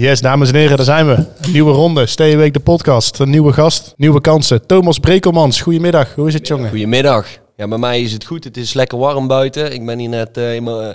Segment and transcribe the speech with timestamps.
[0.00, 1.12] Yes, dames en heren, daar zijn we.
[1.12, 3.18] Een nieuwe ronde, Steeweek de podcast.
[3.18, 4.66] Een nieuwe gast, nieuwe kansen.
[4.66, 6.14] Thomas Brekelmans, goedemiddag.
[6.14, 6.68] Hoe is het, jongen?
[6.68, 7.26] Goedemiddag.
[7.56, 8.44] Ja, bij mij is het goed.
[8.44, 9.72] Het is lekker warm buiten.
[9.72, 10.88] Ik ben hier net mijn, uh,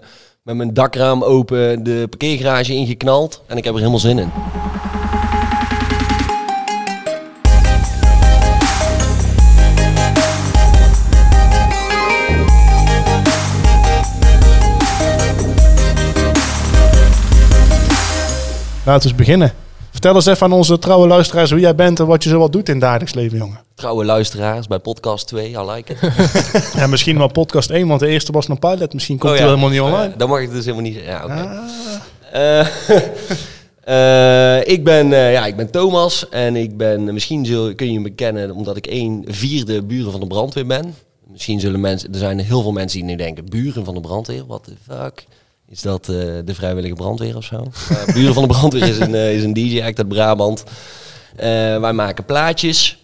[0.44, 3.41] met mijn dakraam open de parkeergarage ingeknald.
[3.47, 4.31] En ik heb er helemaal zin in.
[18.86, 19.54] Laten we eens beginnen.
[19.91, 22.51] Vertel eens even aan onze trouwe luisteraars wie jij bent en wat je zo wat
[22.51, 23.60] doet in het dagelijks leven, jongen.
[23.75, 26.00] Trouwe luisteraars bij podcast 2, I like it.
[26.79, 28.93] ja, misschien wel podcast 1, want de eerste was nog pilot.
[28.93, 29.46] Misschien komt oh, ja.
[29.46, 30.11] helemaal niet online.
[30.11, 31.33] Uh, dan mag ik dus helemaal niet Ja, oké.
[31.33, 31.47] Okay.
[32.33, 32.67] Ah.
[33.88, 37.99] Uh, ik, ben, uh, ja, ik ben Thomas en ik ben, misschien zul, kun je
[37.99, 40.95] me kennen omdat ik een vierde buren van de brandweer ben.
[41.31, 44.45] Misschien zullen mensen, er zijn heel veel mensen die nu denken, buren van de brandweer,
[44.45, 45.25] what the fuck
[45.69, 47.72] is dat uh, de vrijwillige brandweer of zo.
[47.92, 50.64] Uh, Buren van de brandweer is een, uh, is een DJ-act uit Brabant.
[51.36, 52.97] wij maken plaatjes,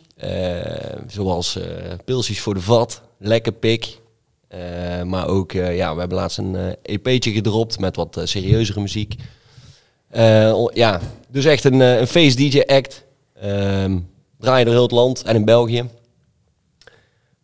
[1.08, 1.60] zoals
[2.06, 4.00] pilsjes voor de vat, lekker pik.
[5.06, 9.16] maar ook, ja, we hebben laatst een EP'tje gedropt met wat serieuzere muziek.
[10.74, 13.04] ja, dus echt een, een face DJ-act.
[13.42, 14.00] Ehm,
[14.40, 15.90] draaien door heel het land en in België.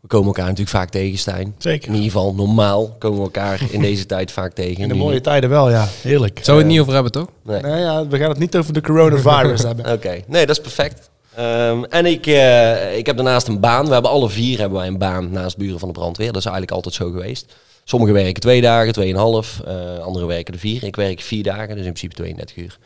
[0.08, 1.56] We komen elkaar natuurlijk vaak tegen, Stijn.
[1.58, 1.88] Zeker.
[1.88, 4.84] In ieder geval, normaal komen we elkaar in deze tijd vaak tegen.
[4.84, 5.88] In de mooie tijden wel, ja.
[6.02, 6.40] Heerlijk.
[6.42, 7.28] Zou we het niet over hebben, toch?
[7.44, 7.62] Nee.
[7.62, 9.92] nee ja, we gaan het niet over de coronavirus hebben.
[9.92, 11.10] Oké, nee, dat is perfect.
[11.40, 13.86] Um, en ik, uh, ik heb daarnaast een baan.
[13.88, 16.32] We hebben alle vier hebben wij een baan naast buren van de brandweer.
[16.32, 17.56] Dat is eigenlijk altijd zo geweest.
[17.84, 19.62] Sommigen werken twee dagen, tweeënhalf.
[19.68, 20.84] Uh, anderen werken de vier.
[20.84, 22.78] Ik werk vier dagen, dus in principe 32 uur.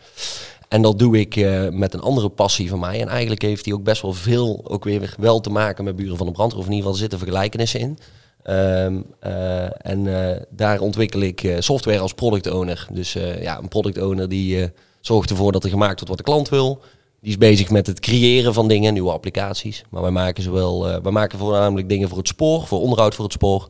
[0.72, 3.02] En dat doe ik uh, met een andere passie van mij.
[3.02, 6.18] En eigenlijk heeft die ook best wel veel ook weer wel te maken met buren
[6.18, 6.60] van de brandweer.
[6.60, 7.98] Of in ieder geval zitten vergelijkenissen in.
[8.50, 12.88] Um, uh, en uh, daar ontwikkel ik software als product owner.
[12.92, 16.50] Dus ja, een product owner die zorgt ervoor dat er gemaakt wordt wat de klant
[16.50, 16.82] wil.
[17.22, 19.84] Die is bezig met het creëren van dingen, nieuwe applicaties.
[19.90, 23.34] Maar wij maken zowel, wij maken voornamelijk dingen voor het spoor, voor onderhoud voor het
[23.34, 23.68] spoor.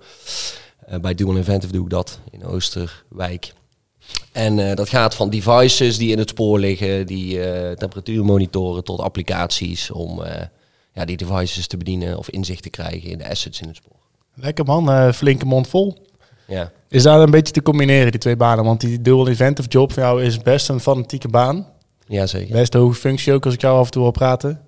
[1.01, 3.53] bij Dual Inventive doe ik dat in Oosterwijk.
[4.31, 8.83] En uh, dat gaat van devices die in het spoor liggen, die uh, temperatuur monitoren,
[8.83, 10.27] tot applicaties om uh,
[10.93, 13.99] ja, die devices te bedienen of inzicht te krijgen in de assets in het spoor.
[14.35, 15.97] Lekker man, flinke mond vol.
[16.47, 16.71] Ja.
[16.89, 18.65] Is dat een beetje te combineren, die twee banen?
[18.65, 21.67] Want die dual inventive job voor jou is best een fanatieke baan.
[22.07, 22.55] Jazeker.
[22.55, 24.61] Best hoge functie ook als ik jou af en toe wil praten.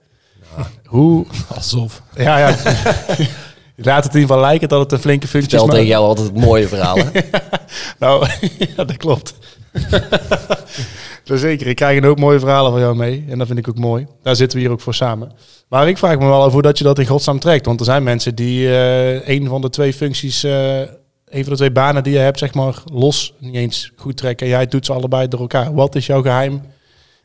[0.55, 1.25] Nou, Hoe?
[1.55, 2.01] Alsof.
[2.15, 2.57] Ja, ja.
[3.75, 5.59] Laat het in ieder geval lijken dat het een flinke functie is.
[5.59, 7.11] Stel tegen jou altijd mooie verhalen.
[7.99, 8.27] nou,
[8.75, 9.35] ja, dat klopt.
[11.23, 13.25] Zeker, ik krijg een hoop mooie verhalen van jou mee.
[13.29, 14.07] En dat vind ik ook mooi.
[14.21, 15.31] Daar zitten we hier ook voor samen.
[15.67, 17.65] Maar ik vraag me wel af hoe dat je dat in godsnaam trekt.
[17.65, 21.55] Want er zijn mensen die uh, een van de twee functies, uh, een van de
[21.55, 24.45] twee banen die je hebt, zeg maar, los niet eens goed trekken.
[24.45, 25.73] En jij doet ze allebei door elkaar.
[25.73, 26.61] Wat is jouw geheim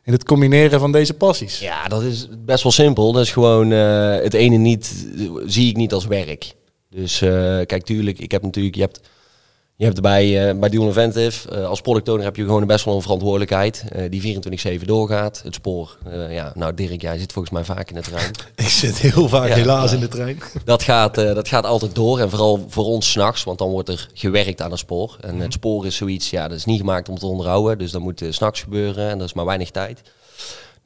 [0.08, 1.58] in het combineren van deze passies?
[1.58, 3.12] Ja, dat is best wel simpel.
[3.12, 5.06] Dat is gewoon uh, het ene niet,
[5.46, 6.54] zie ik niet als werk.
[6.90, 7.18] Dus
[7.66, 9.00] kijk, tuurlijk, ik heb natuurlijk, je hebt
[9.78, 12.84] je hebt bij, uh, bij Dual Inventive, uh, als product owner heb je gewoon best
[12.84, 14.40] wel een verantwoordelijkheid uh, die
[14.80, 15.40] 24-7 doorgaat.
[15.44, 15.98] Het spoor,
[16.30, 18.30] ja, nou Dirk, jij zit volgens mij vaak in de trein.
[18.56, 20.38] Ik zit heel vaak helaas in de trein.
[20.64, 24.08] Dat gaat, dat gaat altijd door en vooral voor ons s'nachts, want dan wordt er
[24.14, 25.16] gewerkt aan het spoor.
[25.20, 28.00] En het spoor is zoiets, ja, dat is niet gemaakt om te onderhouden, dus dat
[28.00, 30.02] moet s s'nachts gebeuren en dat is maar weinig tijd.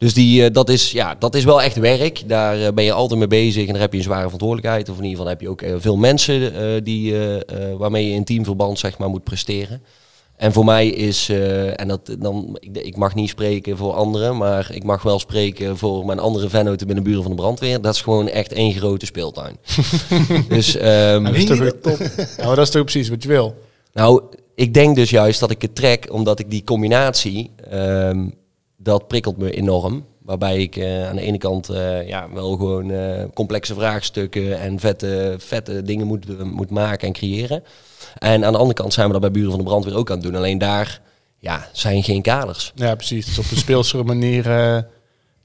[0.02, 2.22] Dus die, uh, dat, is, ja, dat is wel echt werk.
[2.26, 4.88] Daar uh, ben je altijd mee bezig en daar heb je een zware verantwoordelijkheid.
[4.88, 7.14] Of in ieder geval heb je ook uh, veel mensen die,
[7.78, 9.82] waarmee je in teamverband zeg maar, moet presteren.
[10.36, 11.28] En voor mij is,
[11.76, 15.78] en dat, dan, ik, ik, mag niet spreken voor anderen, maar ik mag wel spreken
[15.78, 17.80] voor mijn andere vennoten binnen buren van de brandweer.
[17.80, 19.56] Dat is gewoon echt één grote speeltuin.
[20.48, 21.98] dus, um, dat is toch top.
[22.38, 23.54] nou, dat is toch precies wat je wil?
[23.92, 24.22] Nou,
[24.54, 27.50] ik denk dus juist dat ik het trek, omdat ik die combinatie...
[27.72, 28.40] Um,
[28.82, 30.04] dat prikkelt me enorm.
[30.22, 34.78] Waarbij ik uh, aan de ene kant uh, ja, wel gewoon uh, complexe vraagstukken en
[34.78, 37.65] vette, vette dingen moet, moet maken en creëren.
[38.19, 40.16] En aan de andere kant zijn we dat bij Buren van de Brandweer ook aan
[40.16, 40.37] het doen.
[40.37, 41.00] Alleen daar
[41.38, 42.72] ja, zijn geen kaders.
[42.75, 43.26] Ja, precies.
[43.26, 44.44] Dus op een speelsere manier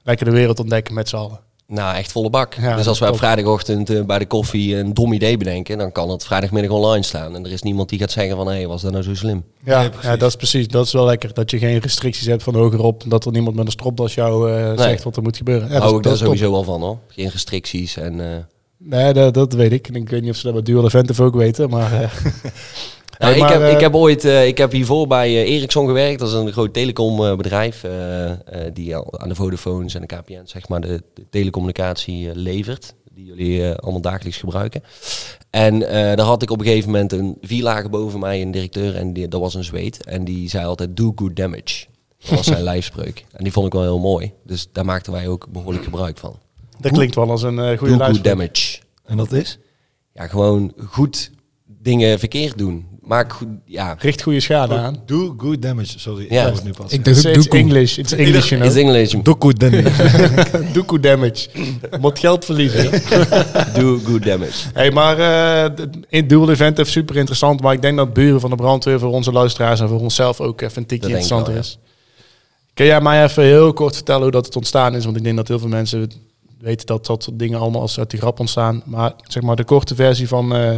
[0.02, 1.40] lekker de wereld ontdekken met z'n allen.
[1.72, 2.56] Nou, echt volle bak.
[2.76, 6.10] dus als wij op vrijdagochtend uh, bij de koffie een dom idee bedenken, dan kan
[6.10, 7.34] het vrijdagmiddag online staan.
[7.34, 9.44] En er is niemand die gaat zeggen van, hé, hey, was dat nou zo slim?
[9.64, 10.68] Ja, ja, dat is precies.
[10.68, 11.34] Dat is wel lekker.
[11.34, 13.04] Dat je geen restricties hebt van hogerop.
[13.06, 14.76] Dat er niemand met een stropdas jou uh, nee.
[14.76, 15.68] zegt wat er moet gebeuren.
[15.68, 16.98] Ja, Hou ik daar sowieso wel van, hoor.
[17.08, 18.18] Geen restricties en...
[18.18, 18.26] Uh...
[18.76, 19.88] Nee, dat, dat, weet ik.
[19.88, 21.90] En ik weet niet of ze dat bij Dual Event ook weten, maar...
[23.18, 26.18] Nou, ik, heb, ik heb ooit, uh, ik heb hiervoor bij uh, Ericsson gewerkt.
[26.18, 28.30] Dat is een groot telecombedrijf uh,
[28.72, 32.94] die aan de Vodafones en de KPN zeg maar de, de telecommunicatie levert.
[33.12, 34.82] Die jullie allemaal dagelijks gebruiken.
[35.50, 38.96] En daar had ik op een gegeven moment een vier lagen boven mij een directeur
[38.96, 40.04] en die, dat was een zweet.
[40.04, 41.86] En die zei altijd do good damage.
[42.18, 43.24] Dat was zijn lijfspreuk.
[43.32, 44.32] En die vond ik wel heel mooi.
[44.44, 46.38] Dus daar maakten wij ook behoorlijk gebruik van.
[46.80, 48.78] Dat klinkt wel als een eh, goede Do good damage.
[49.04, 49.58] En dat is?
[50.12, 51.30] Ja, gewoon goed
[51.66, 52.86] dingen verkeerd doen.
[53.08, 53.96] Maak goed, ja.
[53.98, 55.02] Richt goede schade aan.
[55.06, 55.98] Do good damage.
[55.98, 56.46] Sorry, Ja.
[56.46, 56.92] ik het nu pas.
[56.92, 57.10] Ik ja.
[57.10, 57.58] it's doekoe.
[57.58, 57.98] English.
[57.98, 58.78] It's English, you.
[58.78, 59.14] English.
[59.22, 59.90] Do good damage.
[60.72, 61.48] Doekoe damage.
[62.00, 62.90] Moet geld verliezen.
[63.74, 64.68] Do good damage.
[64.72, 67.60] hey, maar eh het in dual event is super interessant.
[67.60, 70.60] Maar ik denk dat buren van de brandweer voor onze luisteraars en voor onszelf ook
[70.60, 71.78] even een tikje interessanter wel, is.
[72.74, 75.04] Kun jij mij even heel kort vertellen hoe dat het ontstaan is?
[75.04, 76.10] Want ik denk dat heel veel mensen
[76.60, 78.82] weten dat dat soort dingen allemaal als uit die grap ontstaan.
[78.84, 80.76] Maar zeg maar de korte versie van eh,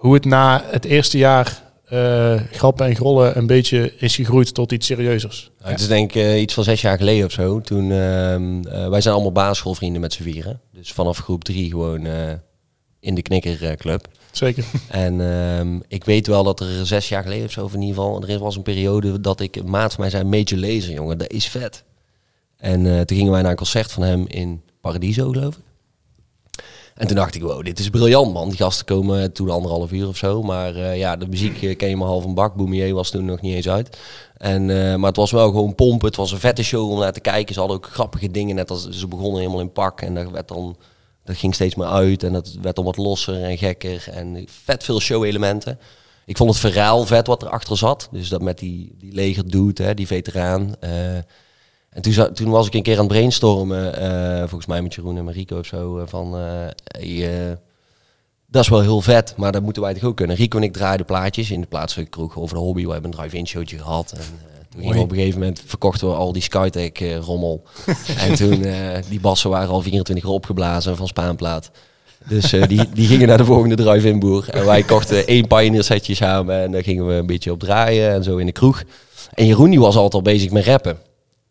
[0.00, 4.72] hoe het na het eerste jaar eh, grappen en grollen een beetje is gegroeid tot
[4.72, 5.50] iets serieuzers.
[5.58, 7.60] Nou, Het is denk ik eh, iets van zes jaar geleden of zo.
[7.60, 10.60] Toen, ehm, eh, wij zijn allemaal basisschoolvrienden met z'n vieren.
[10.72, 12.06] Dus vanaf groep drie gewoon
[13.00, 14.08] in de knikkerclub.
[14.30, 14.64] Zeker.
[14.88, 17.96] En ehm, ik weet wel dat er zes jaar geleden of zo, of in ieder
[17.96, 21.18] geval, er was een periode dat ik, een maat van mij zei, Major Lazer, jongen,
[21.18, 21.84] dat is vet.
[22.56, 25.62] En toen gingen wij naar een concert van hem in Paradiso, geloof ik.
[27.00, 28.48] En toen dacht ik, wow, dit is briljant, man.
[28.48, 30.42] Die gasten komen toen anderhalf uur of zo.
[30.42, 32.54] Maar eh, ja, de muziek eh, ken je maar half een bak.
[32.54, 33.98] Boumier was toen nog niet eens uit.
[34.36, 36.06] En, eh, maar het was wel gewoon pompen.
[36.08, 37.54] Het was een vette show om naar te kijken.
[37.54, 38.54] Ze hadden ook grappige dingen.
[38.54, 40.00] Net als ze begonnen helemaal in pak.
[40.00, 40.76] En dat, werd dan,
[41.24, 42.22] dat ging steeds meer uit.
[42.22, 44.06] En dat werd dan wat losser en gekker.
[44.10, 45.78] En vet veel show-elementen.
[46.26, 48.08] Ik vond het verhaal vet wat erachter zat.
[48.10, 50.74] Dus dat met die, die leger dude, hè, die veteraan.
[52.06, 55.24] En toen, was ik een keer aan het brainstormen, eh, volgens mij met Jeroen en
[55.24, 56.42] Marico of zo, eh, van eh,
[56.84, 57.58] hey,
[58.46, 60.36] dat is wel heel vet, maar dat moeten wij toch ook kunnen.
[60.36, 62.84] Rico en ik draaiden plaatjes in de plaatselijke kroeg over de hobby.
[62.84, 64.12] We hebben een drive-in showtje gehad.
[64.12, 64.22] En,
[64.80, 67.62] toen op een gegeven moment verkochten we al die Skytech eh, rommel.
[68.26, 68.64] en toen,
[69.08, 71.70] die bassen waren al 24 uur opgeblazen van Spaanplaat.
[72.28, 74.48] Dus die, die gingen naar de volgende drive-in boer.
[74.50, 78.10] En wij kochten één Pioneer setje samen en daar gingen we een beetje op draaien
[78.10, 78.82] en zo in de kroeg.
[79.34, 80.98] En Jeroen die was altijd al bezig met rappen.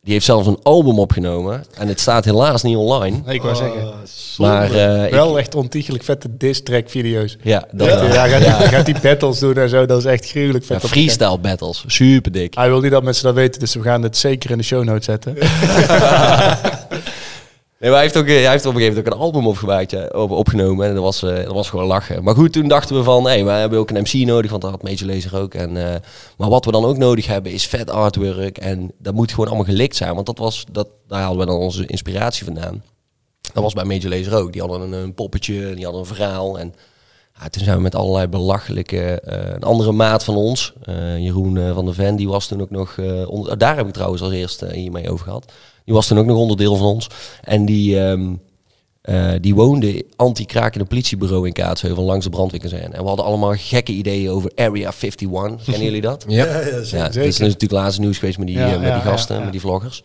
[0.03, 1.63] Die heeft zelfs een album opgenomen.
[1.77, 3.17] En het staat helaas niet online.
[3.25, 3.81] Nee, ik wou zeggen.
[3.81, 4.51] Ah, zonde.
[4.51, 7.37] Maar eh, ik- Wel echt ontiegelijk vette diss track video's.
[7.41, 8.13] ja, dat, Ja, ja.
[8.13, 9.85] ja, gaat, Die, gaat die battles doen en zo.
[9.85, 10.81] Dat is echt gruwelijk vet.
[10.83, 12.53] Freestyle battles, super dik.
[12.55, 14.83] Hij wil niet dat mensen dat weten, dus we gaan het zeker in de show
[14.83, 15.35] notes zetten.
[17.79, 19.91] Nee, hij heeft, ook, eh, hij heeft op een gegeven moment ook een album opgemaakt,
[19.91, 20.87] ja, op, opgenomen.
[20.87, 22.23] En dat was, eh, dat was gewoon lachen.
[22.23, 24.71] Maar goed, toen dachten we van, hey, we hebben ook een MC nodig, want dat
[24.71, 25.53] had Major Lazer ook.
[25.53, 25.95] En, eh,
[26.37, 28.57] maar wat we dan ook nodig hebben is vet artwork.
[28.57, 31.55] En dat moet gewoon allemaal gelikt zijn, want dat was, dat, daar haalden we dan
[31.55, 32.83] onze inspiratie vandaan.
[33.53, 34.51] Dat was bij Major Lazer ook.
[34.51, 36.59] Die hadden een, een poppetje, die hadden een verhaal.
[36.59, 36.73] En
[37.41, 39.21] ja, toen zijn we met allerlei belachelijke...
[39.21, 42.61] eh, een andere maat van ons, eh, Jeroen eh, van der Ven, die was toen
[42.61, 42.95] ook nog...
[42.97, 45.51] eh, onder, daar heb ik trouwens als eerste hiermee over gehad.
[45.85, 47.07] Die was toen ook nog onderdeel van ons.
[47.43, 48.33] En die, ehm,
[49.01, 52.95] eh, die woonde anti-krakende politiebureau in Kaatsheuvel langs de brandweerkazerne.
[52.95, 55.63] En we hadden allemaal gekke ideeën over Area 51.
[55.65, 56.25] Kennen jullie dat?
[56.27, 56.45] Ja.
[56.45, 57.05] Ja, ja, Ja, zeker.
[57.07, 59.43] het is natuurlijk laatst nieuws geweest met die, Ja, met ja, die gasten, ja, ja.
[59.43, 60.03] met die vloggers.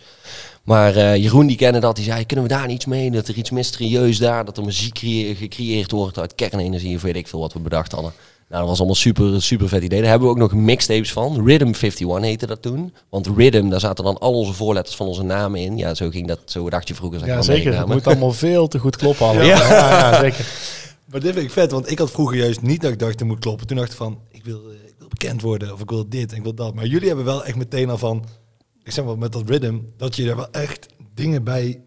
[0.65, 3.11] Maar eh, Jeroen die kende dat, die zei, kunnen we daar niets mee?
[3.11, 4.99] Dat er iets mysterieus daar, dat er muziek
[5.39, 8.13] gecreëerd wordt uit kernenergie of weet ik veel wat we bedacht hadden.
[8.49, 10.01] Nou, dat was allemaal super, super vet idee.
[10.01, 11.47] Daar hebben we ook nog mixtapes van.
[11.47, 12.95] Rhythm 51 heette dat toen.
[13.09, 15.77] Want Rhythm, daar zaten dan al onze voorletters van onze namen in.
[15.77, 17.19] Ja, zo ging dat, zo dacht je vroeger.
[17.19, 17.79] Zeg Ja, zeker.
[17.79, 19.47] Het moet allemaal veel te goed kloppen allemaal.
[19.47, 19.69] Ja.
[19.69, 20.47] Ja, ja, zeker.
[21.05, 23.29] Maar dit vind ik vet, want ik had vroeger juist niet dat ik dacht, het
[23.29, 23.67] moet kloppen.
[23.67, 26.31] Toen dacht ik van, ik wil, eh, ik wil bekend worden, of ik wil dit,
[26.31, 26.75] en ik wil dat.
[26.75, 28.25] Maar jullie hebben wel echt meteen al van,
[28.85, 31.81] ik zeg maar met dat rhythm, dat je er wel echt dingen bij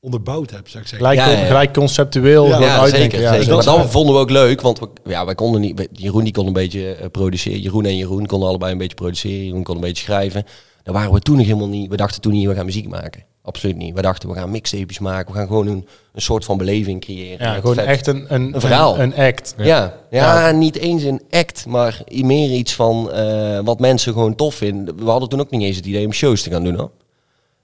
[0.00, 1.08] onderbouwd hebt, zou ik zeggen.
[1.08, 1.46] Gelijk, Ja, ja, ja.
[1.46, 3.20] gelijk conceptueel Ja, zeker.
[3.20, 3.54] Ja, zeker.
[3.54, 5.88] Maar dat vonden we ook leuk, want we, ja, wij konden niet.
[5.92, 7.60] Jeroen die kon een beetje eh, produceren.
[7.60, 9.44] Jeroen en Jeroen konden allebei een beetje produceren.
[9.44, 10.44] Jeroen kon een beetje schrijven.
[10.82, 11.90] Daar waren we toen nog helemaal niet.
[11.90, 13.24] We dachten toen niet, we gaan muziek maken.
[13.46, 13.94] Absoluut niet.
[13.94, 15.32] We dachten, we gaan mixtapes maken.
[15.32, 17.46] We gaan gewoon een, een soort van beleving creëren.
[17.46, 18.98] Ja, gewoon vet- echt een, een, Een verhaal.
[19.00, 19.54] Een, een act.
[19.56, 20.50] Ja, ja, Ja.
[20.50, 24.96] niet eens een act, maar meer iets van eh, wat mensen gewoon tof vinden.
[25.04, 26.90] We hadden toen ook niet eens het idee om shows te gaan doen hoor.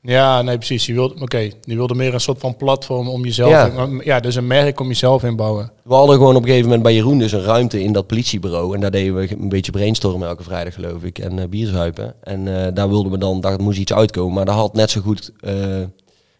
[0.02, 0.86] Ja, nee, precies.
[0.86, 3.50] Je wilde, oké, je wilde meer een soort van platform om jezelf...
[4.04, 4.20] Ja.
[4.20, 5.72] Dus een merk om jezelf inbouwen.
[5.84, 8.74] We hadden gewoon op een gegeven moment bij Jeroen dus een ruimte in dat politiebureau.
[8.74, 11.18] En daar deden we een beetje brainstormen elke vrijdag geloof ik.
[11.18, 12.14] En eh bierzuipen.
[12.22, 14.34] En eh, daar wilden we dan, daar moest iets uitkomen.
[14.34, 15.54] Maar daar had net zo goed eh,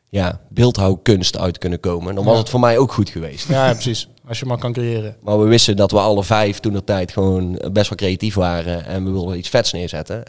[0.08, 2.14] ja, beeldhouwkunst uit kunnen komen.
[2.14, 2.40] Dan was Ja.
[2.40, 3.48] het voor mij ook goed geweest.
[3.48, 4.08] Ja, ja, precies.
[4.28, 5.16] Als je maar kan creëren.
[5.22, 8.86] Maar we wisten dat we alle vijf toen de tijd gewoon best wel creatief waren.
[8.86, 10.22] En we wilden iets vets neerzetten.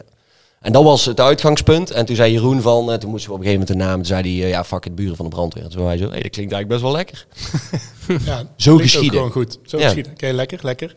[0.62, 1.90] En dat was het uitgangspunt.
[1.90, 3.96] En toen zei Jeroen van, eh, toen moesten we op een gegeven moment een naam.
[3.96, 5.64] Toen zei hij, eh, ja fuck het, buren van de brandweer.
[5.64, 7.26] En toen zei hij zo, hey, dat klinkt eigenlijk best wel lekker.
[8.30, 9.10] Ja, Zo geschieden.
[9.10, 9.58] Gewoon goed.
[9.64, 9.84] Zo Ja.
[9.84, 10.12] geschieden.
[10.12, 10.94] Oké, lekker, lekker.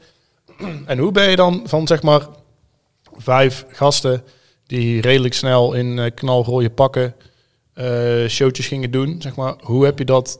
[0.85, 2.27] En hoe ben je dan van, zeg maar,
[3.17, 4.23] vijf gasten
[4.67, 7.15] die redelijk snel in eh, knalrooie pakken
[8.27, 9.55] showtjes gingen doen, zeg maar.
[9.61, 10.39] Hoe heb je dat,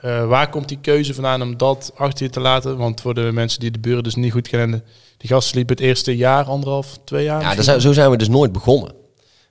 [0.00, 2.76] waar komt die keuze vandaan om dat achter je te laten?
[2.76, 4.84] Want voor de mensen die de buren dus niet goed kennen,
[5.22, 8.28] die gasten liepen het eerste jaar, anderhalf, twee jaar Ja, zijn- zo zijn we dus
[8.28, 8.92] nooit begonnen.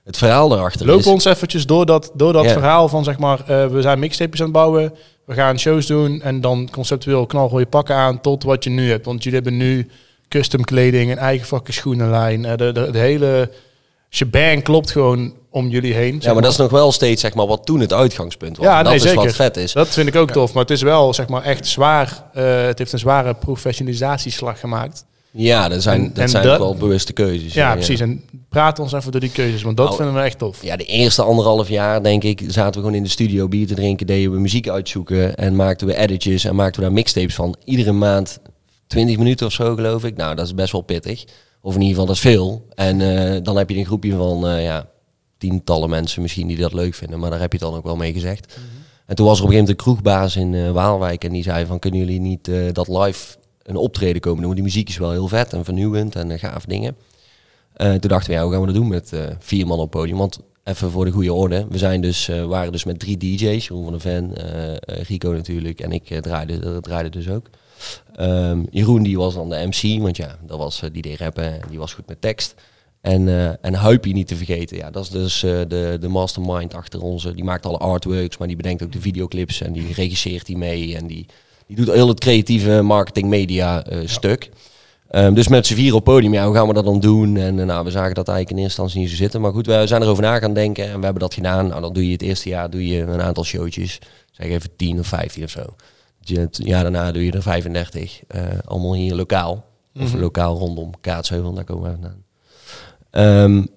[0.04, 1.06] het verhaal erachter Loop is...
[1.06, 2.52] ons eventjes door dat, door dat Ja.
[2.52, 4.94] verhaal van zeg maar, eh, we zijn mixtapes aan het bouwen,
[5.26, 9.04] we gaan shows doen en dan conceptueel knalrooie pakken aan tot wat je nu hebt.
[9.06, 9.88] Want jullie hebben nu
[10.28, 12.44] custom kleding, een eigen fucking schoenenlijn.
[12.44, 13.50] eh, de, de, de hele
[14.10, 16.16] shebang klopt gewoon om jullie heen.
[16.20, 18.66] Ja, maar dat is nog wel steeds zeg maar, wat toen het uitgangspunt was.
[18.66, 19.24] Ja, En dat nee, is zeker.
[19.24, 19.72] wat vet is.
[19.72, 22.24] Dat vind ik ook tof, maar het is wel zeg maar echt zwaar.
[22.32, 25.04] eh, het heeft een zware professionalisatieslag gemaakt.
[25.34, 27.54] Ja, dat zijn, En- dat en zijn dat- wel bewuste keuzes.
[27.54, 28.00] Ja, precies.
[28.00, 30.62] En praat ons even door die keuzes, want dat Nou, vinden we echt tof.
[30.62, 33.74] Ja, de eerste anderhalf jaar, denk ik, zaten we gewoon in de studio bier te
[33.74, 37.56] drinken, deden we muziek uitzoeken en maakten we editjes en maakten we daar mixtapes van.
[37.64, 38.38] Iedere maand
[38.86, 40.16] 20 minuten of zo, geloof ik.
[40.16, 41.24] Nou, dat is best wel pittig.
[41.60, 42.66] Of in ieder geval, dat is veel.
[42.74, 43.00] En
[43.34, 44.88] eh, dan heb je een groepje van, eh, ja,
[45.38, 47.96] tientallen mensen misschien die dat leuk vinden, maar daar heb je het dan ook wel
[47.96, 48.56] mee gezegd.
[49.06, 51.42] En toen was er op een gegeven moment een kroegbaas in eh, Waalwijk en die
[51.42, 54.46] zei van, kunnen jullie niet dat live een optreden komen doen?
[54.46, 56.96] Want die muziek is wel heel vet en vernieuwend en uh, gaaf dingen.
[57.76, 59.90] Uh, toen dachten we, ja, hoe gaan we dat doen met uh, vier man op
[59.90, 60.18] podium?
[60.18, 63.84] Want even voor de goede orde, we zijn dus, waren dus met drie DJ's, Jeroen
[63.84, 64.32] van der Ven,
[64.84, 67.46] Rico natuurlijk en ik draaide, draaide dus ook.
[68.20, 71.68] Um, Jeroen die was dan de MC, want ja, dat was, die deed rappen en
[71.68, 72.54] die was goed met tekst.
[73.00, 74.76] En, uh, en Huipie niet te vergeten.
[74.76, 77.34] Ja, dat is dus de, de mastermind achter onze.
[77.34, 80.96] Die maakt alle artworks, maar die bedenkt ook de videoclips en die regisseert die mee.
[80.96, 81.26] En die,
[81.74, 84.08] die doet heel het creatieve marketing media uh, ja.
[84.08, 84.50] stuk.
[85.10, 87.36] Um, dus met z'n vier op podium, ja, hoe gaan we dat dan doen?
[87.36, 89.40] En nou, we zagen dat eigenlijk in eerste instantie niet zo zitten.
[89.40, 91.66] Maar goed, we zijn erover na gaan denken en we hebben dat gedaan.
[91.66, 93.98] Nou, dan doe je het eerste jaar doe je een aantal showtjes.
[94.30, 95.60] Zeg even 10 of 15 of zo.
[96.24, 98.20] Het jaar daarna doe je er 35.
[98.64, 99.64] allemaal hier lokaal.
[99.94, 100.20] Of mm -hmm.
[100.20, 102.24] lokaal rondom Kaatsheuvel, daar komen we vandaan.
[103.44, 103.68] Um,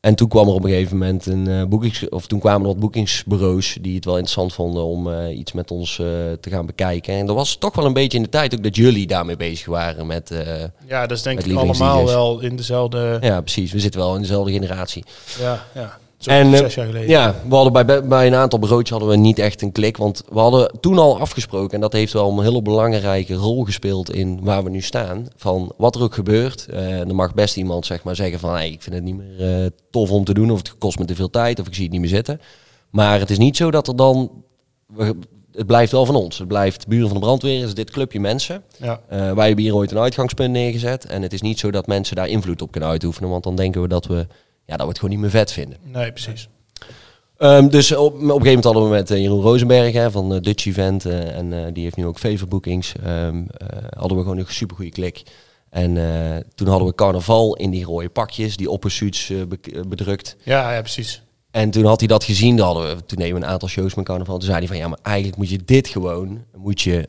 [0.00, 2.66] en toen kwam er op een gegeven moment een uh, boekings, of toen kwamen er
[2.66, 6.06] wat boekingsbureaus die het wel interessant vonden om uh, iets met ons uh,
[6.40, 7.14] te gaan bekijken.
[7.14, 9.66] En er was toch wel een beetje in de tijd ook dat jullie daarmee bezig
[9.66, 10.34] waren met.
[10.86, 13.18] ja, dat is denk ik allemaal wel in dezelfde.
[13.20, 13.72] Ja, precies.
[13.72, 15.04] We zitten wel in dezelfde generatie.
[15.38, 15.98] Ja, ja.
[16.26, 17.08] En zes jaar geleden.
[17.08, 19.96] ja, we hadden bij, bij een aantal broodjes hadden we niet echt een klik.
[19.96, 24.14] Want we hadden toen al afgesproken, en dat heeft wel een hele belangrijke rol gespeeld
[24.14, 25.26] in waar we nu staan.
[25.36, 26.66] Van wat er ook gebeurt.
[26.70, 29.60] Uh, er mag best iemand zeg maar zeggen van hey, ik vind het niet meer
[29.62, 30.50] uh, tof om te doen.
[30.50, 31.60] Of het kost me te veel tijd.
[31.60, 32.40] Of ik zie het niet meer zitten.
[32.90, 34.30] Maar het is niet zo dat er dan.
[34.86, 35.16] We,
[35.52, 36.38] het blijft wel van ons.
[36.38, 38.62] Het blijft buren van de brandweer, is dit clubje mensen.
[38.76, 39.00] Ja.
[39.12, 41.06] Uh, wij hebben hier ooit een uitgangspunt neergezet.
[41.06, 43.30] En het is niet zo dat mensen daar invloed op kunnen uitoefenen.
[43.30, 44.26] Want dan denken we dat we
[44.70, 45.78] ja, dat we het gewoon niet meer vet vinden.
[45.82, 46.48] Nee, precies.
[47.38, 50.34] Um, dus op, op een gegeven moment hadden we met uh, Jeroen Rosenberg hè, van
[50.34, 51.04] uh, Dutch Event.
[51.04, 52.94] Uh, en die heeft nu ook Favor Bookings.
[53.06, 53.46] Um,
[53.96, 55.22] hadden we gewoon een super goede klik.
[55.70, 55.94] En
[56.54, 60.36] toen hadden we carnaval in die rode pakjes, die oppersuits be bedrukt.
[60.44, 61.22] Ja, ja, precies.
[61.50, 63.94] En toen had hij dat gezien, dan hadden we, toen nemen we een aantal shows
[63.94, 64.38] met carnaval.
[64.38, 67.08] Toen zei hij van ja, maar eigenlijk moet je dit gewoon, moet je,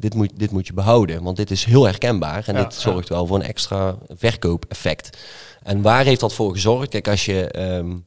[0.00, 1.22] dit, moet, dit moet je behouden.
[1.22, 5.18] Want dit is heel herkenbaar en Ja, dit zorgt wel voor een extra verkoopeffect.
[5.62, 6.88] En waar heeft dat voor gezorgd?
[6.88, 7.60] Kijk, als je.
[7.76, 8.04] Um,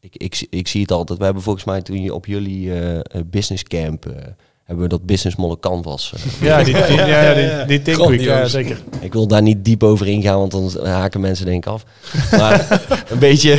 [0.00, 1.18] ik, ik, ik zie het altijd.
[1.18, 4.06] We hebben volgens mij toen je op jullie uh, business camp.
[4.06, 4.12] Uh,
[4.64, 6.12] hebben we dat business model canvas.
[6.16, 8.82] Uh, ja, die, die, ja, die, die Think Week, ja, zeker.
[9.00, 11.84] Ik wil daar niet diep over ingaan, want dan haken mensen denk ik af.
[12.30, 13.58] Maar een beetje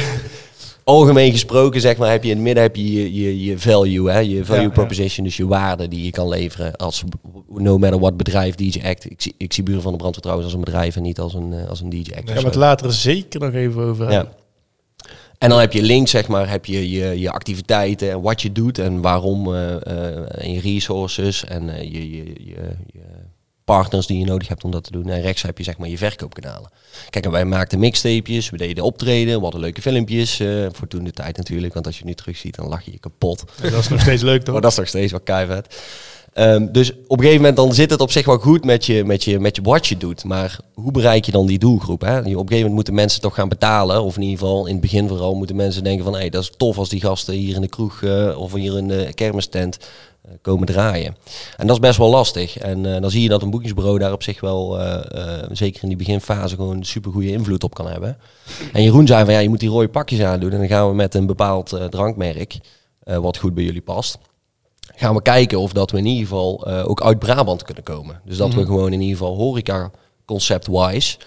[0.83, 4.11] algemeen gesproken, zeg maar, heb je in het midden heb je je, je, je value,
[4.11, 7.03] hè, je value Ja, proposition, dus je waarde die je kan leveren als
[7.47, 9.11] no matter what bedrijf DJ Act.
[9.11, 11.33] Ik zie, ik zie Buren van de Brandweer trouwens als een bedrijf en niet als
[11.33, 12.27] een, uh, als een DJ Act.
[12.27, 14.27] Daar gaan we het later zeker nog even over ja.
[15.41, 18.51] En dan heb je links, zeg maar, heb je je, je activiteiten en wat je
[18.51, 23.00] doet en waarom uh, uh, en je resources en uh, je, je, je, je,
[23.65, 25.10] partners die je nodig hebt om dat te doen.
[25.10, 26.70] En rechts heb je zeg maar je verkoopkanalen.
[27.10, 31.03] Kijk, en wij maakten mixtapejes, we deden optreden, we hadden leuke filmpjes, uh, voor toen
[31.03, 33.44] de tijd natuurlijk, want als je nu terug ziet, dan lach je je kapot.
[33.63, 34.53] Ja, dat is nog steeds leuk toch?
[34.53, 35.75] maar dat is nog steeds wel keihard.
[36.34, 39.06] Um, dus op een gegeven moment dan zit het op zich wel goed met je,
[39.06, 40.24] met je, met je wat je doet.
[40.24, 42.01] Maar hoe bereik je dan die doelgroep?
[42.01, 42.18] Hè?
[42.18, 44.03] Op een gegeven moment moeten mensen toch gaan betalen.
[44.03, 46.13] Of in ieder geval in het begin vooral moeten mensen denken van...
[46.13, 48.77] hé, hey, dat is tof als die gasten hier in de kroeg uh, of hier
[48.77, 49.77] in de kermistent
[50.42, 51.16] komen draaien.
[51.58, 52.58] En dat is best wel lastig.
[52.58, 54.80] En uh, dan zie je dat een boekingsbureau daar op zich wel,
[55.51, 58.18] zeker in die beginfase, gewoon een super goede invloed op kan hebben.
[58.74, 60.51] En Jeroen zei van ja, je moet die rode pakjes aandoen.
[60.51, 62.58] En dan gaan we met een bepaald drankmerk,
[63.04, 64.18] wat goed bij jullie past
[64.96, 68.22] gaan we kijken of dat we in ieder geval ook uit Brabant kunnen komen.
[68.25, 68.62] Dus dat mm -hmm.
[68.62, 69.92] we gewoon in ieder geval horeca
[70.25, 71.18] concept-wise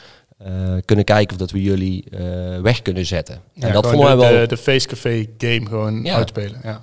[0.47, 0.49] uh,
[0.85, 3.41] kunnen kijken of dat we jullie uh, weg kunnen zetten.
[3.53, 4.41] Ja, en dat vonden wij de, wel.
[4.41, 6.15] De, de facecafé game gewoon Ja.
[6.15, 6.61] uitspelen.
[6.63, 6.83] Ja.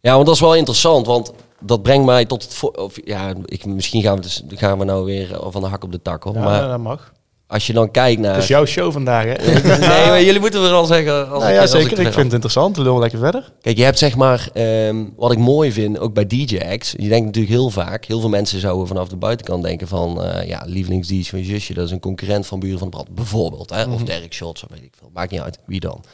[0.00, 2.54] Ja, want dat is wel interessant, want dat brengt mij tot het.
[2.54, 5.84] vo- Of, ja, ik, misschien gaan we, dus, gaan we nou weer van de hak
[5.84, 6.22] op de tak.
[6.22, 6.34] Hoor.
[6.34, 7.12] Ja, maar dat mag.
[7.46, 8.34] als je dan kijkt naar.
[8.34, 9.32] Het is jouw show vandaag, hè?
[9.78, 11.30] nee, maar jullie moeten wel zeggen.
[11.30, 11.90] Als nou ja, zeker.
[11.90, 12.76] Ik, vind het interessant.
[12.76, 13.52] Lul lekker verder.
[13.60, 16.94] Kijk, je hebt zeg maar, ehm, wat ik mooi vind, ook bij DJ-acts.
[16.98, 20.48] Je denkt natuurlijk heel vaak, heel veel mensen zouden vanaf de buitenkant denken van, eh,
[20.48, 23.70] ja, lievelings-DJ van je zusje, dat is een concurrent van Buren van de Brand, bijvoorbeeld.
[23.70, 23.84] Hè?
[23.84, 25.10] Of Derek Shots, of weet ik veel.
[25.12, 26.04] Maakt niet uit, wie dan.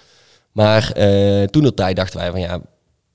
[0.52, 2.60] Maar eh, toen de tijd dachten wij van ja,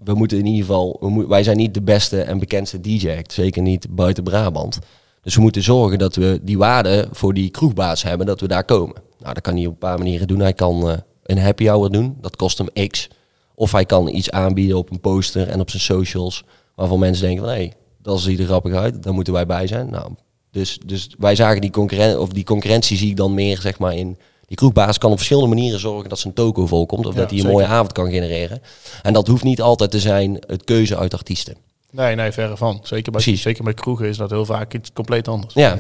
[0.04, 3.62] we moeten in ieder geval, we wij zijn niet de beste en bekendste DJ-act, zeker
[3.62, 4.80] niet buiten Brabant.
[5.22, 8.64] Dus we moeten zorgen dat we die waarde voor die kroegbaas hebben, dat we daar
[8.64, 8.96] komen.
[9.20, 10.40] Nou, dat kan hij op een paar manieren doen.
[10.40, 13.10] Hij kan eh, een happy hour doen, dat kost hem X.
[13.56, 16.44] Of hij kan iets aanbieden op een poster en op zijn socials,
[16.76, 19.68] waarvan mensen denken van hé, hey, dat ziet er grappig uit, daar moeten wij bij
[19.68, 19.90] zijn.
[19.90, 20.12] Nou,
[20.52, 23.96] dus, dus wij zagen die, concurren of die concurrentie zie ik dan meer zeg maar
[23.96, 24.18] in
[24.52, 27.06] die kroegbaas kan op verschillende manieren zorgen dat zijn toko volkomt.
[27.06, 27.58] Of Ja, dat hij een zeker.
[27.60, 28.62] mooie avond kan genereren.
[29.02, 31.56] En dat hoeft niet altijd te zijn het keuze uit artiesten.
[31.92, 32.80] Nee, nee, verre van.
[32.84, 33.42] Zeker bij, Precies.
[33.42, 35.54] zeker bij kroegen is dat heel vaak iets compleet anders.
[35.54, 35.80] Ja.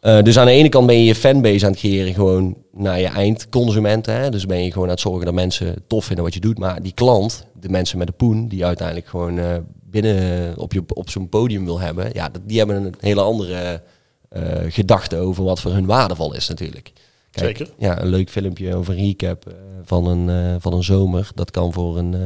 [0.00, 3.00] Eh, dus aan de ene kant ben je je fanbase aan het creëren gewoon naar
[3.00, 4.14] je eindconsumenten.
[4.14, 4.30] Hè?
[4.30, 6.58] Dus ben je gewoon aan het zorgen dat mensen tof vinden wat je doet.
[6.58, 10.82] Maar die klant, de mensen met de poen, die uiteindelijk gewoon eh, binnen op, je,
[10.94, 12.10] op zo'n podium wil hebben.
[12.12, 13.82] Ja, die hebben een hele andere
[14.28, 16.92] eh, gedachte over wat voor hun waardevol is natuurlijk.
[17.38, 17.68] Zeker.
[17.78, 19.54] Ja, een leuk filmpje over een recap eh,
[19.84, 21.30] van, een, eh, van een zomer.
[21.34, 22.20] Dat kan voor, een, eh,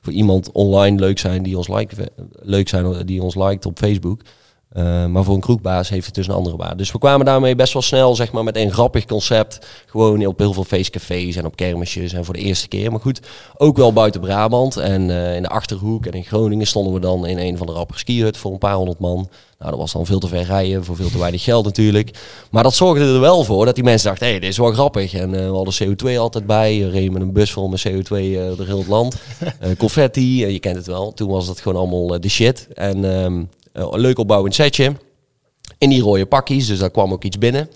[0.00, 4.22] voor iemand online leuk zijn die ons like, leuk zijn die ons liked op Facebook.
[4.70, 6.76] Eh, maar voor een kroegbaas heeft het dus een andere waarde.
[6.76, 9.66] Dus we kwamen daarmee best wel snel zeg maar, met een grappig concept.
[9.86, 12.90] Gewoon op heel veel feestcafés en op kermisjes en voor de eerste keer.
[12.90, 13.20] Maar goed,
[13.56, 14.76] ook wel buiten Brabant.
[14.76, 17.72] En eh, in de Achterhoek en in Groningen stonden we dan in een van de
[17.72, 19.28] rappige skihut voor een paar honderd man.
[19.58, 22.10] Nou, dat was dan veel te ver rijden, voor veel te weinig geld natuurlijk.
[22.50, 24.72] Maar dat zorgde er wel voor dat die mensen dachten, hé, hey, dit is wel
[24.72, 25.14] grappig.
[25.14, 26.78] En eh, we hadden CO2 altijd bij.
[26.78, 29.16] We reden met een bus vol met CO2 eh, door heel het land.
[29.78, 31.12] Confetti, je kent het wel.
[31.12, 32.68] Toen was dat gewoon allemaal de shit.
[32.74, 34.92] En ehm, eh, leuk opbouwend setje.
[35.78, 37.70] In die rode pakjes, dus daar kwam ook iets binnen.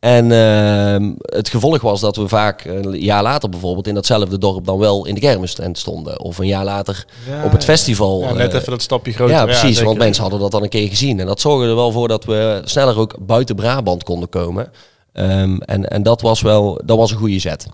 [0.00, 4.64] En ehm, het gevolg was dat we vaak een jaar later bijvoorbeeld in datzelfde dorp
[4.64, 6.20] dan wel in de kermistent stonden.
[6.20, 8.20] Of een jaar later Ja, op het festival.
[8.20, 9.34] Ja, net eh, even dat stapje groter.
[9.34, 9.80] ja, precies.
[9.82, 11.20] want mensen hadden dat dan een keer gezien.
[11.20, 14.70] En dat zorgde er wel voor dat we sneller ook buiten Brabant konden komen.
[15.12, 17.66] Ehm, en en dat, was wel, dat was een goede zet.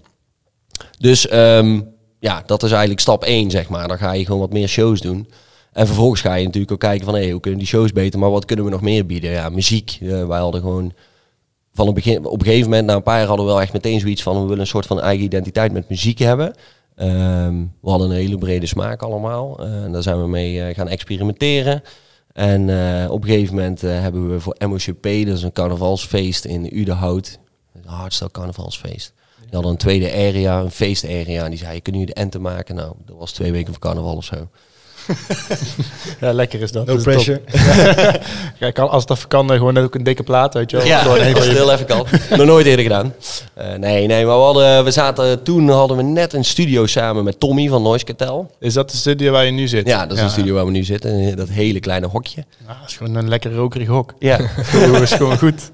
[0.98, 1.80] Dus ehm,
[2.18, 3.88] ja, dat is eigenlijk stap 1, zeg maar.
[3.88, 5.28] Dan ga je gewoon wat meer shows doen.
[5.72, 7.14] En vervolgens ga je natuurlijk ook kijken van...
[7.14, 9.30] Hey, hoe kunnen die shows beter, maar wat kunnen we nog meer bieden?
[9.30, 9.98] Ja, muziek.
[10.00, 10.92] Eh, wij hadden gewoon...
[11.74, 13.72] Van het begin, op een gegeven moment, na een paar jaar hadden we wel echt
[13.72, 14.34] meteen zoiets van...
[14.34, 16.54] we willen een soort van eigen identiteit met muziek hebben.
[16.94, 19.58] Ehm, we hadden een hele brede smaak allemaal.
[19.58, 21.82] Eh, en daar zijn we mee eh, gaan experimenteren.
[22.32, 22.60] En
[23.10, 27.38] op een gegeven moment hebben we voor MOCP, dat is een carnavalsfeest in Udenhout.
[27.74, 29.12] Een hardstyle carnavalsfeest.
[29.40, 31.44] Die hadden een tweede area, een feestarea.
[31.44, 32.74] En die zei, kunnen jullie de enten maken?
[32.74, 34.48] Nou, dat was twee weken voor carnaval of zo.
[36.20, 36.86] Ja, lekker is dat.
[36.86, 37.12] No Dat is top.
[37.12, 37.40] pressure.
[38.58, 40.86] Ja, kan, als het even kan, gewoon ook een dikke plaat, weet je wel.
[40.86, 42.06] Ja, Gewoon dat heel even kan.
[42.38, 43.14] Nog nooit eerder gedaan.
[43.54, 47.24] Eh, nee, nee, maar we, hadden, we zaten, toen hadden we net een studio samen
[47.24, 48.50] met Tommy van Noise Cartel.
[48.58, 49.86] Is dat de studio waar je nu zit?
[49.86, 51.36] Ja, dat is de studio waar we nu zitten.
[51.36, 52.44] Dat hele kleine hokje.
[52.66, 54.14] Ja, dat is gewoon een lekker rokerig hok.
[54.18, 54.36] Ja.
[54.92, 55.70] Dat is gewoon goed.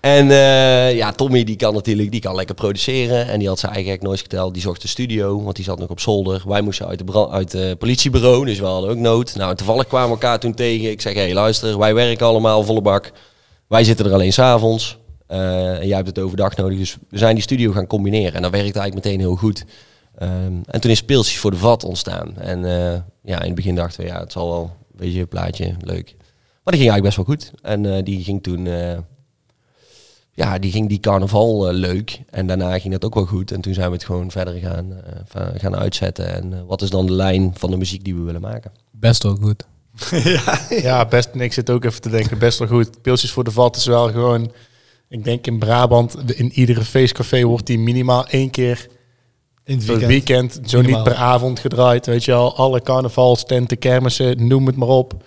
[0.00, 3.26] En eh, ja, Tommy die kan natuurlijk die kan lekker produceren.
[3.28, 4.52] En die had zijn eigen Noise Cartel.
[4.52, 6.42] Die zocht de studio, want die zat nog op zolder.
[6.46, 9.36] Wij moesten uit, de bra- uit het politiebureau, dus we hadden ook nood.
[9.36, 10.90] Nou, toevallig kwamen we elkaar toen tegen.
[10.90, 13.12] Ik zeg, hé hey, luister, wij werken allemaal volle bak.
[13.68, 14.98] Wij zitten er alleen s'avonds.
[15.26, 16.78] Eh en jij hebt het overdag nodig.
[16.78, 18.34] Dus we zijn die studio gaan combineren.
[18.34, 19.64] En dat werkte eigenlijk meteen heel goed.
[20.18, 22.36] Ehm, en toen is Pilsjes voor de Vat ontstaan.
[22.36, 25.28] En eh, ja, in het begin dachten we, ja, het zal wel een beetje een
[25.28, 26.14] plaatje, leuk.
[26.64, 27.50] Maar die ging eigenlijk best wel goed.
[27.62, 28.68] En eh, die ging toen...
[30.40, 32.20] ja, die ging die carnaval eh, leuk.
[32.30, 33.50] En daarna ging dat ook wel goed.
[33.52, 34.92] En toen zijn we het gewoon verder gaan,
[35.32, 36.34] eh, gaan uitzetten.
[36.34, 38.72] En eh, wat is dan de lijn van de muziek die we willen maken?
[38.90, 39.66] Best wel goed.
[40.82, 41.28] Ja, best.
[41.32, 43.02] en Ik zit ook even te denken, best wel goed.
[43.02, 44.52] Pilsjes voor de vat is wel gewoon...
[45.08, 48.86] Ik denk in Brabant, in iedere feestcafé wordt die minimaal één keer
[49.64, 50.10] In het per weekend.
[50.54, 51.02] weekend, zo Minimaal.
[51.04, 52.06] niet per avond gedraaid.
[52.06, 55.24] Weet je al, alle carnavalstenten, kermissen, noem het maar op.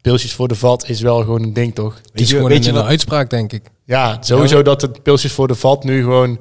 [0.00, 2.00] Pilsjes voor de vat is wel gewoon een ding, toch?
[2.12, 3.70] Het is gewoon een, een uitspraak, denk ik.
[3.84, 6.38] Ja, sowieso dat het pilsjes voor de vat nu gewoon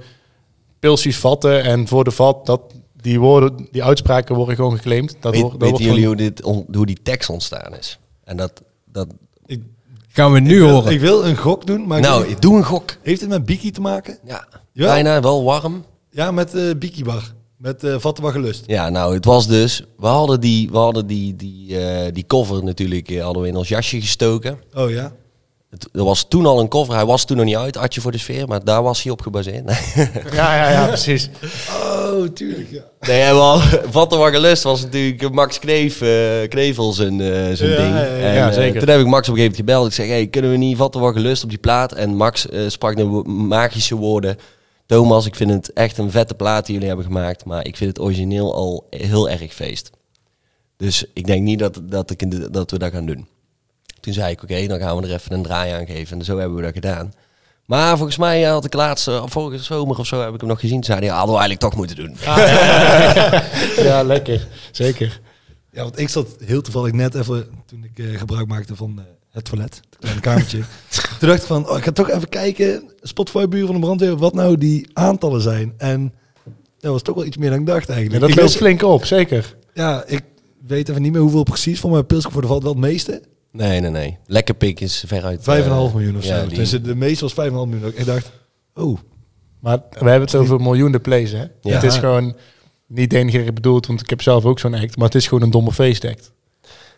[0.79, 2.61] pilsjes vatten en voor de vat, dat
[3.01, 5.15] die woorden, die uitspraken worden gewoon geclaimd.
[5.19, 7.75] Dat Weet, wordt, dat weten wordt jullie gewoon- hoe, dit, on- hoe die tekst ontstaan
[7.75, 7.99] is?
[8.23, 9.07] En dat, dat
[9.45, 9.61] Ik,
[10.07, 10.91] Gaan we nu ik wil, horen.
[10.91, 12.95] ik wil een gok doen, maar ik nou, niet- doe een gok.
[13.03, 14.17] heeft het met Biki te maken?
[14.25, 14.85] Ja, Ja.
[14.85, 15.83] bijna wel warm.
[16.11, 17.33] Ja, met eh Biki Bar.
[17.59, 18.63] Met eh Vatten wat gelust.
[18.67, 19.83] Ja, nou, het was dus...
[19.97, 23.55] We hadden die, we hadden die, die, eh, die cover natuurlijk eh, hadden we in
[23.55, 24.59] ons jasje gestoken.
[24.73, 25.11] Oh ja.
[25.69, 26.93] Het, er was toen al een cover.
[26.95, 28.47] Hij was toen nog niet uit, Adje voor de Sfeer.
[28.47, 29.63] Maar daar was hij op gebaseerd.
[30.33, 31.29] Ja, ja, ja, precies.
[31.83, 32.81] Oh, tuurlijk, ja.
[33.07, 37.69] Nee, en wel, wat wat gelust was natuurlijk Max Kneef, eh, Knevel zijn, eh, zijn
[37.69, 37.93] Ja, ding.
[37.95, 38.07] ja, ja.
[38.07, 38.79] En, Ja, eh, zeker.
[38.79, 39.87] toen heb ik Max op een gegeven moment gebeld.
[39.87, 41.91] Ik zeg, hey, kunnen we niet wat wat gelust op die plaat?
[41.93, 44.37] En Max eh, sprak de magische woorden.
[44.89, 47.45] Thomas, ik vind het echt een vette plaat die jullie hebben gemaakt.
[47.45, 49.89] Maar ik vind het origineel al heel erg feest.
[50.77, 53.27] Dus ik denk niet dat, dat, ik de- dat we dat gaan doen.
[53.99, 56.19] Toen zei ik, oké, dan gaan we er even een draai aan geven.
[56.19, 57.13] En zo hebben we dat gedaan.
[57.65, 60.59] Maar volgens mij had ik laatst, eh, vorige zomer of zo, heb ik hem nog
[60.59, 60.83] gezien.
[60.83, 62.15] Zei hij, ja, hadden we eigenlijk toch moeten doen.
[63.89, 64.47] ja, lekker.
[64.71, 65.21] Zeker.
[65.71, 69.05] Ja, want ik zat heel toevallig net even, toen ik eh, gebruik maakte van eh,
[69.31, 70.57] het toilet, het kleine kamertje.
[71.19, 74.17] toen dacht ik van, oh, ik ga toch even kijken, Spotify buren van de brandweer,
[74.17, 75.73] wat nou die aantallen zijn.
[75.77, 76.13] En
[76.79, 78.21] dat was toch wel iets meer dan ik dacht Ja, eigenlijk.
[78.21, 79.55] dat ik loopt flink op, zeker.
[79.73, 80.21] ja, ik
[80.67, 83.21] weet even niet meer hoeveel precies, voor mijn pilsje voor de valt wel het meeste.
[83.23, 84.17] 5,5 Nee, nee, nee.
[84.25, 85.47] Lekker pik is veruit.
[85.47, 86.47] eh, miljoen of ja, zo.
[86.47, 87.91] die- Dus de meeste was 5,5 miljoen.
[87.95, 88.31] Ik dacht,
[88.73, 88.97] oh,
[89.59, 91.43] Maar we hebben het over miljoenen plays, hè?
[91.61, 91.73] Ja.
[91.73, 92.35] Het is gewoon
[92.87, 94.95] niet denigrerend bedoeld, want ik heb zelf ook zo'n act.
[94.97, 96.31] Maar het is gewoon een domme feestact.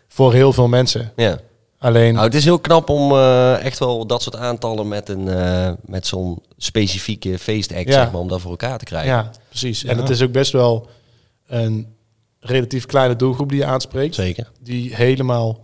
[0.08, 1.12] Voor heel veel mensen.
[1.16, 1.40] Ja.
[1.82, 5.28] Alleen, Nou, het is heel knap om eh, echt wel dat soort aantallen met, een,
[5.28, 7.92] eh, met zo'n specifieke feestact, Ja.
[7.92, 9.10] zeg maar, om dat voor elkaar te krijgen.
[9.10, 9.84] ja, precies.
[9.84, 10.86] En het is ook best wel
[11.46, 11.86] een
[12.40, 14.14] relatief kleine doelgroep die je aanspreekt.
[14.14, 14.50] Zeker.
[14.60, 15.60] Die helemaal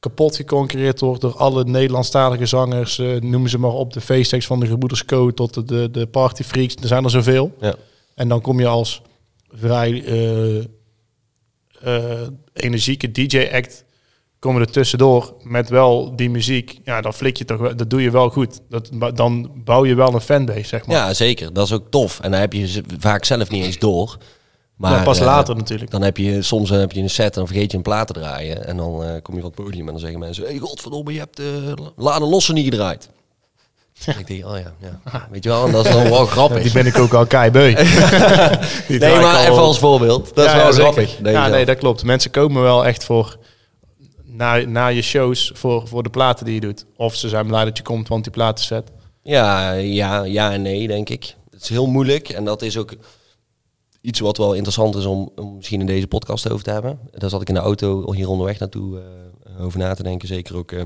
[0.00, 2.98] kapot geconcurreerd wordt door alle Nederlandstalige zangers.
[2.98, 5.30] eh, noemen ze maar op de feestacts van de Gebroeders Co.
[5.30, 6.74] tot de, de, de Party Freaks.
[6.74, 7.54] Er zijn er zoveel.
[7.60, 7.74] Ja.
[8.14, 9.02] En dan kom je als
[9.48, 10.04] vrij
[12.52, 13.84] energieke DJ-act
[14.40, 16.78] komen er tussendoor met wel die muziek.
[16.84, 18.60] Ja, dan flik je toch wel, dat doe je wel goed.
[18.68, 20.96] Dat, dan bouw je wel een fanbase, zeg maar.
[20.96, 21.52] Ja, zeker.
[21.52, 22.20] Dat is ook tof.
[22.20, 24.16] En dan heb je vaak zelf niet eens door.
[24.76, 25.90] Maar Ja, pas eh, later natuurlijk.
[25.90, 28.06] Dan heb je soms eh, heb je een set en dan vergeet je een plaat
[28.06, 28.66] te draaien.
[28.66, 30.44] En dan eh, kom je van het podium en dan zeggen mensen...
[30.44, 33.08] Hey, godverdomme, je hebt de Laden Lossen niet gedraaid.
[34.18, 35.28] Ik denk, oh ja, ja.
[35.30, 36.62] Weet je wel, en dat is dan wel grappig.
[36.62, 37.74] Die ben ik ook al kei beu.
[38.88, 40.34] Die nee, maar al- even als voorbeeld.
[40.34, 40.92] Dat is wel zeker.
[40.92, 41.18] grappig.
[41.32, 42.04] ja, nee, dat klopt.
[42.04, 43.36] Mensen komen wel echt voor
[44.40, 46.86] na, na je shows voor, voor de platen die je doet.
[46.96, 48.90] Of ze zijn blij dat je komt, want die plaat is vet.
[49.22, 51.34] Ja, ja, ja en nee, denk ik.
[51.50, 52.94] Het is heel moeilijk en dat is ook
[54.00, 56.98] iets wat wel interessant is om, om misschien in deze podcast over te hebben.
[57.10, 60.28] Daar zat ik in de auto hier onderweg naartoe eh, over na te denken.
[60.28, 60.84] Zeker ook eh,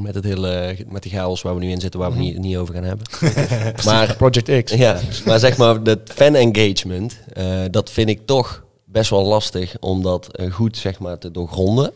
[0.00, 2.56] met, het hele, met die chaos waar we nu in zitten, waar we niet, niet
[2.56, 3.06] over gaan hebben.
[3.84, 4.72] maar, Project X.
[4.72, 9.76] ja, maar zeg maar, dat fan engagement, eh, dat vind ik toch best wel lastig
[9.80, 11.92] om dat goed zeg maar, te doorgronden.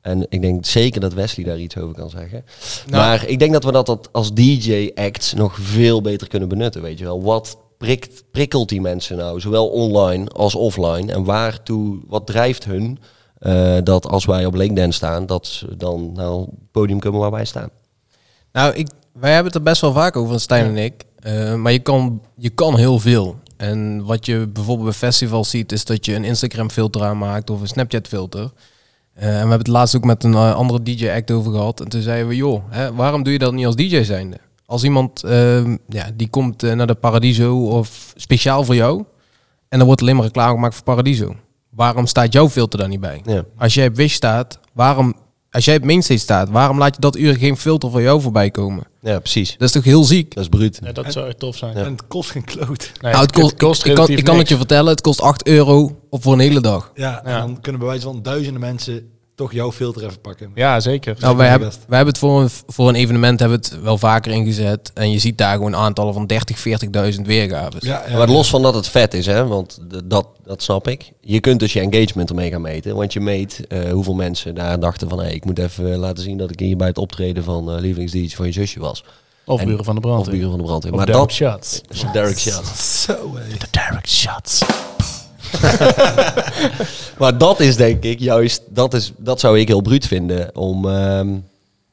[0.00, 2.44] En ik denk zeker dat Wesley daar iets over kan zeggen.
[2.86, 3.04] Nou.
[3.04, 6.82] maar ik denk dat we dat, als DJ-acts nog veel beter kunnen benutten.
[6.82, 11.12] Weet je wel, wat prikt, prikkelt die mensen nou, zowel online als offline?
[11.12, 12.98] En waartoe, wat drijft hun
[13.38, 17.30] eh, dat als wij op LinkedIn staan, dat ze dan naar het podium komen waar
[17.30, 17.70] wij staan?
[18.52, 21.04] Nou, ik, wij hebben het er best wel vaak over, Stijn en ik.
[21.16, 23.38] Eh, maar je kan, je kan heel veel.
[23.56, 27.60] En wat je bijvoorbeeld bij festivals ziet, is dat je een Instagram filter aanmaakt of
[27.60, 28.42] een Snapchat filter.
[28.42, 28.50] Eh,
[29.20, 31.80] en we hebben het laatst ook met een eh, andere DJ-act over gehad.
[31.80, 34.36] En toen zeiden we, joh, hè, waarom doe je dat niet als DJ zijnde?
[34.66, 39.04] Als iemand, ehm, ja, die komt eh, naar de Paradiso of speciaal voor jou.
[39.68, 41.34] En dan wordt alleen maar reclame gemaakt voor Paradiso.
[41.70, 43.20] Waarom staat jouw filter daar niet bij?
[43.24, 43.44] Ja.
[43.56, 45.14] Als jij op Wish staat, waarom...
[45.50, 48.50] Als jij op Mainstage staat, waarom laat je dat uur geen filter voor jou voorbij
[48.50, 48.84] komen?
[49.00, 49.50] Ja, precies.
[49.58, 50.34] Dat is toch heel ziek?
[50.34, 50.80] Dat is bruut.
[50.84, 51.76] Ja, dat zou echt tof zijn.
[51.76, 51.84] Ja.
[51.84, 52.92] en het kost geen kloot.
[53.00, 55.20] Nee, nou, het kost, ik, ik kan, relatief ik kan het je vertellen, het kost
[55.20, 56.90] 8 euro op voor een hele dag.
[56.94, 57.38] Ja, en Ja.
[57.38, 59.08] dan kunnen bij wijze van duizenden mensen
[59.40, 60.50] toch jouw filter even pakken.
[60.54, 61.16] Ja, zeker.
[61.18, 64.32] Nou, wij hebben, wij hebben het voor een, voor een evenement hebben het wel vaker
[64.32, 64.90] ingezet.
[64.94, 66.58] En je ziet daar gewoon aantallen van 30,
[67.14, 67.82] 40.000 weergaves.
[67.84, 71.12] Ja, ja, Maar los van dat het vet is, hè, want dat, dat snap ik.
[71.20, 72.96] Je kunt dus je engagement ermee gaan meten.
[72.96, 75.18] Want je meet eh, hoeveel mensen daar dachten van...
[75.20, 78.34] Hey, ik moet even laten zien dat ik hier bij het optreden van uh, lievelingsdienst
[78.34, 79.04] van je zusje was.
[79.44, 80.34] Of En- buren van de Of brandweer.
[80.34, 80.92] buren van de brandweer.
[80.92, 81.32] Of Maar Derek dat...
[81.32, 81.80] Shots.
[82.12, 82.66] Derek Shot.
[82.76, 83.56] Zo, hé.
[83.58, 84.62] De Derek Shots.
[87.18, 88.62] Maar dat is denk ik juist...
[88.68, 91.28] Dat, is, dat zou ik heel bruut vinden om, ehm,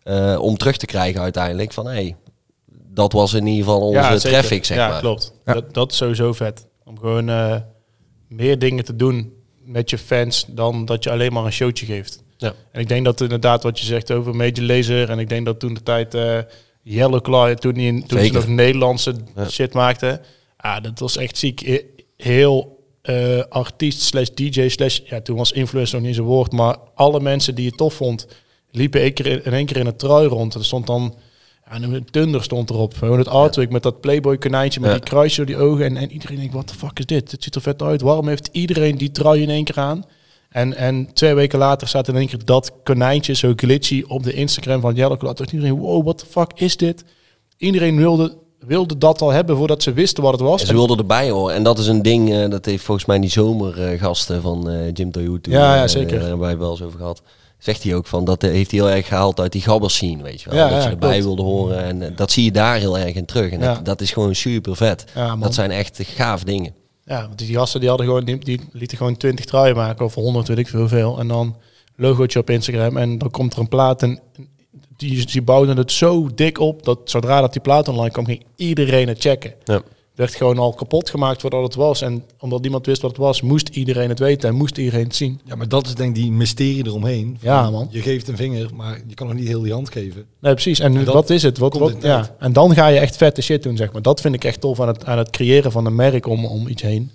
[0.03, 1.73] eh, om terug te krijgen uiteindelijk.
[1.73, 2.15] Van hey,
[2.93, 4.99] dat was in ieder geval onze traffic, zeg ja, maar.
[4.99, 5.33] klopt.
[5.45, 5.53] Ja.
[5.53, 6.65] Dat, dat is sowieso vet.
[6.85, 7.55] Om gewoon eh,
[8.27, 12.23] meer dingen te doen met je fans dan dat je alleen maar een showtje geeft.
[12.37, 12.53] Ja.
[12.71, 15.59] En ik denk dat inderdaad wat je zegt over Major Lazer en ik denk dat
[15.59, 16.37] toen de tijd eh
[16.81, 19.49] Yellow Claw, toen, die, in- toen ze nog Nederlandse Ja.
[19.49, 20.21] shit maakte,
[20.57, 21.59] ah, dat was echt ziek.
[21.59, 21.81] He-
[22.17, 22.76] Heel
[23.07, 27.19] eh, artiest slash DJ slash, ja, toen was influencer nog niet zo'n woord, maar alle
[27.19, 28.27] mensen die je tof vond,
[28.71, 30.53] liepen één keer in, in één keer in een trui rond.
[30.53, 31.15] Er stond dan,
[31.69, 32.93] ja, een Thunder stond erop.
[32.93, 34.95] Gewoon het artwork met dat Playboy konijntje met Ja.
[34.95, 35.85] die kruisje door die ogen.
[35.85, 37.31] En, en iedereen denkt, wat de fuck is dit?
[37.31, 38.01] Het ziet er vet uit.
[38.01, 40.05] Waarom heeft iedereen die trui in één keer aan?
[40.49, 44.33] En, en twee weken later staat in één keer dat konijntje zo glitchy op de
[44.33, 45.33] Instagram van Claw.
[45.33, 47.03] Toen iedereen, wow, what the fuck is dit?
[47.57, 50.61] Iedereen wilde, wilde dat al hebben voordat ze wisten wat het was.
[50.61, 51.55] En ze wilden erbij horen.
[51.55, 55.11] En dat is een ding, eh, dat heeft volgens mij die zomergasten van eh Jim
[55.11, 55.41] Toyota.
[55.41, 56.19] toen, Ja, ja, eh, zeker.
[56.19, 57.21] Daar hebben wij wel eens over gehad.
[57.57, 60.23] Zegt hij ook van, dat eh, heeft hij heel erg gehaald uit die gabbers scene,
[60.23, 60.59] weet je wel.
[60.59, 61.83] Ja, dat ze erbij wilden horen.
[61.83, 63.51] En eh, dat zie je daar heel erg in terug.
[63.51, 65.05] En dat, dat is gewoon super vet.
[65.39, 66.73] Dat zijn echt gaaf dingen.
[67.03, 70.13] Ja, want die gasten die hadden gewoon, die, die lieten gewoon 20 truien maken of
[70.13, 71.19] 100, weet ik veel veel.
[71.19, 71.55] En dan
[71.95, 74.19] logootje op Instagram en dan komt er een plaat en
[74.97, 78.43] die, die bouwden het zo dik op dat zodra dat die plaat online kwam, ging
[78.55, 79.53] iedereen het checken.
[79.63, 79.81] Ja.
[80.15, 82.01] werd gewoon al kapot gemaakt voordat het was.
[82.01, 85.15] En omdat niemand wist wat het was, moest iedereen het weten en moest iedereen het
[85.15, 85.39] zien.
[85.45, 87.37] Ja, maar dat is denk ik die mysterie eromheen.
[87.39, 87.87] Van, Ja, man.
[87.91, 90.25] Je geeft een vinger, maar je kan nog niet heel die hand geven.
[90.41, 90.79] Nee, precies.
[90.79, 91.57] En, En dat wat is het?
[91.57, 92.35] Wat, wat, ja.
[92.39, 94.01] En dan ga je echt vette shit doen, zeg maar.
[94.01, 96.67] Dat vind ik echt tof aan het, aan het creëren van een merk om, om
[96.67, 97.11] iets heen.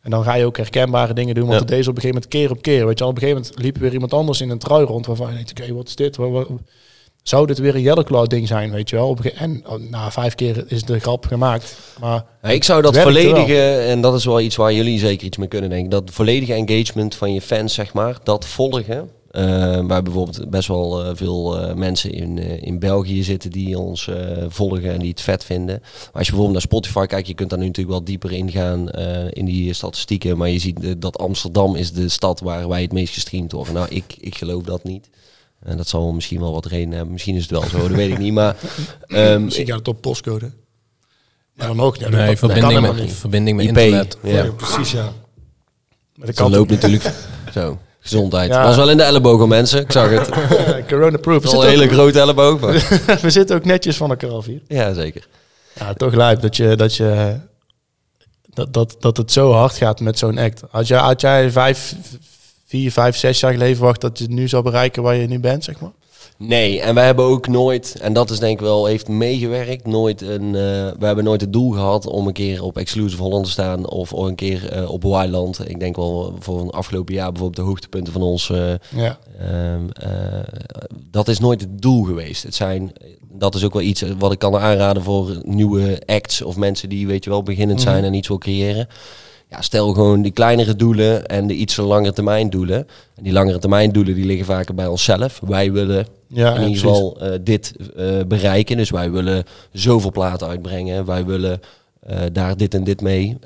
[0.00, 1.44] En dan ga je ook herkenbare dingen doen.
[1.46, 1.60] Want Ja.
[1.60, 2.86] het deze op een gegeven moment keer op keer.
[2.86, 5.06] Weet je, al op een gegeven moment liep weer iemand anders in een trui rond.
[5.06, 6.16] Waarvan je denkt, oké, wat is dit?
[6.16, 6.48] Wat- wat-
[7.22, 9.16] zou dit weer een Yellow Claw ding zijn, weet je wel?
[9.34, 11.76] En oh, na vijf keer is de grap gemaakt.
[12.00, 15.36] Maar Ja, ik zou dat volledige, en dat is wel iets waar jullie zeker iets
[15.36, 19.10] mee kunnen denken, dat volledige engagement van je fans, zeg maar, dat volgen.
[19.30, 24.10] Eh waar bijvoorbeeld best wel eh, veel eh, mensen in, in België zitten die ons
[24.48, 25.78] volgen en die het vet vinden.
[25.80, 28.90] Maar als je bijvoorbeeld naar Spotify kijkt, je kunt daar nu natuurlijk wel dieper ingaan
[29.30, 30.36] in die statistieken.
[30.36, 33.74] Maar je ziet dat Amsterdam is de stad waar wij het meest gestreamd worden.
[33.74, 35.08] Nou, ik, ik geloof dat niet.
[35.62, 37.12] En dat zal misschien wel wat reden hebben.
[37.12, 38.32] Misschien is het wel zo, dat weet ik niet.
[38.32, 38.56] Maar
[39.06, 40.50] ehm, misschien gaat het op postcode.
[41.54, 41.96] Maar dan ook.
[41.96, 43.12] Ja, Nee, dat verbinding, kan met, niet.
[43.12, 44.16] verbinding met IP, internet.
[44.22, 44.30] ja.
[44.44, 45.12] Ja, precies, ja.
[46.14, 47.12] Maar dat kan loopt natuurlijk
[47.54, 47.78] zo.
[48.00, 48.50] Gezondheid.
[48.50, 48.64] Ja.
[48.64, 49.80] Was wel in de elleboog, mensen.
[49.80, 50.28] Ik zag het.
[50.88, 51.42] Corona-proof.
[51.42, 52.60] We, Wel een zitten hele grote elleboog.
[53.20, 54.60] we zitten ook netjes van elkaar af hier.
[54.68, 55.26] Ja, zeker.
[55.74, 57.38] Ja, toch lijp dat je dat je
[58.54, 60.62] dat, dat, dat het zo hard gaat met zo'n act.
[60.70, 61.94] Had jij, had jij vijf,
[62.70, 65.38] vier, vijf, zes jaar geleden verwacht dat je het nu zou bereiken waar je nu
[65.40, 65.90] bent, zeg maar?
[66.36, 70.20] Nee, en wij hebben ook nooit, en dat is denk ik wel, heeft meegewerkt, nooit
[70.22, 70.52] een, eh,
[70.98, 74.10] we hebben nooit het doel gehad om een keer op Exclusive Holland te staan of
[74.10, 75.68] een keer eh, op Wildland.
[75.68, 79.18] Ik denk wel voor een afgelopen jaar bijvoorbeeld de hoogtepunten van ons, eh, Ja.
[79.38, 80.10] ehm, eh,
[81.10, 82.42] dat is nooit het doel geweest.
[82.42, 82.92] Het zijn,
[83.32, 87.06] dat is ook wel iets wat ik kan aanraden voor nieuwe acts of mensen die,
[87.06, 88.88] weet je wel, beginnend zijn en iets wil creëren.
[89.50, 92.86] Ja, stel gewoon die kleinere doelen en de iets langere termijn doelen.
[93.16, 95.40] En die langere termijn doelen die liggen vaker bij onszelf.
[95.46, 98.76] Wij willen Ja, in ieder geval eh, dit eh, bereiken.
[98.76, 101.04] Dus wij willen zoveel platen uitbrengen.
[101.04, 101.60] Wij willen
[102.00, 103.38] eh, daar dit en dit mee.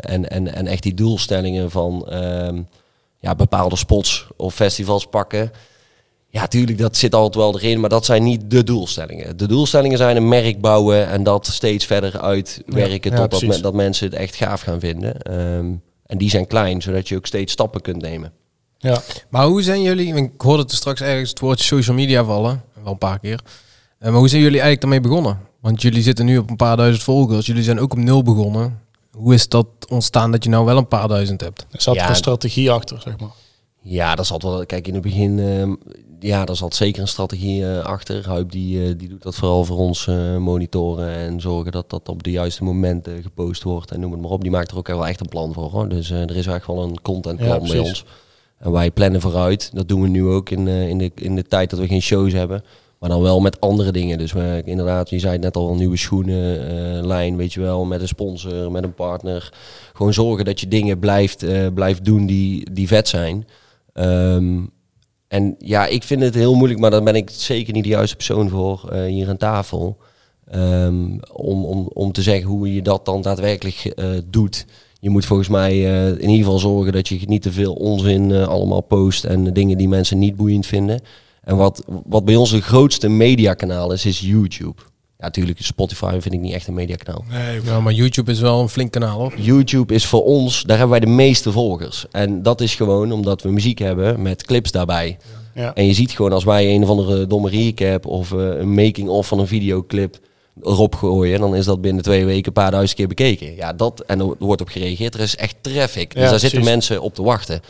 [0.00, 2.62] En, en, en echt die doelstellingen van ehm,
[3.18, 5.52] ja, bepaalde spots of festivals pakken.
[6.34, 9.36] Ja, tuurlijk, dat zit altijd wel erin, maar dat zijn niet de doelstellingen.
[9.36, 14.06] De doelstellingen zijn een merk bouwen en dat steeds verder uitwerken Ja, totdat dat mensen
[14.06, 15.22] het echt gaaf gaan vinden.
[15.22, 15.72] Ehm,
[16.06, 18.32] en die zijn klein, zodat je ook steeds stappen kunt nemen.
[18.78, 19.02] Ja.
[19.30, 22.62] Maar hoe zijn jullie, ik hoorde het er straks ergens het woordje social media vallen,
[22.82, 23.40] wel een paar keer.
[23.98, 25.38] Eh, maar hoe zijn jullie eigenlijk daarmee begonnen?
[25.60, 28.80] Want jullie zitten nu op een paar duizend volgers, jullie zijn ook op nul begonnen.
[29.12, 31.66] Hoe is dat ontstaan dat je nou wel een paar duizend hebt?
[31.70, 32.08] Er zat Ja.
[32.08, 33.30] een strategie achter, zeg maar.
[33.86, 34.66] Ja, daar zat wel.
[34.66, 35.74] Kijk, in het begin, ehm,
[36.20, 38.26] ja, daar zat zeker een strategie eh, achter.
[38.28, 42.08] Huip die, eh, die doet dat vooral voor ons eh, monitoren en zorgen dat dat
[42.08, 44.42] op de juiste momenten gepost wordt en noem het maar op.
[44.42, 45.70] Die maakt er ook wel echt een plan voor.
[45.70, 45.88] Hoor.
[45.88, 48.04] Dus er is echt wel een contentplan Ja, bij ons.
[48.58, 49.70] En wij plannen vooruit.
[49.74, 52.32] Dat doen we nu ook in, in, de, in de tijd dat we geen shows
[52.32, 52.64] hebben.
[52.98, 54.18] Maar dan wel met andere dingen.
[54.18, 57.84] Dus we, inderdaad, je zei het net al, een nieuwe schoenenlijn, weet je wel.
[57.84, 59.52] Met een sponsor, met een partner.
[59.92, 61.44] Gewoon zorgen dat je dingen blijft,
[61.74, 63.46] blijft doen die, die vet zijn.
[63.94, 64.60] Ehm,
[65.28, 68.16] en ja, ik vind het heel moeilijk, maar daar ben ik zeker niet de juiste
[68.16, 69.96] persoon voor eh, hier aan tafel.
[70.50, 74.66] Ehm, om, om, om te zeggen hoe je dat dan daadwerkelijk eh, doet.
[75.00, 78.32] Je moet volgens mij eh, in ieder geval zorgen dat je niet te veel onzin
[78.32, 81.00] allemaal post en dingen die mensen niet boeiend vinden.
[81.42, 84.82] En wat, wat bij ons de grootste mediakanaal is, is YouTube.
[85.24, 87.24] Ja, natuurlijk, Spotify vind ik niet echt een mediakanaal.
[87.30, 89.32] Nee, Ja, maar YouTube is wel een flink kanaal hoor.
[89.36, 92.06] YouTube is voor ons, daar hebben wij de meeste volgers.
[92.10, 95.16] En dat is gewoon omdat we muziek hebben met clips daarbij.
[95.54, 95.74] Ja.
[95.74, 99.26] En je ziet gewoon als wij een of andere domme recap of eh, een making-of
[99.26, 100.18] van een videoclip
[100.62, 103.54] erop gooien, dan is dat binnen twee weken een paar duizend keer bekeken.
[103.54, 105.14] Ja, dat, en er wordt op gereageerd.
[105.14, 106.14] Er is echt traffic.
[106.14, 107.60] Dus Ja, daar zitten mensen op te wachten.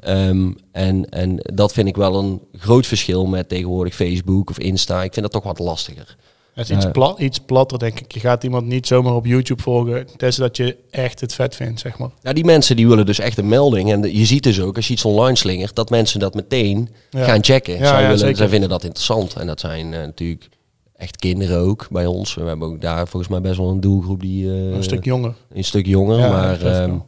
[0.00, 5.02] Ehm, en, en dat vind ik wel een groot verschil met tegenwoordig Facebook of Insta.
[5.02, 6.16] Ik vind dat toch wat lastiger.
[6.54, 6.90] Het is iets, Ja.
[6.90, 8.12] plat, iets platter, denk ik.
[8.12, 11.80] Je gaat iemand niet zomaar op YouTube volgen, tenzij dat je echt het vet vindt,
[11.80, 12.08] zeg maar.
[12.22, 13.92] Ja, die mensen die willen dus echt een melding.
[13.92, 16.88] En de- je ziet dus ook, als je iets online slingert, dat mensen dat meteen
[17.10, 17.24] Ja.
[17.24, 17.72] gaan checken.
[17.78, 18.36] Ja, zij, ja, willen, zeker.
[18.36, 19.34] zij vinden dat interessant.
[19.34, 20.48] En dat zijn eh, natuurlijk
[20.96, 22.34] echt kinderen ook bij ons.
[22.34, 25.34] We hebben ook daar volgens mij best wel een doelgroep die eh, Een stuk jonger.
[25.52, 26.18] een stuk jonger.
[26.18, 26.98] Ja, maar dat geloof ik ehm,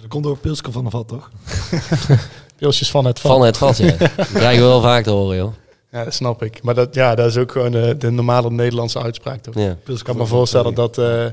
[0.00, 1.30] dat komt door Pilske van de Vat, toch?
[2.56, 3.32] Pilsjes van het vat.
[3.32, 3.96] van het vat, ja.
[4.16, 5.52] Dat krijgen we wel vaak te horen, joh.
[5.92, 6.62] Ja, dat snap ik.
[6.62, 9.42] Maar dat, ja, dat is ook gewoon de, de normale Nederlandse uitspraak.
[9.42, 9.54] Toch?
[9.54, 9.76] Ja.
[9.84, 11.32] Pilske Ik kan me voorstellen dat eh, de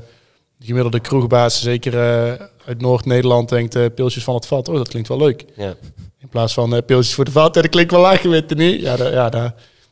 [0.66, 4.68] gemiddelde kroegbaas, zeker eh, uit Noord-Nederland, denkt eh, pilsjes van het vat.
[4.68, 5.44] Oh, dat klinkt wel leuk.
[5.56, 5.74] Ja.
[6.18, 7.54] In plaats van eh, pilsjes voor de vat.
[7.54, 8.80] Dat klinkt wel laag, weet je niet?
[8.80, 9.42] Ja, dat, ja dat,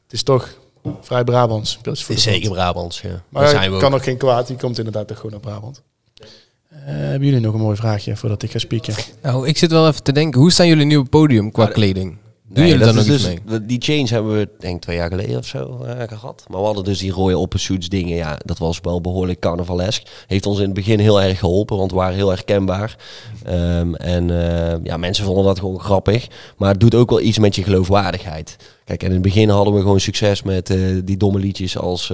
[0.02, 0.48] het is toch
[1.00, 1.76] vrij Brabants.
[1.82, 3.22] Pilsjes voor Het de zeker Brabants, ja.
[3.28, 3.92] Maar zijn we kan ook.
[3.92, 4.46] nog geen kwaad.
[4.46, 5.82] Die komt inderdaad toch gewoon naar Brabant.
[6.68, 8.94] Eh, hebben jullie nog een mooi vraagje voordat ik ga spieken?
[9.22, 11.62] Nou, ik zit wel even te denken, hoe staan jullie nu op het podium qua
[11.62, 12.16] Nou, de- kleding?
[12.48, 14.96] Doen jullie dat daar is nog iets dus, Die change hebben we denk ik twee
[14.96, 16.44] jaar geleden of zo eh, gehad.
[16.48, 18.16] Maar we hadden dus die rode oppersuits dingen.
[18.16, 20.02] Ja, dat was wel behoorlijk carnavalesk.
[20.26, 22.96] Heeft ons in het begin heel erg geholpen, want we waren heel herkenbaar.
[23.44, 26.26] Ehm, en eh, ja, mensen vonden dat gewoon grappig.
[26.56, 28.56] Maar het doet ook wel iets met je geloofwaardigheid.
[28.84, 32.12] Kijk, en in het begin hadden we gewoon succes met eh, die domme liedjes als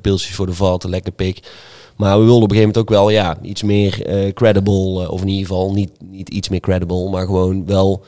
[0.00, 1.50] Pilsjes voor de Vat, Lekker Pik.
[1.96, 4.02] Maar we wilden op een gegeven moment ook wel ja, iets meer
[4.34, 8.04] credible, of in ieder geval niet, niet iets meer credible, maar gewoon wel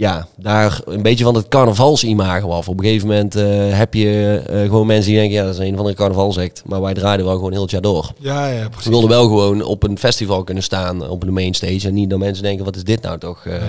[0.00, 2.68] ja, daar een beetje van het carnavalsimago af.
[2.68, 5.68] Op een gegeven moment eh, heb je eh, gewoon mensen die denken, ja, dat is
[5.68, 6.62] een van de carnavalsect.
[6.66, 8.12] Maar wij draaiden wel gewoon heel het jaar door.
[8.18, 8.84] Ja, ja, precies.
[8.84, 11.88] We wilden wel gewoon op een festival kunnen staan, op de mainstage.
[11.88, 13.62] En niet dat mensen denken, wat is dit nou toch eh,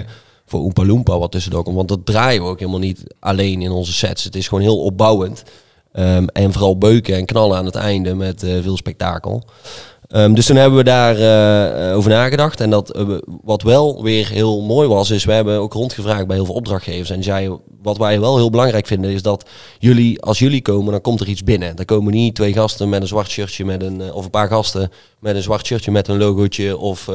[0.45, 1.75] voor Oompa Loompa wat tussendoor komt.
[1.75, 4.23] Want dat draaien we ook helemaal niet alleen in onze sets.
[4.23, 5.43] Het is gewoon heel opbouwend.
[5.91, 9.43] Ehm, en vooral beuken en knallen aan het einde met eh, veel spektakel.
[10.12, 12.62] Ehm, dus toen hebben we daar eh, eh, over nagedacht.
[12.62, 13.06] En dat, eh,
[13.43, 17.10] wat wel weer heel mooi was, is we hebben ook rondgevraagd bij heel veel opdrachtgevers.
[17.10, 21.02] En zeiden, wat wij wel heel belangrijk vinden, is dat jullie, als jullie komen, dan
[21.02, 21.76] komt er iets binnen.
[21.76, 24.91] Dan komen niet twee gasten met een zwart shirtje met een, of een paar gasten
[25.19, 26.78] met een zwart shirtje met een logootje.
[26.78, 27.10] Of,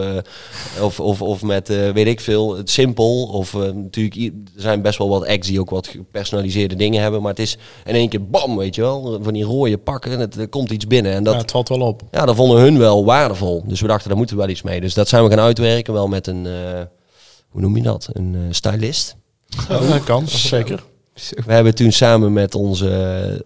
[0.81, 3.23] of, of, of met, weet ik veel, het simpel.
[3.23, 7.21] Of natuurlijk, er zijn best wel wat acts die ook wat gepersonaliseerde dingen hebben.
[7.23, 9.19] Maar het is in één keer bam, weet je wel.
[9.23, 11.13] Van die rode pakken, het, er komt iets binnen.
[11.13, 12.03] En dat, ja, het valt wel op.
[12.11, 13.65] ja, dat vonden hun wel waardevol.
[13.67, 14.81] Dus we dachten, daar moeten we wel iets mee.
[14.81, 16.81] Dus dat zijn we gaan uitwerken, wel met een, eh,
[17.49, 18.09] hoe noem je dat?
[18.13, 19.17] Een eh, stylist.
[19.69, 20.83] Ja, dat kan, zeker.
[21.47, 22.91] We hebben toen samen met onze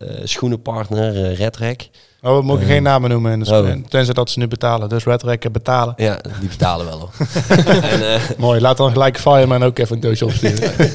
[0.01, 1.91] eh, schoenenpartner uh, Redrek,
[2.23, 3.89] Oh, we mogen geen namen noemen, in de oh.
[3.89, 4.89] tenzij dat ze nu betalen.
[4.89, 5.95] Dus Red Rack betalen.
[5.97, 7.11] ja, die betalen wel hoor.
[7.83, 10.73] en, eh, Mooi, laat dan gelijk Fireman ook even een doosje opsturen.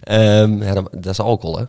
[0.00, 1.64] ehm, ja, dat, dat is alcohol hè.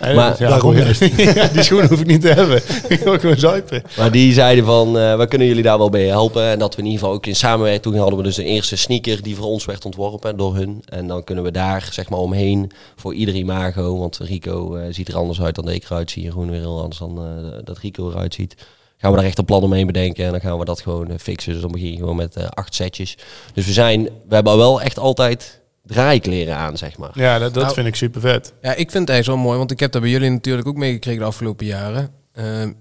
[0.00, 0.82] Nee, Maar ja, daarom goed.
[0.82, 1.00] juist.
[1.34, 2.56] Ja, die schoenen hoef ik niet te hebben.
[2.88, 3.82] Ik wil gewoon zuipen.
[3.96, 6.42] Maar die zeiden van, eh we kunnen jullie daar wel bij helpen.
[6.42, 8.76] En dat we in ieder geval ook in samenwerking, toen hadden we dus de eerste
[8.76, 10.82] sneaker die voor ons werd ontworpen door hun.
[10.84, 13.98] En dan kunnen we daar zeg maar omheen voor ieder imago.
[13.98, 16.24] Want Rico eh, ziet er anders uit dan ik eruit zie.
[16.26, 18.56] En gewoon weer heel anders dan eh, dat Rico eruit ziet.
[18.96, 21.52] Gaan we daar echt een plan omheen bedenken en dan gaan we dat gewoon fixen.
[21.52, 23.16] Dus dan begin je gewoon met acht setjes.
[23.54, 27.10] Dus we zijn, we hebben wel echt altijd draaikleren aan, zeg maar.
[27.14, 28.52] Ja, dat, dat Nou, vind ik super vet.
[28.62, 30.76] Ja, ik vind het eigenlijk zo mooi, want ik heb dat bij jullie natuurlijk ook
[30.76, 32.10] meegekregen de afgelopen jaren.
[32.32, 32.72] Ehm,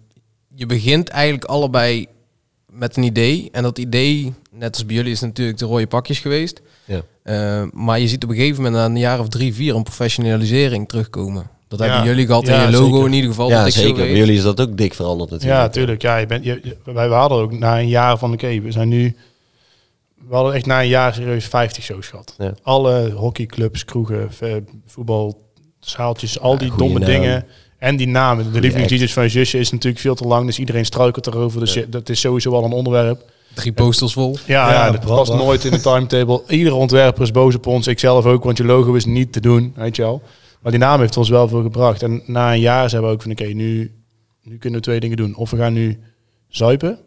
[0.55, 2.07] je begint eigenlijk allebei
[2.71, 3.49] met een idee.
[3.51, 6.61] En dat idee, net als bij jullie, is natuurlijk de rode pakjes geweest.
[6.85, 7.01] Ja.
[7.23, 9.83] Ehm, maar je ziet op een gegeven moment na een jaar of drie, vier een
[9.83, 11.49] professionalisering terugkomen.
[11.67, 11.85] Dat Ja.
[11.85, 13.05] hebben jullie gehad Ja, in je logo zeker.
[13.07, 13.49] in ieder geval.
[13.49, 13.95] Ja, dat ik zo zeker.
[13.95, 15.59] Bij jullie is dat ook dik veranderd natuurlijk.
[15.61, 16.01] Ja, tuurlijk.
[16.01, 19.15] Ja, je bent, je, wij hadden ook na een jaar van, oké, we zijn nu...
[20.27, 22.35] We hadden echt na een jaar serieus 50 shows gehad.
[22.37, 22.53] Ja.
[22.63, 27.09] Alle hockeyclubs, kroegen, v- voetbal, zaaltjes, al Ja, die domme naam.
[27.09, 27.45] dingen.
[27.77, 28.53] En die namen.
[28.53, 31.59] De lievelingsliedjes van je zusje is natuurlijk veel te lang, dus iedereen struikelt erover.
[31.59, 31.79] Dus Ja.
[31.81, 33.31] je- dat is sowieso wel een onderwerp.
[33.53, 34.37] Drie posters vol.
[34.45, 36.41] Ja, Ja, ja, dat past nooit in de timetable.
[36.57, 37.87] Iedere ontwerper is boos op ons.
[37.87, 40.21] Ik zelf ook, want je logo is niet te doen, weet je wel.
[40.61, 42.03] Maar die naam heeft ons wel veel gebracht.
[42.03, 43.91] En na een jaar zijn we ook van, oké, nu,
[44.43, 45.35] nu kunnen we twee dingen doen.
[45.35, 45.99] Of we gaan nu
[46.47, 46.99] zuipen.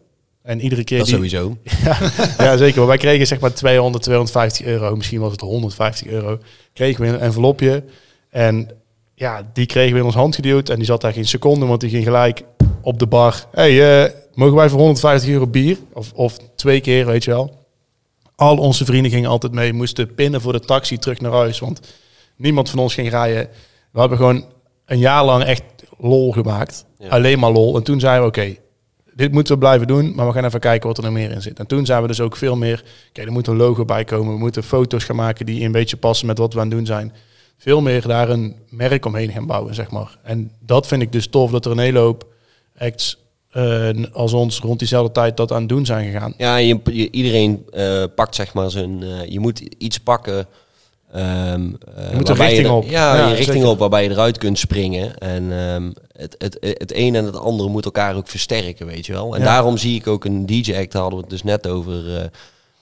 [0.49, 1.57] En iedere keer Dat die, sowieso.
[2.37, 2.77] ja, zeker.
[2.77, 4.95] Maar wij kregen zeg maar 200, 250 euro.
[4.95, 6.39] Misschien was het 150 euro.
[6.73, 7.83] Kregen we in een envelopje.
[8.29, 8.69] En
[9.15, 10.69] ja, die kregen we in ons hand geduwd.
[10.69, 12.41] En die zat daar geen seconde, want die ging gelijk
[12.81, 13.45] op de bar.
[13.51, 15.77] hey, eh, mogen wij voor 150 euro bier?
[15.93, 17.65] Of, of twee keer, weet je wel.
[18.35, 19.73] Al onze vrienden gingen altijd mee.
[19.73, 21.59] Moesten pinnen voor de taxi terug naar huis.
[21.59, 21.79] Want
[22.35, 23.49] niemand van ons ging rijden.
[23.91, 24.45] We hebben gewoon
[24.85, 25.63] een jaar lang echt
[25.97, 26.85] lol gemaakt.
[26.99, 27.09] Ja.
[27.09, 27.75] Alleen maar lol.
[27.75, 28.55] En toen zeiden we, oké,
[29.19, 31.41] dit moeten we blijven doen, maar we gaan even kijken wat er nog meer in
[31.41, 31.59] zit.
[31.59, 34.33] En toen zijn we dus ook veel meer, oké, er moet een logo bij komen.
[34.33, 36.85] We moeten foto's gaan maken die een beetje passen met wat we aan het doen
[36.85, 37.13] zijn.
[37.57, 40.17] Veel meer daar een merk omheen gaan bouwen, zeg maar.
[40.23, 42.27] En dat vind ik dus tof, dat er een hele hoop
[42.77, 43.17] acts
[43.49, 46.33] eh, als ons rond diezelfde tijd dat aan het doen zijn gegaan.
[46.37, 49.03] Ja, je, iedereen eh, pakt zeg maar zijn...
[49.03, 50.47] eh, je moet iets pakken...
[51.11, 51.25] ehm,
[51.95, 52.83] eh, een waarbij richting er- op.
[52.83, 53.69] Ja, Ja, je richting zeker.
[53.69, 55.17] op waarbij je eruit kunt springen.
[55.17, 59.13] En ehm, het, het, het een en het andere moet elkaar ook versterken, weet je
[59.13, 59.33] wel.
[59.33, 59.45] En Ja.
[59.45, 62.17] daarom zie ik ook een DJ-act, daar hadden we het dus net over...
[62.17, 62.23] eh,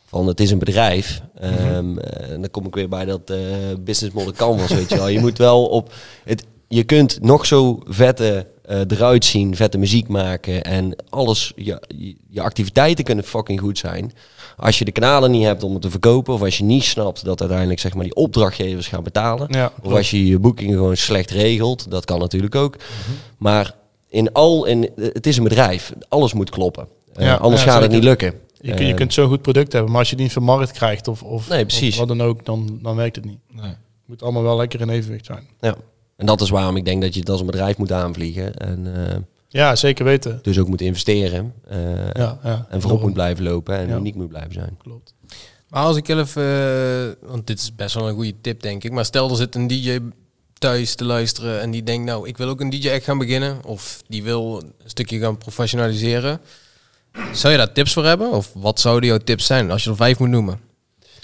[0.10, 1.22] van het is een bedrijf.
[1.42, 1.44] Mhm.
[1.54, 3.38] Ehm, eh, en dan kom ik weer bij dat eh
[3.80, 5.08] business model canvas, weet je wel.
[5.08, 5.94] Je moet wel op...
[6.24, 11.52] Het, je kunt nog zo vette eh, eruit zien, vette muziek maken en alles.
[11.56, 14.12] Je, je, je activiteiten kunnen fucking goed zijn.
[14.60, 17.26] Als je de kanalen niet hebt om het te verkopen, of als je niet snapt
[17.26, 20.98] dat uiteindelijk zeg maar die opdrachtgevers gaan betalen, Ja, of als je je boekingen gewoon
[20.98, 22.76] slecht regelt, dat kan natuurlijk ook.
[23.38, 23.76] Maar
[24.10, 26.88] in al, in, het is een bedrijf, alles moet kloppen.
[27.14, 28.34] Eh, Ja, anders ja, gaat het niet lukken.
[28.62, 30.72] je, kun- je Eh, kunt zo'n goed product hebben, maar als je het niet vermarkt
[30.72, 31.94] krijgt of, of, Nee, precies.
[31.94, 33.40] of wat dan ook, dan, dan werkt het niet.
[33.52, 33.66] Nee.
[33.66, 35.48] Het moet allemaal wel lekker in evenwicht zijn.
[35.62, 35.76] Ja.
[36.16, 38.56] En dat is waarom ik denk dat je het als een bedrijf moet aanvliegen.
[38.56, 39.16] En eh,
[39.50, 40.40] Ja, zeker weten.
[40.42, 41.54] dus ook moet investeren.
[41.68, 42.66] eh, Ja, ja.
[42.70, 43.96] En voorop moet blijven lopen en Ja.
[43.96, 44.78] uniek moet blijven zijn.
[44.84, 45.14] Klopt.
[45.70, 48.84] Maar als ik heel even, eh, want dit is best wel een goede tip denk
[48.84, 48.92] ik.
[48.92, 50.00] Maar stel er zit een DJ
[50.54, 53.66] thuis te luisteren en die denkt nou, ik wil ook een DJ echt gaan beginnen.
[53.66, 56.40] Of die wil een stukje gaan professionaliseren.
[57.34, 58.32] Zou je daar tips voor hebben?
[58.32, 60.60] Of wat zouden jouw tips zijn als je er vijf moet noemen?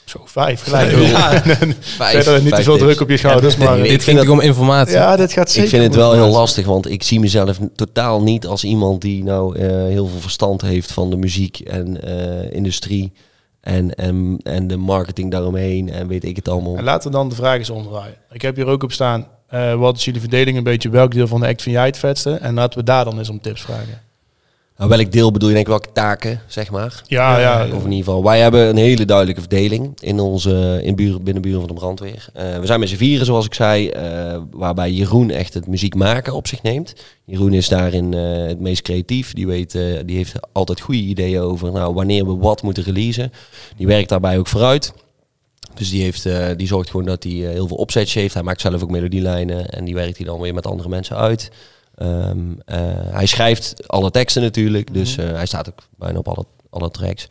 [0.06, 0.92] Zo, vijf gelijk.
[0.92, 1.42] Ja.
[1.80, 2.86] Vijf- Verder niet te veel tips.
[2.86, 3.78] druk op je schouders, maar...
[3.78, 4.94] ik Dit vind ging om informatie.
[4.96, 8.22] Ja, dit gaat zeker Ik vind het wel heel lastig, want ik zie mezelf totaal
[8.24, 12.56] niet als iemand die nou eh, heel veel verstand heeft van de muziek en eh,
[12.56, 13.14] industrie
[13.62, 16.76] en, en, en de marketing daaromheen en weet ik het allemaal.
[16.78, 18.16] En laten we dan de vraag eens omdraaien.
[18.32, 21.28] Ik heb hier ook op staan, eh, wat is jullie verdeling een beetje, welk deel
[21.28, 22.32] van de act vind jij het vetste?
[22.34, 24.02] En laten we daar dan eens om tips vragen.
[24.78, 27.02] Nou, welk deel bedoel je denk ik welke taken, zeg maar?
[27.08, 27.66] Ja, ja.
[27.66, 31.60] Of in ieder geval, wij hebben een hele duidelijke verdeling in onze in buren, binnenburen
[31.60, 32.26] van de brandweer.
[32.34, 35.96] Eh, we zijn met z'n vieren, zoals ik zei, eh, waarbij Jeroen echt het muziek
[35.96, 36.94] maken op zich neemt.
[37.26, 39.34] Jeroen is daarin eh, het meest creatief.
[39.34, 43.32] Die, weet, eh, die heeft altijd goede ideeën over nou, wanneer we wat moeten releasen.
[43.78, 44.94] Die werkt daarbij ook vooruit.
[45.74, 48.34] Dus die, heeft, eh, die zorgt gewoon dat hij eh, heel veel opzetjes heeft.
[48.34, 51.52] Hij maakt zelf ook melodielijnen en die werkt hij dan weer met andere mensen uit.
[51.96, 52.78] Ehm, eh,
[53.12, 57.28] hij schrijft alle teksten natuurlijk, dus eh, hij staat ook bijna op alle, alle tracks.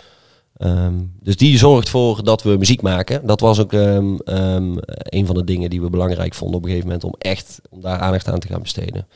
[0.56, 3.26] Ehm, dus die zorgt voor dat we muziek maken.
[3.26, 6.68] Dat was ook ehm, ehm, een van de dingen die we belangrijk vonden op een
[6.68, 9.06] gegeven moment om echt om daar aandacht aan te gaan besteden.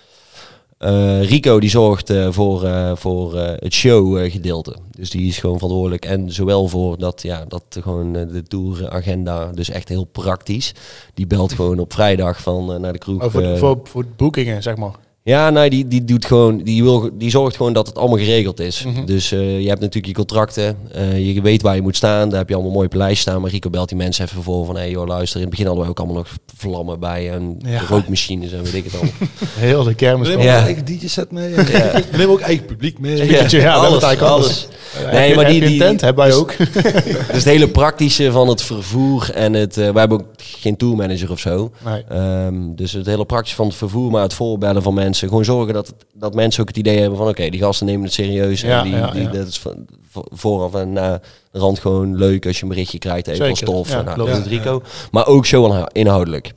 [0.78, 4.76] Eh, Rico die zorgt eh, voor, eh, voor eh, het showgedeelte.
[4.90, 6.05] dus die is gewoon verantwoordelijk.
[6.05, 10.74] En zowel voor dat, ja, dat gewoon de touragenda, dus echt heel praktisch.
[11.14, 13.24] Die belt gewoon op vrijdag van naar de kroeg.
[13.24, 14.94] Oh, voor, voor, voor boekingen, zeg maar.
[15.26, 18.60] Ja, nee, die, die doet gewoon, die, wil, die zorgt gewoon dat het allemaal geregeld
[18.60, 18.82] is.
[18.84, 19.04] Mhm.
[19.04, 22.38] Dus eh, je hebt natuurlijk je contracten, eh, je weet waar je moet staan, daar
[22.38, 23.40] heb je allemaal mooi op lijst staan.
[23.40, 25.66] Maar Rico belt die mensen even voor van, hé hey, joh, luister, in het begin
[25.66, 27.80] hadden we ook allemaal nog vlammen bij en Ja.
[27.88, 29.12] rookmachines en weet ik het allemaal.
[29.58, 30.28] Heel de kermis.
[30.28, 30.64] We Ja.
[30.64, 31.54] eigen DJ-set mee.
[31.54, 31.64] en
[32.10, 33.16] We nemen ook eigen publiek mee.
[33.30, 34.68] Ja, dat is eigenlijk alles.
[35.12, 36.56] Nee, maar die, die, tent hebben wij ook.
[36.56, 41.30] dus het hele praktische van het vervoer en het, eh, wij hebben ook geen tourmanager
[41.30, 41.70] of zo.
[41.84, 42.04] Nee.
[42.08, 45.15] Ehm, dus het hele praktische van het vervoer, maar het voorbellen van mensen.
[45.18, 47.28] Gewoon zorgen dat, dat mensen ook het idee hebben van...
[47.28, 48.60] oké, die gasten nemen het serieus.
[48.60, 52.16] Ja, en die, ja, die, dat is van, vo- vooraf en na de rand gewoon
[52.16, 53.26] leuk als je een berichtje krijgt.
[53.26, 53.88] Even als tof.
[53.90, 54.82] ja, nou, dat Rico.
[55.10, 56.52] Maar ook inhou- inhoudelijk.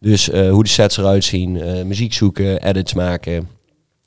[0.00, 3.48] Dus eh, hoe de sets eruit zien, eh, muziek zoeken, edits maken...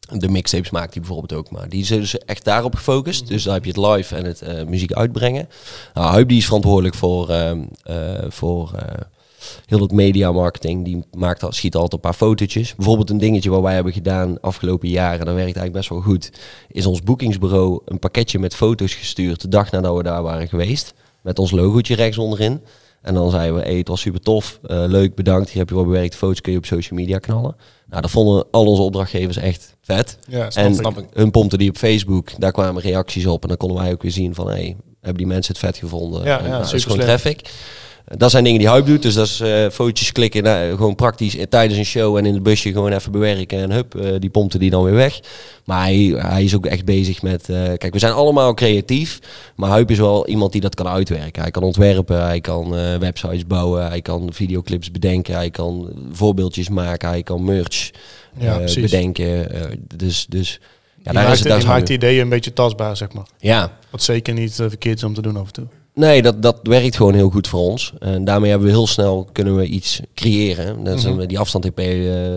[0.10, 3.28] De mixtapes maakt hij bijvoorbeeld ook, maar die is dus echt daarop gefocust.
[3.28, 5.50] Dus daar heb je het live en het eh, muziek uitbrengen.
[5.94, 7.96] Nou, Huib die is verantwoordelijk voor, ehm, eh,
[8.30, 8.72] voor
[9.66, 10.86] heel het media marketing.
[10.86, 12.76] Die maakt, al- schiet altijd een paar fotootjes.
[12.76, 16.32] Bijvoorbeeld een dingetje wat wij hebben gedaan afgelopen jaren, dat werkt eigenlijk best wel goed.
[16.72, 20.94] Is ons boekingsbureau een pakketje met foto's gestuurd de dag nadat we daar waren geweest.
[21.22, 22.62] Met ons logootje rechts onderin.
[23.02, 25.50] En dan zeiden we, hey, het was super tof, eh, leuk, bedankt.
[25.50, 27.56] Hier heb je wel bewerkte foto's, kun je op social media knallen.
[27.90, 30.18] Nou, dat vonden al onze opdrachtgevers echt vet.
[30.28, 33.42] Ja, snap En hun pompten die op Facebook, daar kwamen reacties op.
[33.42, 36.24] En dan konden wij ook weer zien van, hey, hebben die mensen het vet gevonden?
[36.24, 37.10] Ja, En, ja, nou, dat is gewoon slim.
[37.10, 37.50] traffic.
[38.06, 39.02] Dat zijn dingen die Hype doet.
[39.02, 39.42] Dus dat is
[39.74, 43.12] fotootjes klikken, nou, gewoon praktisch eh, tijdens een show en in het busje gewoon even
[43.12, 43.60] bewerken.
[43.60, 45.20] En hup, eh, die pompte die dan weer weg.
[45.66, 47.44] Maar hij, hij is ook echt bezig met...
[47.78, 49.20] kijk, we zijn allemaal creatief.
[49.56, 51.42] Maar Hype is wel iemand die dat kan uitwerken.
[51.42, 57.10] Hij kan ontwerpen, hij kan websites bouwen, hij kan videoclips bedenken, hij kan voorbeeldjes maken,
[57.10, 57.92] hij kan merch
[58.38, 59.48] Ja, bedenken.
[59.96, 60.60] Dus, dus
[61.04, 61.86] ja, daar maakt, is, daar maakt Hype.
[61.86, 63.26] die ideeën een beetje tastbaar, zeg maar.
[63.40, 65.68] Ja, Wat zeker niet verkeerd is om te doen af en toe.
[65.96, 67.94] Nee, dat, dat werkt gewoon heel goed voor ons.
[68.00, 70.84] En daarmee hebben we heel snel kunnen we iets creëren.
[70.84, 71.28] Dat is Mhm.
[71.28, 71.86] Die afstand EP, eh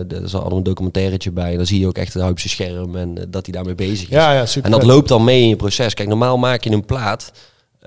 [0.07, 1.55] daar is al een documentairetje bij.
[1.57, 4.15] Dan zie je ook echt het Huipse scherm en eh, dat hij daarmee bezig is.
[4.15, 4.71] Ja, ja, super.
[4.71, 5.93] en dat loopt dan mee in je proces.
[5.93, 7.31] Kijk, normaal maak je een plaat.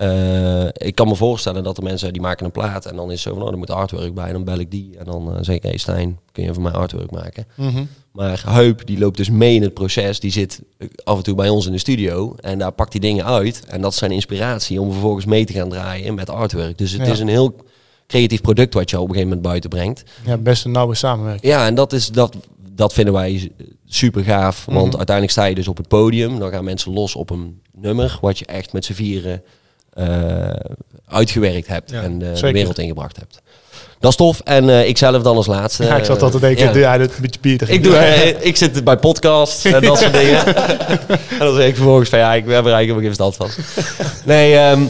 [0.01, 3.21] Eh, ik kan me voorstellen dat er mensen die maken een plaat en dan is
[3.21, 4.25] zo van, oh, er moet artwork bij.
[4.27, 6.63] En dan bel ik die en dan eh, zeg ik, hey Stijn, kun je voor
[6.63, 7.45] mij artwork maken?
[7.55, 7.83] Mhm.
[8.11, 10.19] Maar Heup, die loopt dus mee in het proces.
[10.19, 12.35] Die zit eh, af en toe bij ons in de studio.
[12.39, 13.63] En daar pakt hij dingen uit.
[13.67, 16.77] En dat is zijn inspiratie om vervolgens mee te gaan draaien met artwork.
[16.77, 17.11] Dus het Ja.
[17.11, 17.55] is een heel
[18.07, 20.03] creatief product wat je op een gegeven moment buiten brengt.
[20.25, 21.53] Ja, best een nauwe samenwerking.
[21.53, 22.35] Ja, en dat, is, dat,
[22.75, 23.51] dat vinden wij
[23.85, 24.65] super gaaf.
[24.65, 24.97] Want Mhm.
[24.97, 26.39] uiteindelijk sta je dus op het podium.
[26.39, 28.17] Dan gaan mensen los op een nummer.
[28.21, 29.43] Wat je echt met z'n vieren
[31.07, 31.91] uitgewerkt hebt.
[31.91, 33.41] Ja, en eh, de wereld ingebracht hebt.
[33.99, 34.39] Dat is tof.
[34.43, 35.83] En eh, ik zelf dan als laatste.
[35.83, 36.71] Ja, ik zat eh, altijd te denken, ja.
[36.71, 39.97] doe jij dit een beetje bier Ik, doe, eh, ik zit bij podcasts en dat
[39.97, 40.55] soort dingen.
[40.55, 43.49] en dan zeg ik vervolgens van ja, ik heb er eigenlijk geen verstand van.
[44.25, 44.81] Nee, ehm,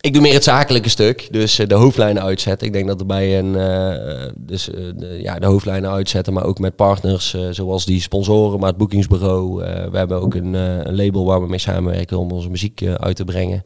[0.00, 1.28] ik doe meer het zakelijke stuk.
[1.30, 2.66] Dus eh, de hoofdlijnen uitzetten.
[2.66, 6.44] Ik denk dat er bij een, eh, dus, eh, de, ja, de hoofdlijnen uitzetten, maar
[6.44, 9.64] ook met partners eh, zoals die sponsoren, maar het boekingsbureau.
[9.64, 12.80] eh, we hebben ook een, eh, een label waar we mee samenwerken om onze muziek
[12.80, 13.64] eh, uit te brengen.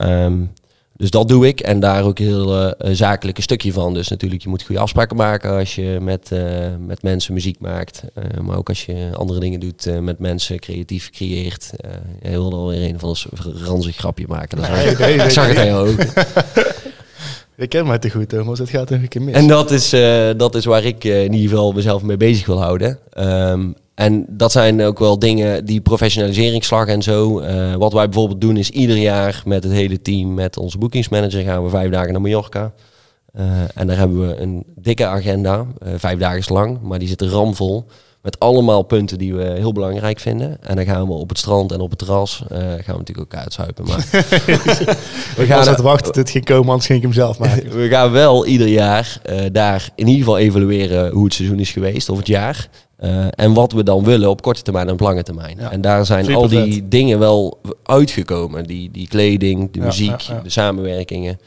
[0.00, 0.42] Ehm,
[0.96, 3.94] Dus dat doe ik en daar ook heel eh, een zakelijke stukje van.
[3.94, 6.40] Dus natuurlijk, je moet goede afspraken maken als je met, eh,
[6.86, 8.02] met mensen muziek maakt.
[8.14, 11.70] Eh, maar ook als je andere dingen doet met mensen, creatief creëert.
[12.22, 13.26] Jij wilde alweer een van ons
[13.64, 14.58] ranzig grapje maken.
[14.58, 16.08] Dat Nee, ik zag het aan je ogen.
[17.56, 18.58] Je kent mij te goed, Thomas.
[18.58, 19.34] Het gaat een keer mis.
[19.34, 19.90] En dat is,
[20.36, 22.98] dat is waar ik in ieder geval mezelf mee bezig wil houden.
[23.12, 23.70] Ehm,
[24.00, 27.38] en dat zijn ook wel dingen, die professionaliseringsslag en zo.
[27.38, 31.42] Eh, wat wij bijvoorbeeld doen is ieder jaar met het hele team, met onze boekingsmanager,
[31.42, 32.72] gaan we vijf dagen naar Mallorca.
[33.32, 33.44] Eh,
[33.74, 37.84] en daar hebben we een dikke agenda, eh, vijf dagen lang, maar die zit ramvol.
[38.22, 40.56] Met allemaal punten die we heel belangrijk vinden.
[40.60, 42.42] En dan gaan we op het strand en op het terras.
[42.48, 43.86] gaan we natuurlijk ook uitzuipen.
[43.86, 44.06] Maar
[45.36, 47.38] we ik was aan het wachten tot dit ging komen, anders ging ik hem zelf
[47.38, 47.70] maken.
[47.80, 49.20] we gaan wel ieder jaar
[49.52, 52.68] daar in ieder geval evalueren hoe het seizoen is geweest, of het jaar.
[53.00, 55.56] Eh, en wat we dan willen op korte termijn en op lange termijn.
[55.58, 55.70] Ja.
[55.70, 58.64] En daar zijn al die dingen wel uitgekomen.
[58.64, 61.38] Die, die kleding, de Ja, muziek, ja, de samenwerkingen.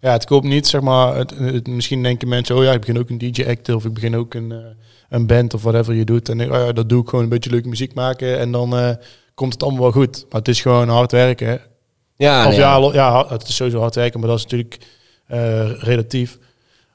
[0.00, 2.98] Ja, het komt niet, zeg maar, het, het- misschien denken mensen, oh ja, ik begin
[2.98, 4.58] ook een DJ-act of ik begin ook een, eh,
[5.08, 6.28] een band of whatever je doet.
[6.28, 8.90] En oh dat doe ik gewoon een beetje leuke muziek maken en dan eh,
[9.34, 10.26] komt het allemaal wel goed.
[10.30, 11.60] Maar het is gewoon hard werken.
[12.16, 14.78] Ja, of ja, ja, het is sowieso hard werken, maar dat is natuurlijk
[15.82, 16.38] relatief.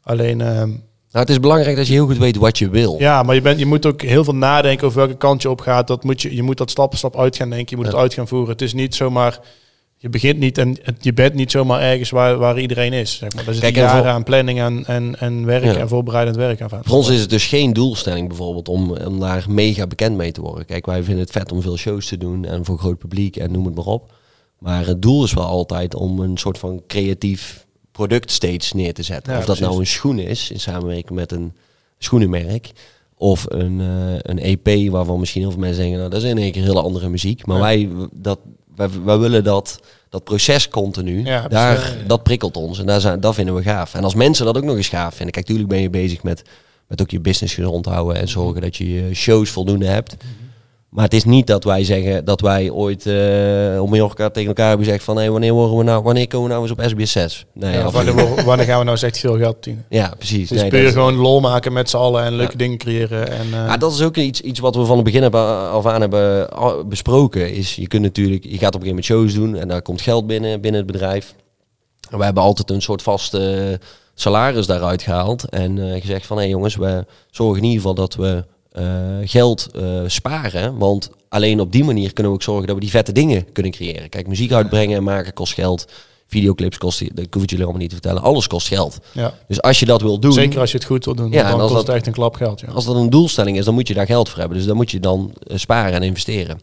[0.03, 0.71] Alleen, ehm,
[1.16, 2.95] Nou, het is belangrijk dat je heel goed weet wat je wil.
[2.99, 5.61] ja, maar je, bent, je moet ook heel veel nadenken over welke kant je op
[5.61, 5.88] gaat.
[5.88, 7.68] Dat moet je, je moet dat stap voor stap uit gaan denken.
[7.70, 7.91] Je moet Ja.
[7.91, 8.49] het uit gaan voeren.
[8.49, 9.39] Het is niet zomaar...
[9.97, 13.18] Je begint niet en je bent niet zomaar ergens waar, waar iedereen is.
[13.18, 13.45] Zeg maar.
[13.45, 15.76] Daar zitten jaren voor- aan planning en, en, en werk Ja.
[15.76, 16.70] en voorbereidend werk aan.
[16.84, 20.41] Voor ons is het dus geen doelstelling bijvoorbeeld om, om daar mega bekend mee te
[20.41, 20.66] worden.
[20.66, 23.51] Kijk, wij vinden het vet om veel shows te doen en voor groot publiek en
[23.51, 24.13] noem het maar op.
[24.59, 27.64] Maar het doel is wel altijd om een soort van creatief
[27.96, 29.34] product steeds neer te zetten.
[29.34, 29.72] Ja, of dat precies.
[29.74, 31.54] nou een schoen is, in samenwerking met een
[31.98, 32.72] schoenenmerk.
[33.18, 36.38] Of een, eh, een EP waarvan misschien heel veel mensen zeggen, nou dat is in
[36.38, 37.46] één keer hele andere muziek.
[37.46, 37.62] Maar Ja.
[37.64, 38.39] wij, dat,
[38.76, 39.80] wij, wij willen dat,
[40.10, 42.08] dat proces continu, Ja, daar, precies.
[42.08, 42.80] dat prikkelt ons.
[42.80, 43.93] En daar zijn, dat vinden we gaaf.
[43.93, 45.34] En als mensen dat ook nog eens gaaf vinden.
[45.34, 46.41] Kijk, natuurlijk ben je bezig met,
[46.88, 50.16] met ook je business gezond houden en zorgen dat je je shows voldoende hebt.
[50.96, 54.68] Maar het is niet dat wij zeggen dat wij ooit eh op Mallorca tegen elkaar
[54.68, 57.12] hebben gezegd van hey, wanneer worden we nou, wanneer komen we nou eens op SBS
[57.12, 57.46] 6?
[57.54, 58.16] Nee, Ja, wanneer,
[58.46, 59.86] wanneer gaan we nou eens echt veel geld verdienen?
[59.89, 60.50] ja, precies.
[60.50, 62.58] Dus Nee, puur gewoon lol maken met z'n allen en leuke Ja.
[62.58, 63.32] dingen creëren.
[63.32, 65.86] En, eh, Ah, dat is ook iets, iets wat we van het begin hebben, af
[65.86, 66.50] aan hebben
[66.89, 67.54] besproken.
[67.54, 70.02] Is je kunt natuurlijk, je gaat op een gegeven moment shows doen en daar komt
[70.02, 71.36] geld binnen binnen het bedrijf.
[72.10, 73.80] En we hebben altijd een soort vaste
[74.14, 78.16] salaris daaruit gehaald en eh, gezegd van hé jongens, we zorgen in ieder geval dat
[78.16, 78.84] we eh,
[79.23, 82.89] geld eh, sparen, want alleen op die manier kunnen we ook zorgen dat we die
[82.89, 84.09] vette dingen kunnen creëren.
[84.09, 85.86] Kijk, muziek uitbrengen en maken kost geld.
[86.28, 88.21] Videoclips kosten, dat hoef ik jullie allemaal niet te vertellen.
[88.23, 88.97] Alles kost geld.
[89.11, 89.34] ja.
[89.47, 91.59] Dus als je dat wil doen, Zeker als je het goed wil doen, Ja, dan
[91.59, 92.59] kost dat- het echt een klap geld.
[92.59, 92.67] Ja.
[92.67, 94.57] als dat een doelstelling is, dan moet je daar geld voor hebben.
[94.57, 96.59] Dus dan moet je dan eh, sparen en investeren.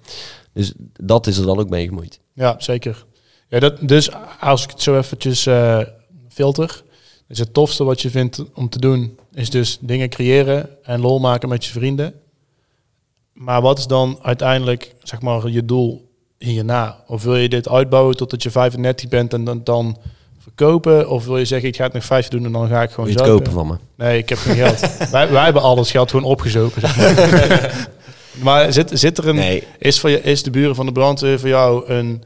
[0.55, 2.21] Dus dat is er dan ook mee gemoeid.
[2.35, 3.05] Ja, zeker.
[3.49, 4.09] Ja, dat, dus
[4.41, 5.49] als ik het zo eventjes
[6.29, 6.83] filter,
[7.33, 11.19] is het tofste wat je vindt om te doen, is dus dingen creëren en lol
[11.19, 12.15] maken met je vrienden.
[13.33, 17.05] Maar wat is dan uiteindelijk, zeg maar, je doel hierna?
[17.07, 19.99] Of wil je dit uitbouwen totdat je 35 bent en dan, dan
[20.39, 21.09] verkopen?
[21.09, 23.05] Of wil je zeggen, ik ga het nog vijf doen en dan ga ik gewoon
[23.05, 23.53] Wil je het zuipen?
[23.53, 24.05] kopen van me?
[24.05, 24.81] Nee, ik heb geen geld.
[25.11, 26.81] wij, wij hebben al dat geld gewoon opgezopen.
[26.81, 27.89] Zeg maar
[28.45, 29.35] maar zit, zit er een...
[29.35, 29.65] Nee.
[29.79, 32.23] Is, voor je, is de buren van de brandweer voor jou een...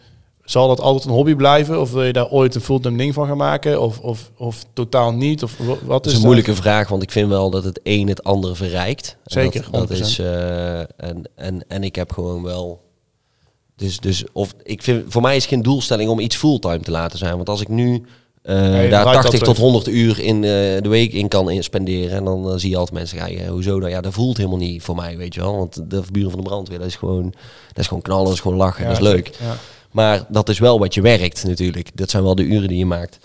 [0.46, 1.80] Zal dat altijd een hobby blijven?
[1.80, 3.80] Of wil je daar ooit een fulltime ding van gaan maken?
[3.80, 5.42] Of, of, of totaal niet?
[5.42, 7.80] Of wa- wat Dat is is een moeilijke vraag, want ik vind wel dat het
[7.82, 9.16] een het andere verrijkt.
[9.24, 10.00] En Zeker, Dat, dat 100%.
[10.00, 12.84] is, eh, en, en, en ik heb gewoon wel...
[13.76, 16.90] Dus, dus of, ik vind, voor mij is het geen doelstelling om iets fulltime te
[16.90, 17.36] laten zijn.
[17.36, 17.92] Want als ik nu
[18.42, 19.58] je daar draait 80 dat tot terug.
[19.58, 20.50] 100 uur in eh,
[20.82, 22.16] de week in kan in spenderen...
[22.16, 23.90] en dan zie je altijd mensen ja, hoezo dan?
[23.90, 25.56] Ja, dat voelt helemaal niet voor mij, weet je wel.
[25.56, 27.22] Want de buren van de brandweer, dat is gewoon,
[27.68, 29.30] dat is gewoon knallen, dat is gewoon lachen, Ja, dat is leuk.
[29.40, 29.56] Ja.
[29.96, 31.90] Maar dat is wel wat je werkt natuurlijk.
[31.94, 33.18] Dat zijn wel de uren die je maakt.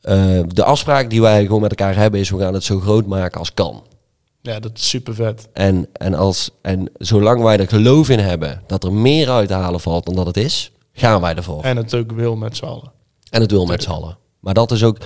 [0.00, 2.30] Eh, de afspraak die wij gewoon met elkaar hebben is...
[2.30, 3.82] we gaan het zo groot maken als kan.
[4.42, 5.48] ja, dat is super vet.
[5.52, 8.62] En, en, als, en zolang wij er geloof in hebben...
[8.66, 10.72] dat er meer uit te halen valt dan dat het is...
[10.92, 11.62] gaan wij ervoor.
[11.62, 12.92] En het ook wil met z'n allen.
[13.30, 14.18] En het wil met z'n allen.
[14.40, 14.98] Maar dat is ook...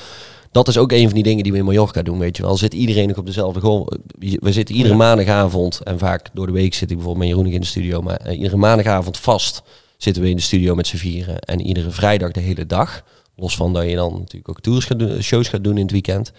[0.50, 2.56] Dat is ook een van die dingen die we in Mallorca doen, weet je wel.
[2.56, 3.88] Zit iedereen nog op dezelfde golf?
[4.18, 5.00] We zitten iedere Ja.
[5.00, 8.16] maandagavond, en vaak door de week zit ik bijvoorbeeld met Jeroen in de studio, maar
[8.16, 9.62] eh, iedere maandagavond vast
[10.03, 11.38] zitten we in de studio met z'n vieren.
[11.38, 13.03] En iedere vrijdag de hele dag.
[13.36, 15.90] Los van dat je dan natuurlijk ook tours gaat doen, shows gaat doen in het
[15.90, 16.32] weekend.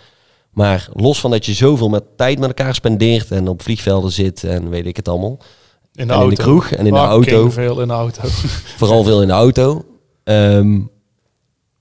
[0.51, 4.43] Maar los van dat je zoveel met tijd met elkaar spendeert en op vliegvelden zit
[4.43, 5.37] en weet ik het allemaal.
[5.39, 5.39] In
[5.93, 6.35] de En in auto.
[6.35, 7.49] de kroeg en in de auto.
[7.49, 8.21] veel in de auto.
[8.77, 9.85] Vooral veel in de auto.
[10.23, 10.79] Ehm,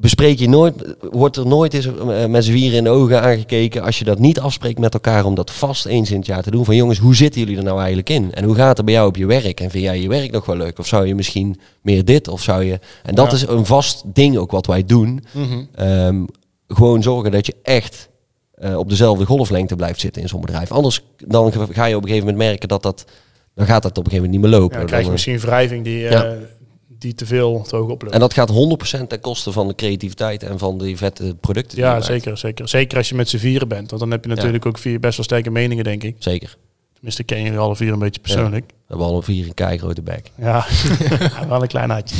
[0.02, 0.74] bespreek je nooit,
[1.10, 4.18] wordt er nooit eens eh, met z'n vieren in de ogen aangekeken als je dat
[4.18, 6.64] niet afspreekt met elkaar om dat vast eens in het jaar te doen.
[6.64, 8.32] Van jongens, hoe zitten jullie er nou eigenlijk in?
[8.34, 9.60] En hoe gaat het bij jou op je werk?
[9.60, 10.78] En vind jij je werk nog wel leuk?
[10.78, 12.28] Of zou je misschien meer dit?
[12.28, 12.78] Of zou je...
[13.02, 13.32] En dat Ja.
[13.36, 15.24] is een vast ding ook wat wij doen.
[15.32, 15.62] Mhm.
[15.74, 16.24] Ehm,
[16.68, 18.10] gewoon zorgen dat je echt
[18.54, 20.72] eh, op dezelfde golflengte blijft zitten in zo'n bedrijf.
[20.72, 23.04] Anders dan ga je op een gegeven moment merken dat dat...
[23.54, 24.72] Dan gaat dat op een gegeven moment niet meer lopen.
[24.72, 26.36] Ja, dan krijg je Dan- misschien wrijving die, eh, Ja.
[27.02, 28.14] Die te veel te hoog oploopt.
[28.14, 28.50] en dat gaat
[29.00, 31.76] 100% ten koste van de creativiteit en van die vette producten.
[31.76, 32.68] die Ja, zeker, zeker.
[32.68, 33.90] Zeker als je met z'n vieren bent.
[33.90, 36.16] Want dan heb je natuurlijk ook vier best wel sterke meningen, denk ik.
[36.18, 36.56] Zeker.
[36.92, 38.64] Tenminste, ken je alle vier een beetje persoonlijk.
[38.66, 40.30] We hebben al een vier een keigrote bek.
[40.36, 40.66] Ja,
[41.20, 42.16] Ja, wel een klein hartje.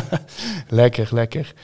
[0.68, 1.54] lekker, lekker.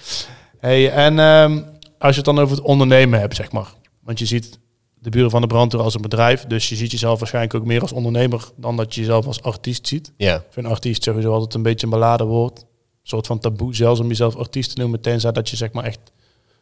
[0.59, 1.61] Hey, en ehm,
[1.99, 3.75] als je het dan over het ondernemen hebt, zeg maar.
[4.01, 4.59] Want je ziet
[5.03, 6.45] de buren van de brandweer als een bedrijf.
[6.47, 9.87] Dus je ziet jezelf waarschijnlijk ook meer als ondernemer dan dat je jezelf als artiest
[9.87, 10.13] ziet.
[10.17, 10.37] Ja.
[10.37, 12.59] Ik vind artiest sowieso altijd een beetje een beladen woord.
[12.59, 12.65] Een
[13.03, 15.01] soort van taboe zelfs om jezelf artiest te noemen.
[15.01, 15.99] Tenzij dat je zeg maar echt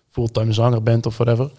[0.08, 1.50] fulltime zanger bent of whatever.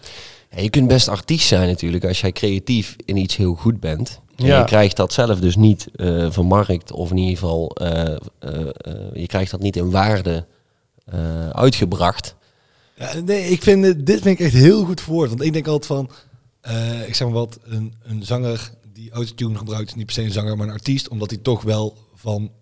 [0.56, 4.20] je kunt best artiest zijn natuurlijk als jij creatief in iets heel goed bent.
[4.36, 4.58] En Ja.
[4.58, 8.66] je krijgt dat zelf dus niet eh, vermarkt of in ieder geval, eh, eh,
[9.12, 10.46] je krijgt dat niet in waarde
[11.04, 12.34] eh, uitgebracht.
[12.94, 15.28] Ja, nee, ik vind dit vind ik echt heel goed verwoord.
[15.28, 16.10] Want ik denk altijd van,
[16.62, 20.22] eh, ik zeg maar wat, een, een zanger die autotune gebruikt, is niet per se
[20.22, 22.52] een zanger, maar een artiest, omdat hij toch wel van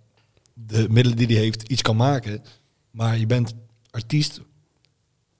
[0.54, 2.42] de middelen die hij heeft iets kan maken.
[2.90, 3.54] Maar je bent
[3.90, 4.40] artiest,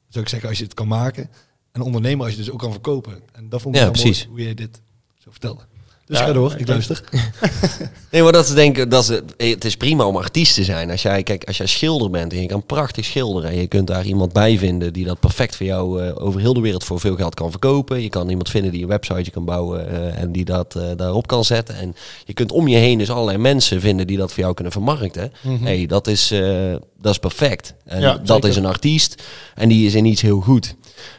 [0.09, 1.31] zou ik zeggen, als je het kan maken.
[1.73, 3.23] En ondernemer als je dus ook kan verkopen.
[3.33, 4.19] En dat vond ik Ja, precies.
[4.19, 4.81] mooi hoe jij dit
[5.19, 5.67] zo vertelde.
[6.11, 7.03] Dus Ja, ga door, ik luister.
[8.11, 10.91] Nee, maar dat is denk ik, dat is, het- is prima om artiest te zijn.
[10.91, 13.87] Als jij, kijk, als jij schilder bent en je kan prachtig schilderen en je kunt
[13.87, 17.01] daar iemand bij vinden die dat perfect voor jou eh, over heel de wereld voor
[17.01, 18.03] veel geld kan verkopen.
[18.03, 21.27] Je kan iemand vinden die een website kan bouwen eh, en die dat eh, daarop
[21.27, 21.75] kan zetten.
[21.77, 21.95] En
[22.25, 25.33] je kunt om je heen dus allerlei mensen vinden die dat voor jou kunnen vermarkten.
[25.61, 27.75] hey, dat is, eh, dat is perfect.
[27.85, 28.49] En Ja, dat zeker.
[28.49, 29.23] is een artiest
[29.55, 30.75] en die is in iets heel goed.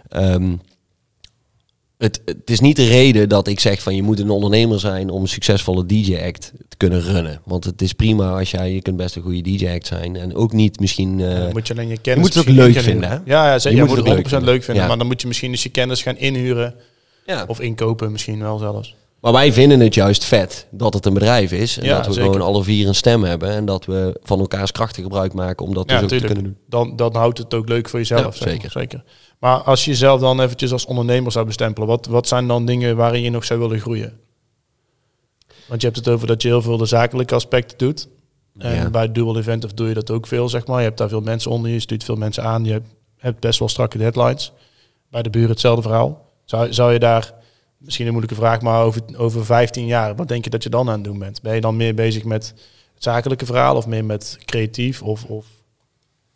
[0.09, 0.53] Ehm,
[2.01, 5.09] het, het is niet de reden dat ik zeg van je moet een ondernemer zijn
[5.09, 7.41] om een succesvolle DJ-act te kunnen runnen.
[7.45, 10.15] Want het is prima als jij, je kunt best een goede DJ-act zijn.
[10.15, 11.19] En ook niet misschien...
[11.19, 13.15] eh, moet je alleen je kennis moet het leuk vinden, hè?
[13.25, 13.59] Ja, ja.
[13.61, 14.63] Je Je moet moet het het 100% leuk vinden.
[14.63, 14.81] vinden.
[14.83, 14.87] Ja.
[14.87, 16.73] Maar dan moet je misschien dus je kennis gaan inhuren.
[17.25, 17.43] ja.
[17.47, 18.95] Of inkopen misschien wel zelfs.
[19.21, 21.77] Maar wij vinden het juist vet dat het een bedrijf is.
[21.77, 22.31] En Ja, dat we zeker.
[22.31, 23.49] gewoon alle vier een stem hebben.
[23.49, 26.41] En dat we van elkaars krachten gebruik maken om dat Ja, dus ook te natuurlijk.
[26.43, 26.87] kunnen doen.
[26.87, 28.37] Dan, dan houdt het ook leuk voor jezelf.
[28.39, 28.71] Ja, zeker.
[28.71, 29.03] zeker.
[29.39, 32.95] Maar als je jezelf dan eventjes als ondernemer zou bestempelen, wat, wat zijn dan dingen
[32.95, 34.19] waarin je nog zou willen groeien?
[35.67, 38.07] Want je hebt het over dat je heel veel de zakelijke aspecten doet.
[38.57, 38.89] En Ja.
[38.89, 40.77] bij Dual Event of doe je dat ook veel, zeg maar.
[40.77, 42.65] Je hebt daar veel mensen onder je, je stuurt veel mensen aan.
[42.65, 44.51] Je hebt, hebt best wel strakke deadlines.
[45.09, 46.29] Bij de buren hetzelfde verhaal.
[46.45, 47.33] Zou, zou je daar,
[47.83, 50.87] misschien een moeilijke vraag, maar over, over 15 jaar, wat denk je dat je dan
[50.89, 51.41] aan het doen bent?
[51.41, 52.53] Ben je dan meer bezig met
[52.93, 55.01] het zakelijke verhaal of meer met creatief?
[55.01, 55.45] Of, of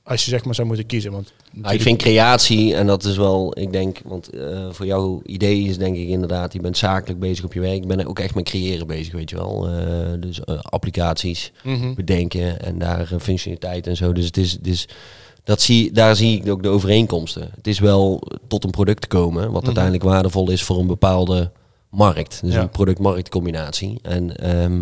[0.03, 1.11] als je zeg maar zou moeten kiezen?
[1.11, 5.21] Want Nou, ik vind creatie, en dat is wel, ik denk, want eh, voor jouw
[5.25, 7.75] idee is denk ik inderdaad, je bent zakelijk bezig op je werk.
[7.75, 9.67] Ik ben ook echt met creëren bezig, weet je wel.
[9.69, 11.93] Eh, dus eh, applicaties Mhm.
[11.93, 14.13] bedenken en daar functionaliteit en zo.
[14.13, 14.87] Dus het is, het is
[15.45, 17.49] dat zie, daar zie ik ook de overeenkomsten.
[17.55, 21.51] Het is wel tot een product te komen, wat uiteindelijk waardevol is voor een bepaalde
[21.89, 22.39] markt.
[22.43, 22.61] Dus Ja.
[22.61, 23.99] een product-marktcombinatie.
[24.01, 24.81] En ehm,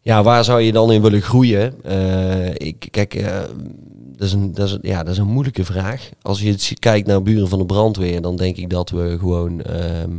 [0.00, 1.84] ja, waar zou je dan in willen groeien?
[1.84, 3.40] Eh, ik, kijk, eh,
[4.16, 6.08] dat, is een, dat, is, een- ja, dat is een moeilijke vraag.
[6.22, 9.62] Als je kijkt naar buren van de brandweer, dan denk ik dat we gewoon.
[9.62, 10.10] ehm,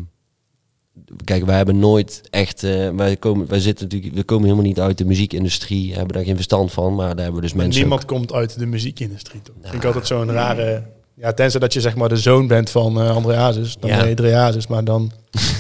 [1.24, 2.64] kijk, wij hebben nooit echt.
[2.64, 4.16] eh, wij, komen, wij zitten natuurlijk.
[4.16, 6.96] We komen helemaal niet uit de muziekindustrie, hebben daar geen verstand van.
[6.96, 7.80] Maar daar hebben we dus mensen.
[7.82, 9.42] Niemand komt uit de muziekindustrie.
[9.42, 9.56] Toch?
[9.62, 10.84] Vind ik altijd zo'n rare...
[11.20, 13.78] Ja, tenzij dat je zeg maar de zoon bent van eh André Hazes.
[13.80, 13.96] Dan Ja.
[13.96, 15.12] ben je André Hazes, maar dan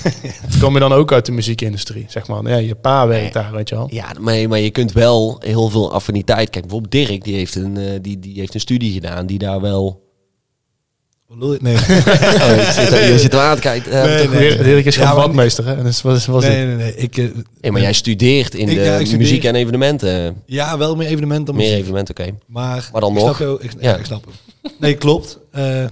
[0.61, 2.05] kom je dan ook uit de muziekindustrie.
[2.07, 2.47] Zeg maar.
[2.49, 3.87] Ja, je pa werkt daar, weet je wel.
[3.91, 6.49] Ja, maar, maar je kunt wel heel veel affiniteit.
[6.49, 9.61] Kijk, bijvoorbeeld Dirk, die heeft een, eh, die, die heeft een studie gedaan die daar
[9.61, 10.05] wel.
[11.29, 11.55] Nee.
[11.57, 13.91] Oh, je zit, er- je zit aan te kijken.
[13.91, 14.57] Eh, Nee, nee.
[14.63, 15.75] Dirk is Ja, gewoon maar- bandmeester, hè?
[15.75, 16.67] En dus was, was nee, het.
[16.67, 16.95] nee, nee.
[16.95, 17.25] Ik, eh,
[17.61, 20.41] Nee, maar jij studeert in Ik- de ja, studeer- muziek en evenementen.
[20.45, 21.79] ja, wel meer evenementen dan Meer muziek.
[21.79, 22.31] evenementen, oké.
[22.45, 23.35] Maar, Maar dan ik nog?
[23.35, 23.77] Snap ik, Ja.
[23.89, 23.95] ja.
[23.95, 24.33] ik snap hem.
[24.79, 25.39] Nee, klopt.
[25.51, 25.85] Eh,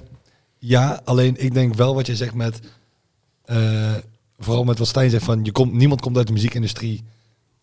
[0.59, 2.59] ja, alleen ik denk wel wat je zegt met...
[3.45, 3.57] eh,
[4.39, 5.39] vooral met wat Stijn zegt van...
[5.43, 7.03] Je komt, niemand komt uit de muziekindustrie.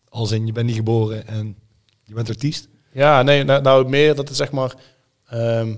[0.08, 1.56] Als in, je bent niet geboren en
[2.04, 2.68] je bent artiest.
[2.92, 4.74] Ja, nee, nou, nou meer dat het zeg maar...
[5.28, 5.74] ehm,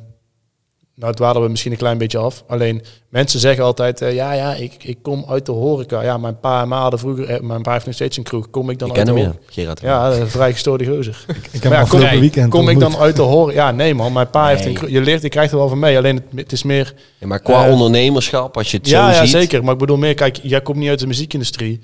[0.94, 2.44] nou, het dwalen we misschien een klein beetje af.
[2.46, 4.00] Alleen, mensen zeggen altijd...
[4.00, 6.02] eh, ja, ja, ik, ik kom uit de horeca.
[6.02, 7.28] Ja, mijn pa en ma hadden vroeger...
[7.28, 8.50] eh, mijn pa heeft nog steeds een kroeg.
[8.50, 9.38] Kom ik dan Ik uit ken de horeca?
[9.46, 9.52] ja.
[9.52, 9.80] Gerard.
[9.80, 11.24] Ja, een vrij gestoorde gozer.
[11.52, 13.58] Ik heb Maar hem ja, kom, weekend kom ik dan uit de horeca?
[13.66, 14.90] Ja, nee man, mijn pa heeft een kroeg.
[14.90, 15.96] Je leert, je krijgt er wel van mee.
[15.96, 16.94] Alleen het, het is meer...
[17.18, 19.30] Ja, maar qua Eh, ondernemerschap, als je het ja, zo ja, ziet...
[19.30, 19.64] zeker.
[19.64, 21.80] Maar ik bedoel meer, kijk, jij komt niet uit de muziekindustrie.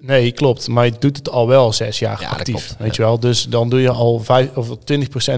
[0.00, 0.68] Nee, klopt.
[0.68, 2.54] Maar je doet het al wel zes jaar Ja, dat actief.
[2.54, 3.02] klopt, weet ja.
[3.02, 3.20] je wel?
[3.20, 4.72] Dus dan doe je al vijf of 20%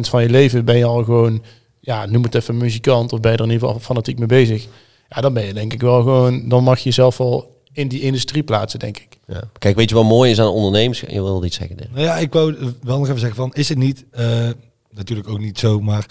[0.00, 1.42] van je leven ben je al gewoon
[1.85, 4.66] ja, noem het even muzikant of ben je er in ieder geval fanatiek mee bezig.
[5.09, 8.01] Ja, dan ben je denk ik wel gewoon, dan mag je jezelf wel in die
[8.01, 9.18] industrie plaatsen, denk ik.
[9.26, 9.41] Ja.
[9.59, 11.01] Kijk, weet je wat mooi is aan ondernemers?
[11.01, 11.76] Je wil iets zeggen.
[11.93, 14.49] Nou ja, ik wou wel nog even zeggen van, is het niet, eh,
[14.91, 16.07] natuurlijk ook niet zo, maar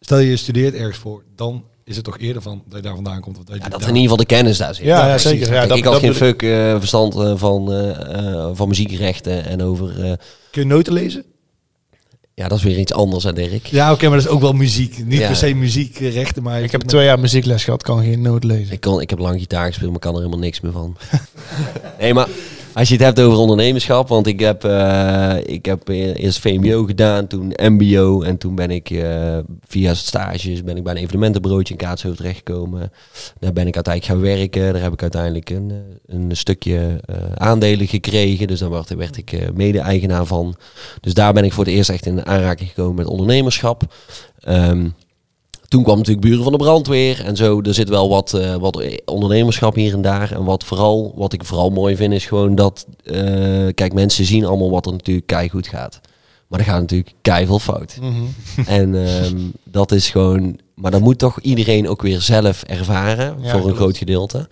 [0.00, 3.20] stel je studeert ergens voor, dan is het toch eerder van dat je daar vandaan
[3.20, 3.38] komt.
[3.38, 4.84] Of dat, je Ja, dat daar- in ieder geval de kennis daar zit.
[4.84, 5.30] Ja, ja, precies.
[5.30, 5.52] zeker.
[5.54, 7.66] Ja, dat, ik had geen fuck eh, verstand eh, van,
[8.56, 10.04] van muziekrechten en over...
[10.04, 10.12] eh,
[10.50, 11.24] Kun je noten lezen?
[12.34, 13.66] Ja, dat is weer iets anders, hè, Dirk.
[13.66, 15.04] Ja, oké, maar dat is ook wel muziek.
[15.06, 15.26] Niet Ja.
[15.26, 16.62] per se muziekrechten, maar...
[16.62, 18.72] Ik heb twee jaar muziekles gehad, kan geen noot lezen.
[18.72, 20.96] Ik, kon, ik heb lang gitaar gespeeld, maar kan er helemaal niks meer van.
[22.00, 22.28] nee, maar
[22.74, 26.84] als je het hebt over ondernemerschap, want ik heb, eh, ik heb e- eerst VMBO
[26.84, 31.74] gedaan, toen MBO en toen ben ik eh, via stages ben ik bij een evenementenbureautje
[31.74, 32.92] in Kaatsheuvel terechtgekomen.
[33.38, 34.72] Daar ben ik uiteindelijk gaan werken.
[34.72, 37.00] Daar heb ik uiteindelijk een, eh, een stukje
[37.34, 40.56] aandelen gekregen, dus daar werd, werd ik mede-eigenaar van.
[41.00, 43.82] Dus daar ben ik voor het eerst echt in aanraking gekomen met ondernemerschap.
[44.40, 44.86] Ehm,
[45.74, 47.60] toen kwam natuurlijk buren van de brandweer en zo.
[47.60, 50.32] Er zit wel wat, eh, wat ondernemerschap hier en daar.
[50.32, 52.86] En wat, vooral, wat ik vooral mooi vind is gewoon dat...
[53.04, 53.14] eh,
[53.74, 56.00] kijk, mensen zien allemaal wat er natuurlijk keigoed gaat.
[56.48, 57.98] Maar er gaat natuurlijk keiveel fout.
[58.00, 58.12] Mhm.
[58.80, 60.58] en ehm, dat is gewoon...
[60.74, 63.36] Maar dat moet toch iedereen ook weer zelf ervaren.
[63.42, 64.48] Ja, voor een groot gedeelte.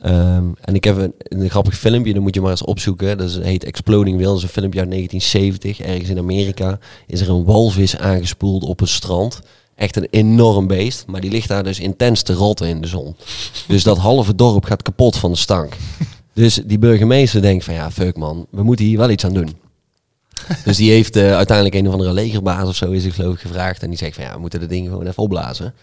[0.00, 3.18] Ehm, en ik heb een, een grappig filmpje, dat moet je maar eens opzoeken.
[3.18, 4.28] Dat is- heet Exploding Whale.
[4.30, 5.80] Dat is een filmpje uit 1970.
[5.80, 9.40] Ergens in Amerika is er een walvis aangespoeld op een strand.
[9.76, 11.04] Echt een enorm beest.
[11.06, 13.16] Maar die ligt daar dus intens te rotten in de zon.
[13.68, 15.72] Dus dat halve dorp gaat kapot van de stank.
[16.32, 19.56] Dus die burgemeester denkt van ja, fuck man, we moeten hier wel iets aan doen.
[20.64, 23.40] Dus die heeft eh, uiteindelijk een of andere legerbaas of zo is er geloof ik
[23.40, 23.82] gevraagd.
[23.82, 25.74] En die zegt van ja, we moeten dat ding gewoon even opblazen.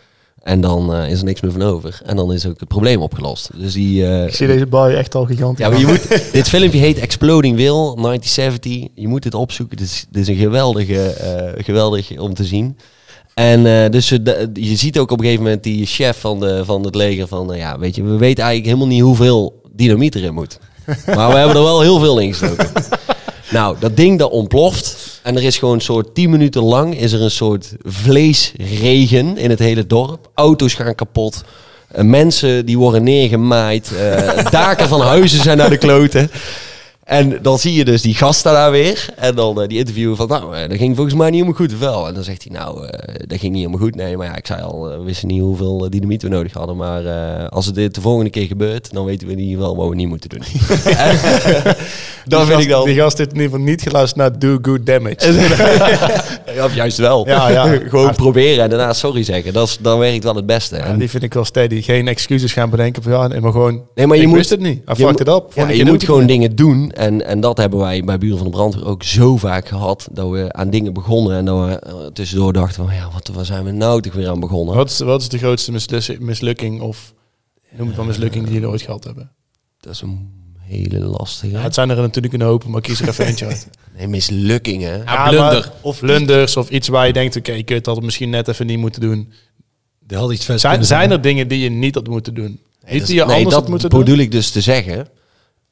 [0.44, 2.00] En dan eh, is er niks meer van over.
[2.06, 3.50] En dan is ook het probleem opgelost.
[3.56, 4.06] Dus die...
[4.08, 5.66] eh, Ik zie deze baai echt al gigantisch.
[5.66, 8.88] ja, maar je moet, dit filmpje heet Exploding Will 1970.
[8.96, 9.78] Je moet dit opzoeken.
[9.78, 11.16] Dit is, dit is een geweldige,
[11.58, 12.78] geweldig om te zien.
[13.34, 16.40] En eh, dus eh, de- je ziet ook op een gegeven moment die chef van,
[16.40, 17.54] de, van het leger van...
[17.54, 20.60] eh, ja, weet je, we weten eigenlijk helemaal niet hoeveel dynamiet erin moet.
[21.16, 22.70] Maar we hebben er wel heel veel in gestoken.
[23.52, 25.20] Nou, dat ding dat ontploft.
[25.24, 29.50] En er is gewoon een soort 10 minuten lang is er een soort vleesregen in
[29.50, 30.30] het hele dorp.
[30.34, 31.44] Auto's gaan kapot.
[31.96, 33.92] Mensen die worden neergemaaid.
[34.50, 36.32] daken van huizen zijn naar de kloten.
[37.04, 39.06] En dan zie je dus die gasten daar weer.
[39.16, 41.74] En dan eh, die interviewer van, nou, eh, dat ging volgens mij niet helemaal goed,
[41.74, 42.08] of wel?
[42.08, 43.95] En dan zegt hij, nou, eh, dat ging niet helemaal goed.
[43.95, 46.76] Nee, maar ja, ik zei al, we wisten niet hoeveel dynamiet we nodig hadden.
[46.78, 47.04] Maar
[47.49, 49.95] als het dit de volgende keer gebeurt, dan weten we in ieder geval wat we
[49.95, 50.41] niet moeten doen.
[50.97, 51.18] En,
[52.26, 52.86] dan die vind gast, ik dan...
[52.86, 55.32] Die gast heeft in ieder geval niet geluisterd naar Do Good Damage.
[56.56, 57.28] Ja, of juist wel.
[57.28, 57.66] Ja, ja.
[57.89, 59.54] Gewoon proberen en daarna sorry zeggen.
[59.54, 60.76] Dat is, dan werkt wel het beste.
[60.76, 61.82] Ja, En- die vind ik wel steady.
[61.82, 63.82] Geen excuses gaan bedenken van ja, maar gewoon.
[63.95, 64.82] Nee, maar je moet- wist het niet.
[64.91, 65.43] I fucked it up.
[65.54, 66.91] Ja, je moet gewoon dingen doen.
[66.94, 70.08] En, en dat hebben wij bij Buren van de Brandweer ook zo vaak gehad.
[70.12, 71.38] Dat we aan dingen begonnen.
[71.38, 72.96] En dat we eh, tussendoor dachten van...
[72.96, 74.76] Ja, wat, waar zijn we nou toch weer aan begonnen?
[74.76, 75.72] Wat is, wat is de grootste
[76.20, 77.14] mislukking of
[77.78, 79.32] noem het wel mislukking die jullie ooit gehad hebben?
[79.80, 80.30] Dat is een
[80.60, 81.52] hele lastige.
[81.54, 83.68] Ja, het zijn er natuurlijk een hoop, maar kies er even eentje uit.
[83.98, 84.98] Nee, mislukkingen.
[85.06, 85.52] Ja, blunder.
[85.52, 88.66] maar- Of blunders of iets waar je denkt, oké, ik had het misschien net even
[88.66, 89.32] niet moeten doen.
[90.08, 92.60] Er had iets Zijn, zijn er dingen die je niet had moeten doen?
[92.84, 94.20] Nee, niet dat die je nee, anders dat had moeten bedoel doen?
[94.20, 95.08] ik dus te zeggen.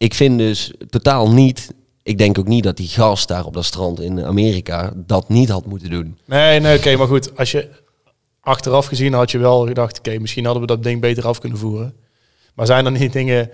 [0.02, 1.74] Ik vind dus totaal niet...
[2.04, 5.50] Ik denk ook niet dat die gast daar op dat strand in Amerika dat niet
[5.50, 6.18] had moeten doen.
[6.26, 7.38] Nee, nee, oké, maar goed.
[7.38, 7.70] Als je
[8.40, 11.58] achteraf gezien had je wel gedacht, oké, misschien hadden we dat ding beter af kunnen
[11.58, 11.96] voeren.
[12.54, 13.50] Maar zijn er niet dingen...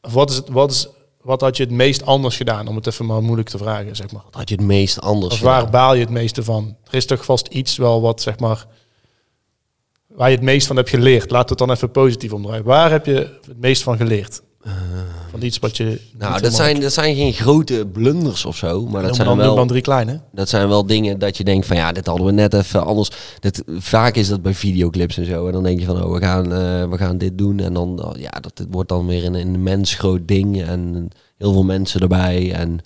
[0.00, 0.88] Wat, is het, wat, is,
[1.22, 2.68] wat had je het meest anders gedaan?
[2.68, 4.22] Om het even maar moeilijk te vragen, zeg maar.
[4.24, 5.70] Wat had je het meest anders Of waar gedaan?
[5.70, 6.76] baal je het meeste van?
[6.84, 8.66] Er is toch vast iets wel wat, zeg maar...
[10.06, 11.30] Waar je het meest van hebt geleerd.
[11.30, 12.64] Laat het dan even positief omdraaien.
[12.64, 14.44] Waar heb je het meest van geleerd?
[15.30, 16.00] Van iets wat je...
[16.18, 18.86] Nou, dat zijn, dat zijn geen grote blunders of zo.
[18.86, 19.66] Maar dat zijn wel...
[19.66, 20.20] drie kleine.
[20.32, 23.10] Dat zijn wel dingen dat je denkt van ja, dit hadden we net even anders.
[23.40, 25.46] Dit, vaak is dat bij videoclips en zo.
[25.46, 27.60] En dan denk je van oh, we gaan, eh, we gaan dit doen.
[27.60, 30.62] En dan oh, ja, dat het wordt dan weer een, een mens groot ding.
[30.62, 31.08] En
[31.38, 32.52] heel veel mensen erbij.
[32.52, 32.80] En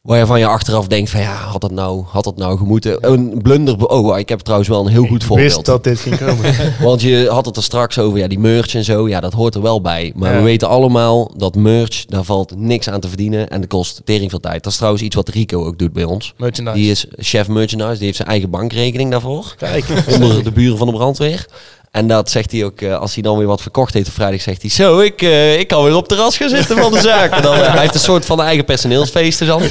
[0.00, 3.10] waar je van je achteraf denkt van ja, had dat nou, had dat nou gemoeten?
[3.12, 3.86] Een blunder.
[3.86, 5.52] Oh, ik heb trouwens wel een heel goed voorbeeld.
[5.54, 6.54] wist dat dit ging komen.
[6.88, 9.08] Want je had het er straks over, ja, die merch en zo.
[9.08, 10.12] Ja, dat hoort er wel bij.
[10.16, 10.36] Maar Ja.
[10.38, 13.48] we weten allemaal dat merch, daar valt niks aan te verdienen.
[13.50, 14.62] En dat kost tering veel tijd.
[14.62, 16.34] Dat is trouwens iets wat Rico ook doet bij ons.
[16.36, 16.76] Merchandise.
[16.78, 17.94] Die is chef merchandise.
[17.96, 19.54] Die heeft zijn eigen bankrekening daarvoor.
[19.58, 19.84] Kijk.
[20.12, 21.46] Onder de buren van de brandweer.
[21.90, 24.40] En dat zegt hij ook, eh, als hij dan weer wat verkocht heeft op vrijdag,
[24.40, 24.70] zegt hij...
[24.70, 27.32] Zo, ik, eh, ik kan weer op terras gaan zitten van de zaak.
[27.32, 29.60] En dan, eh, hij heeft een soort van eigen personeelsfeesten dan.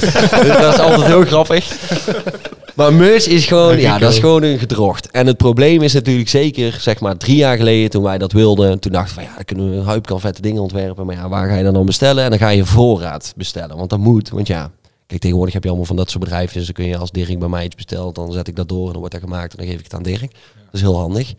[0.60, 1.72] dat is altijd heel grappig.
[2.74, 5.10] Maar merch is gewoon, ja, dat is gewoon een gedrocht.
[5.10, 8.78] En het probleem is natuurlijk zeker, zeg maar, drie jaar geleden toen wij dat wilden.
[8.78, 11.06] Toen dachten we van, ja, dan kunnen we Huip kan vette dingen ontwerpen.
[11.06, 12.24] Maar ja, waar ga je dan dan bestellen?
[12.24, 13.76] En dan ga je voorraad bestellen.
[13.76, 14.70] Want dat moet, want ja,
[15.10, 16.54] Kijk, tegenwoordig heb je allemaal van dat soort bedrijven.
[16.56, 18.86] Dus dan kun je als Dirk bij mij iets bestelt, dan zet ik dat door
[18.86, 20.32] en dan wordt dat gemaakt en dan geef ik het aan Dirk.
[20.54, 21.34] Dat is heel handig.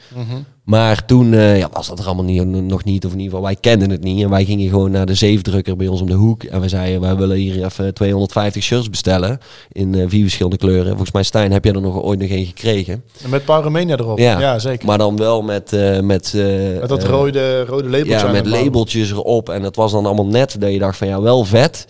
[0.71, 3.45] Maar toen eh, ja, was dat er allemaal niet, nog niet, of in ieder geval
[3.49, 4.23] wij kenden het niet.
[4.23, 6.43] En wij gingen gewoon naar de zeefdrukker bij ons om de hoek.
[6.43, 9.39] En we zeiden, wij willen hier even 250 shirts bestellen
[9.71, 10.87] in eh, vier verschillende kleuren.
[10.89, 13.03] Volgens mij, Stijn, heb je er nog ooit nog een gekregen.
[13.23, 14.17] En met Pyromania erop.
[14.19, 14.59] Ja, Ja.
[14.59, 14.87] zeker.
[14.87, 15.73] Maar dan wel met...
[15.73, 16.33] eh, met,
[16.79, 18.25] met dat rode, rode labeltje.
[18.27, 19.49] ja, met labeltjes erop.
[19.49, 21.87] En het was dan allemaal net dat je dacht van ja, wel vet.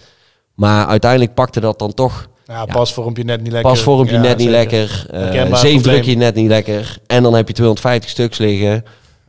[0.54, 3.72] Maar uiteindelijk pakte dat dan toch Ja, pasvormpje net niet lekker.
[3.72, 5.06] pasvormpje Ja, net niet lekker.
[5.12, 6.98] Herkenbaar zeefdrukje net niet lekker.
[7.08, 8.84] En dan heb je 250 stuks liggen.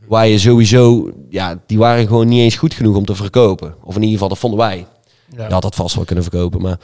[0.07, 3.75] Waar je sowieso, ja, die waren gewoon niet eens goed genoeg om te verkopen.
[3.83, 4.85] Of in ieder geval, dat vonden wij.
[5.37, 5.47] Ja.
[5.47, 6.61] Je had dat vast wel kunnen verkopen.
[6.61, 6.77] Maar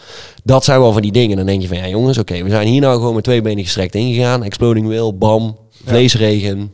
[0.43, 1.37] dat zijn wel van die dingen.
[1.37, 3.63] Dan denk je van ja, jongens, oké, we zijn hier nou gewoon met twee benen
[3.63, 4.43] gestrekt ingegaan.
[4.43, 6.73] Exploding wheel, bam, vleesregen.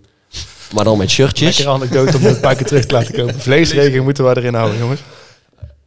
[0.74, 1.58] Maar dan met shirtjes.
[1.58, 3.40] Lekker anekdote om het keer terug te laten komen.
[3.40, 5.02] Vleesregen moeten we erin houden, jongens.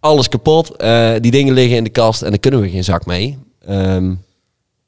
[0.00, 0.76] Alles kapot.
[0.76, 3.38] Eh, die dingen liggen in de kast en daar kunnen we geen zak mee.
[3.68, 4.14] Ehm,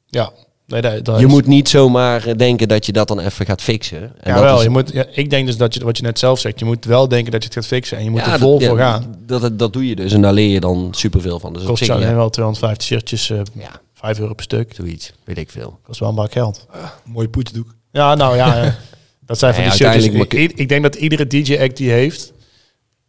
[0.06, 0.30] Ja.
[0.66, 3.46] Nee, dat, dat je is- moet niet zomaar eh, denken dat je dat dan even
[3.46, 4.00] gaat fixen.
[4.02, 4.56] En Ja, dat wel.
[4.56, 6.64] is- Je moet, ja, ik denk dus dat je, wat je net zelf zegt, je
[6.64, 7.98] moet wel denken dat je het gaat fixen.
[7.98, 9.16] En je moet Ja, er vol dat- voor ja, gaan.
[9.26, 11.52] Dat, dat, dat doe je dus en daar leer je dan superveel van.
[11.52, 13.80] Dus Kost zich, jou ja, alleen wel 250 shirtjes, eh Ja.
[13.94, 14.72] 5 euro per stuk.
[14.74, 15.78] zoiets, weet ik veel.
[15.82, 16.66] Kost wel een bak geld.
[17.04, 17.74] Mooi poetsdoek.
[17.92, 18.62] Ja, nou ja.
[18.62, 18.72] eh,
[19.26, 20.02] dat zijn van Nee, die shirtjes.
[20.04, 22.32] uiteindelijk Ik, ik- ik denk dat iedere DJ-act die heeft,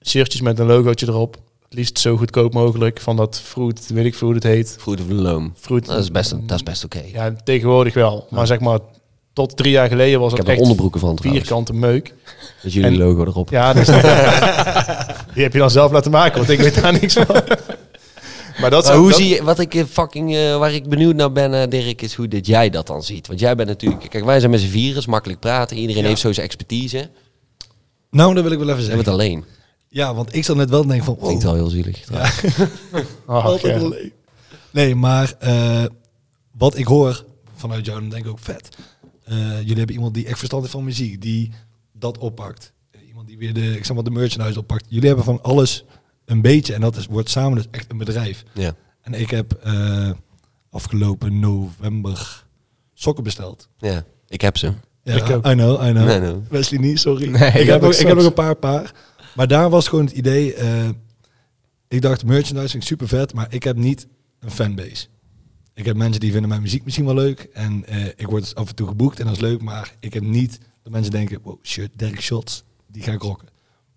[0.06, 1.38] shirtjes met een logootje erop.
[1.72, 3.02] Het liefst zo goedkoop mogelijk.
[3.02, 4.76] Van dat fruit, weet ik veel hoe het heet.
[4.80, 5.54] Fruit of Loom.
[5.60, 5.86] Fruit.
[5.86, 7.02] Dat is best, dat is best oké.
[7.14, 8.28] Ja, tegenwoordig wel.
[8.30, 8.80] Maar zeg maar,
[9.34, 11.48] tot drie jaar geleden was Ik het heb er echt onderbroeken van trouwens.
[11.48, 12.14] vierkante meuk.
[12.64, 13.50] Dat jullie En- logo erop.
[13.50, 13.86] Ja, dus,
[15.34, 17.26] die heb je dan zelf laten maken, want ik weet daar niks van.
[18.62, 20.90] Maar dat Maar zou, hoe dat- zie je, wat ik eh, fucking, eh, waar ik
[20.90, 23.28] benieuwd naar ben, eh, Dirk, is hoe dit jij dat dan ziet.
[23.28, 25.78] Want jij bent natuurlijk, kijk, wij zijn met z'n vieren, is makkelijk praten.
[25.78, 26.08] Iedereen Ja.
[26.08, 27.10] heeft zo zijn expertise.
[28.10, 29.06] Nou, dat wil ik wel even We hebben zeggen.
[29.06, 29.46] het alleen.
[29.94, 31.14] Ja, want ik zat net wel te denken van...
[31.16, 32.10] wow, Klinkt wel heel zielig.
[32.10, 32.32] ja.
[33.80, 34.12] alleen.
[34.72, 35.84] Nee, maar eh,
[36.52, 37.26] wat ik hoor
[37.56, 38.70] vanuit jou, dan denk ik ook vet.
[39.24, 41.52] Eh, jullie hebben iemand die echt verstand heeft van muziek, die
[41.94, 42.74] dat oppakt.
[43.08, 44.86] Iemand die weer de, ik zeg maar, de merchandise oppakt.
[44.88, 45.86] Jullie hebben van alles
[46.26, 48.44] een beetje en dat is, wordt samen dus echt een bedrijf.
[48.54, 48.74] Ja.
[49.02, 50.10] En ik heb eh,
[50.70, 52.46] afgelopen november
[52.94, 53.70] sokken besteld.
[53.78, 54.74] ja, ik heb ze.
[55.04, 55.46] Ja, Ik ook.
[55.48, 56.22] I know, I know.
[56.22, 56.34] Nee.
[56.50, 57.30] Wesley niet, sorry.
[57.30, 58.26] Nee, ik, ik heb ook, ook ik heb nog socks.
[58.26, 58.94] een paar paar.
[59.36, 60.54] Maar daar was gewoon het idee...
[60.54, 60.90] eh,
[61.88, 62.24] ik dacht,
[62.76, 64.08] ik super vet, maar ik heb niet
[64.40, 65.08] een fanbase.
[65.74, 67.40] Ik heb mensen die vinden mijn muziek misschien wel leuk.
[67.54, 69.62] En eh, ik word af en toe geboekt en dat is leuk.
[69.62, 73.48] Maar ik heb niet dat mensen denken, wow, shit, Derek Shots, die ga ik rocken.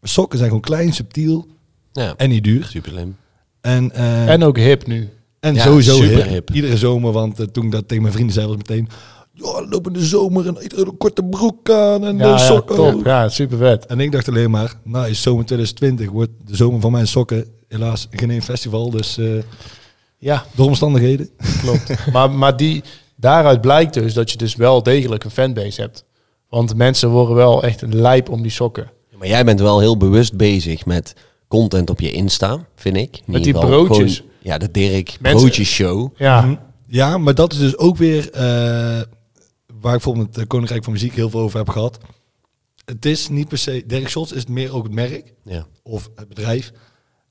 [0.00, 1.46] Maar sokken zijn gewoon klein, subtiel
[1.92, 2.64] Ja, en niet duur.
[2.64, 3.16] super slim.
[3.60, 5.08] En, eh, En ook hip nu.
[5.40, 6.28] en Ja, sowieso super hip.
[6.28, 6.50] hip.
[6.50, 8.66] Iedere zomer, want toen ik dat tegen mijn vrienden zei, was het
[9.36, 12.76] Ja, lopen de zomer en iedereen een korte broek aan en Ja, de ja, sokken.
[12.76, 13.04] top.
[13.04, 13.86] Ja, super vet.
[13.86, 17.44] En ik dacht alleen maar, nou is zomer 2020, wordt de zomer van mijn sokken
[17.68, 18.90] helaas geen één festival.
[18.90, 19.26] Dus eh,
[20.18, 21.28] Ja, door omstandigheden.
[21.60, 22.12] klopt.
[22.12, 22.82] maar, maar die,
[23.16, 26.04] daaruit blijkt dus dat je dus wel degelijk een fanbase hebt.
[26.48, 28.90] Want mensen worden wel echt een lijp om die sokken.
[29.18, 31.14] Maar jij bent wel heel bewust bezig met
[31.48, 33.16] content op je Insta, vind ik.
[33.16, 34.16] In Met ieder die geval broodjes.
[34.16, 36.08] gewoon- ja, de Dirk broodjes show.
[36.16, 36.58] Ja.
[36.86, 39.00] Ja, maar dat is dus ook weer eh,
[39.84, 41.98] waar ik bijvoorbeeld met het Koninkrijk van Muziek heel veel over heb gehad.
[42.84, 45.66] Het is niet per se, Derek Scholz is het meer ook het merk Ja.
[45.82, 46.72] of het bedrijf.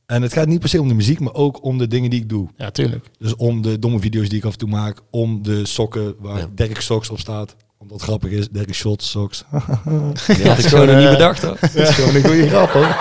[0.06, 2.20] En het gaat niet per se om de muziek, maar ook om de dingen die
[2.22, 2.50] ik doe.
[2.58, 3.06] ja, tuurlijk.
[3.20, 6.38] Dus om de domme video's die ik af en toe maak, om de sokken waar
[6.38, 6.48] Ja.
[6.56, 7.56] Derek Socks op staat.
[7.78, 9.44] Omdat het grappig is, Derek Shots Socks.
[10.28, 11.58] Die had ik zo gewoon, nog niet bedacht hoor.
[11.60, 12.96] Dat is gewoon een goede grap hoor.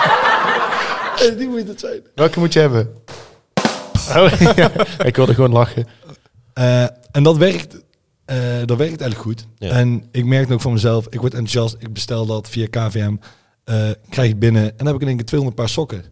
[1.37, 2.01] die moet het zijn.
[2.15, 2.89] Welke moet je hebben?
[4.15, 4.71] Oh, ja.
[5.05, 5.87] Ik wilde gewoon lachen.
[6.53, 7.82] Eh, en dat werkt,
[8.25, 9.47] eh, dat werkt eigenlijk goed.
[9.57, 9.69] Ja.
[9.69, 13.15] En ik merk ook van mezelf, ik word enthousiast, ik bestel dat via KVM,
[13.63, 16.03] eh, krijg ik binnen en dan heb ik in één keer 200 paar sokken.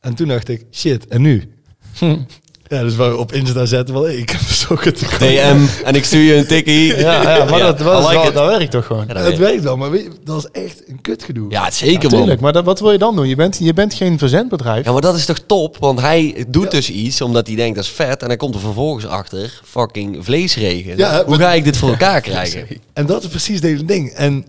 [0.00, 1.52] En toen dacht ik, shit, en nu?
[2.68, 4.82] Ja, dus we op Insta zetten wel, ik heb koop.
[5.18, 6.96] DM en ik stuur je een tikkie.
[6.96, 8.34] Ja, ja maar dat, dat, is like wel- it.
[8.34, 9.04] dat werkt toch gewoon?
[9.08, 11.50] Ja, dat Het weet- werkt wel, maar weet dat is echt een kutgedoe.
[11.50, 12.38] Ja, zeker Tuurlijk, man.
[12.40, 13.28] maar dat, wat wil je dan doen?
[13.28, 14.84] Je bent, je bent geen verzendbedrijf.
[14.84, 15.76] Ja, maar dat is toch top?
[15.78, 18.22] Want hij doet dus iets omdat hij denkt dat is vet.
[18.22, 20.96] En dan komt er vervolgens achter fucking vleesregen.
[20.96, 22.66] Ja, Hoe maar- ga ik dit voor elkaar krijgen?
[22.92, 24.10] En dat is precies het hele ding.
[24.10, 24.44] En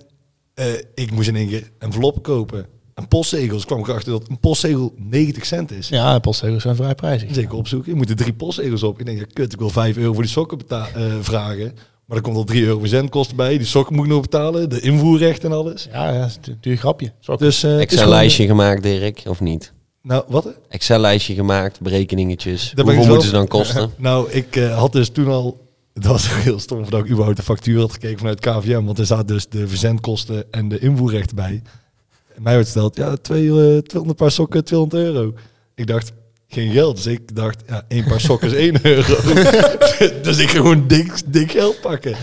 [0.54, 0.66] eh,
[0.96, 2.66] ik moest in één keer enveloppen kopen.
[3.00, 5.90] En postzegels kwam ik erachter dat een postzegel 90 cent is.
[5.90, 7.34] Ja, postzegels zijn vrij prijzig.
[7.34, 7.92] Zeker opzoeken.
[7.92, 9.00] Je moet er drie postzegels op.
[9.00, 11.74] Ik denk, ja, kut, ik wil 5 euro voor die sokken beta- eh, vragen.
[12.06, 13.58] Maar er komt al 3 euro verzendkosten bij.
[13.58, 14.70] Die sokken moet ik nog betalen.
[14.70, 15.88] De invoerrecht en alles.
[15.92, 17.12] Ja, ja, dat is een duur grapje.
[17.38, 19.74] Dus, eh, het is Excel-lijstje gemaakt, Dirk, of niet?
[20.02, 20.54] Nou, wat?
[20.70, 22.72] Excel-lijstje gemaakt, berekeningetjes.
[22.76, 23.92] Hoeveel dus moeten ze dan kosten?
[23.98, 25.68] Nou, ik eh, had dus toen al...
[25.94, 28.84] Het was heel stom dat ik überhaupt de factuur had gekeken vanuit KVM.
[28.84, 31.62] Want er zaten dus de verzendkosten en de invoerrechten bij.
[32.40, 35.34] Mij werd gesteld, ja, twee, eh, 200 paar sokken, 200 euro.
[35.76, 36.12] Ik dacht,
[36.48, 36.96] geen geld.
[36.96, 39.16] Dus ik dacht, ja, één paar sokken is 1 euro.
[40.24, 42.16] dus ik ging gewoon dik, dik geld pakken.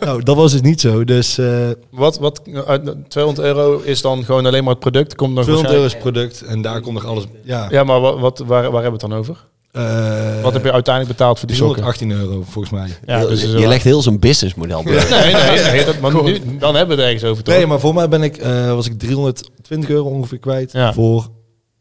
[0.00, 1.04] nou, dat was dus niet zo.
[1.04, 2.74] Dus eh Wat, wat, eh,
[3.08, 5.14] 200 euro is dan gewoon alleen maar het product.
[5.14, 7.24] Komt nog 200 euro is het product en daar komt nog alles...
[7.42, 9.46] Ja, Ja, maar wat, wat, waar, waar hebben we het dan over?
[9.72, 11.82] Eh, Wat heb je uiteindelijk betaald voor die sokken?
[11.84, 12.88] 18 euro volgens mij.
[13.06, 15.08] Ja, je, dus je, is wel- legt heel zijn businessmodel bloot.
[15.10, 17.54] Nee, nee, nee dat, maar nu, dan hebben we het ergens over toch?
[17.54, 20.92] Nee, maar voor mij ben ik, eh, was ik 320 euro ongeveer kwijt Ja.
[20.92, 21.28] voor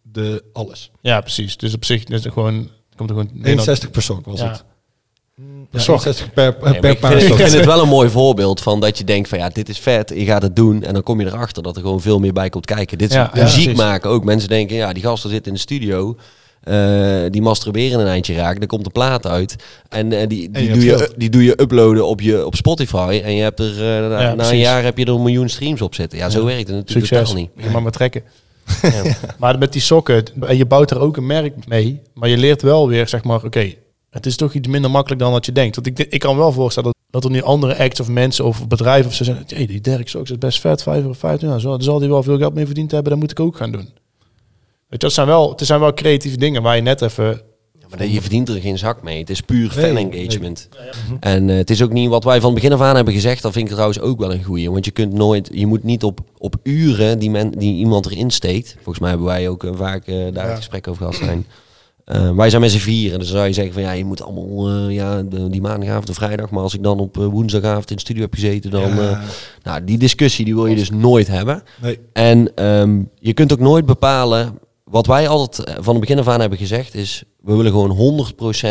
[0.01, 0.91] de alles.
[1.01, 1.57] Ja, precies.
[1.57, 3.31] Dus op zich is het gewoon, komt er gewoon...
[3.43, 4.47] 61 per sok was Ja.
[4.49, 4.63] het.
[5.69, 5.95] Per Ja, sok.
[5.95, 7.37] 61 per, per, Nee, maar ik, vind, ik sok.
[7.37, 10.09] vind het wel een mooi voorbeeld van dat je denkt van ja, dit is vet,
[10.15, 12.49] je gaat het doen en dan kom je erachter dat er gewoon veel meer bij
[12.49, 12.97] komt kijken.
[12.97, 14.23] Dit is Ja, muziek maken ook.
[14.23, 16.15] Mensen denken ja, die gasten zitten in de studio,
[16.61, 19.55] eh, die masturberen een eindje raak, dan komt de plaat uit
[19.89, 22.55] en eh, die, En die, je doe je, die doe je uploaden op, je, op
[22.55, 25.21] Spotify en je hebt er eh, na, Ja, na een jaar heb je er een
[25.21, 26.17] miljoen streams op zitten.
[26.17, 27.29] Ja, zo werkt het natuurlijk Succes.
[27.29, 27.65] totaal niet.
[27.65, 28.23] Je mag maar trekken.
[29.39, 32.61] Maar met die sokken, en je bouwt er ook een merk mee, maar je leert
[32.61, 33.73] wel weer, zeg maar, oké,
[34.09, 35.75] het is toch iets minder makkelijk dan wat je denkt.
[35.75, 38.67] Want ik, ik kan wel voorstellen dat, dat er nu andere acts of mensen of
[38.67, 41.57] bedrijven of zo zeggen, hey, die Dirk Soks is best vet, 5 euro 50, ja,
[41.57, 43.71] zo, daar zal die wel veel geld mee verdiend hebben, dat moet ik ook gaan
[43.71, 43.89] doen.
[44.91, 47.41] Weet je, dat zijn wel, het zijn wel creatieve dingen waar je net even...
[47.79, 49.19] Ja, maar je verdient er geen zak mee.
[49.19, 50.69] Het is puur Nee, fan engagement.
[51.19, 53.41] En eh, het is ook niet wat wij van begin af aan hebben gezegd.
[53.41, 54.71] Dat vind ik trouwens ook wel een goeie.
[54.71, 58.29] Want je kunt nooit, je moet niet op, op uren die, men, die iemand erin
[58.31, 58.73] steekt.
[58.75, 60.41] Volgens mij hebben wij ook eh, vaak eh, daar Ja.
[60.49, 61.45] het gesprek over gehad zijn.
[62.05, 63.19] Eh, wij zijn met z'n vieren.
[63.19, 66.09] Dus dan zou je zeggen van ja, je moet allemaal eh, ja, de- die maandagavond
[66.09, 66.49] of vrijdag.
[66.49, 68.95] Maar als ik dan op woensdagavond in de studio heb gezeten, dan.
[68.95, 69.09] Ja.
[69.11, 69.19] eh,
[69.63, 71.63] nou, die discussie die wil je dus nooit hebben.
[71.81, 71.99] Nee.
[72.13, 74.59] En ehm, je kunt ook nooit bepalen.
[74.91, 78.27] Wat wij altijd eh, van het begin af aan hebben gezegd is: we willen gewoon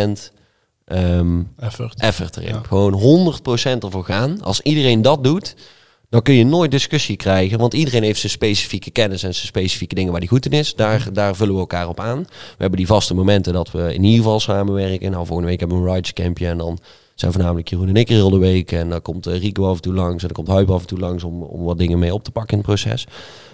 [0.09, 0.33] 100%
[0.85, 2.01] ehm Effort.
[2.01, 2.55] effort erin.
[2.55, 2.61] Ja.
[2.66, 2.93] Gewoon
[3.79, 4.43] 100% ervoor gaan.
[4.43, 5.55] Als iedereen dat doet,
[6.09, 7.59] dan kun je nooit discussie krijgen.
[7.59, 10.75] Want iedereen heeft zijn specifieke kennis en zijn specifieke dingen waar hij goed in is.
[10.75, 12.18] Daar, daar vullen we elkaar op aan.
[12.29, 15.11] We hebben die vaste momenten dat we in ieder geval samenwerken.
[15.11, 16.79] Nou, volgende week hebben we een Rides Campje en dan
[17.14, 18.73] zijn voornamelijk Jeroen en ik er heel de week.
[18.73, 20.87] En dan komt eh, Rico af en toe langs en dan komt Huip af en
[20.87, 23.07] toe langs om, om wat dingen mee op te pakken in het proces.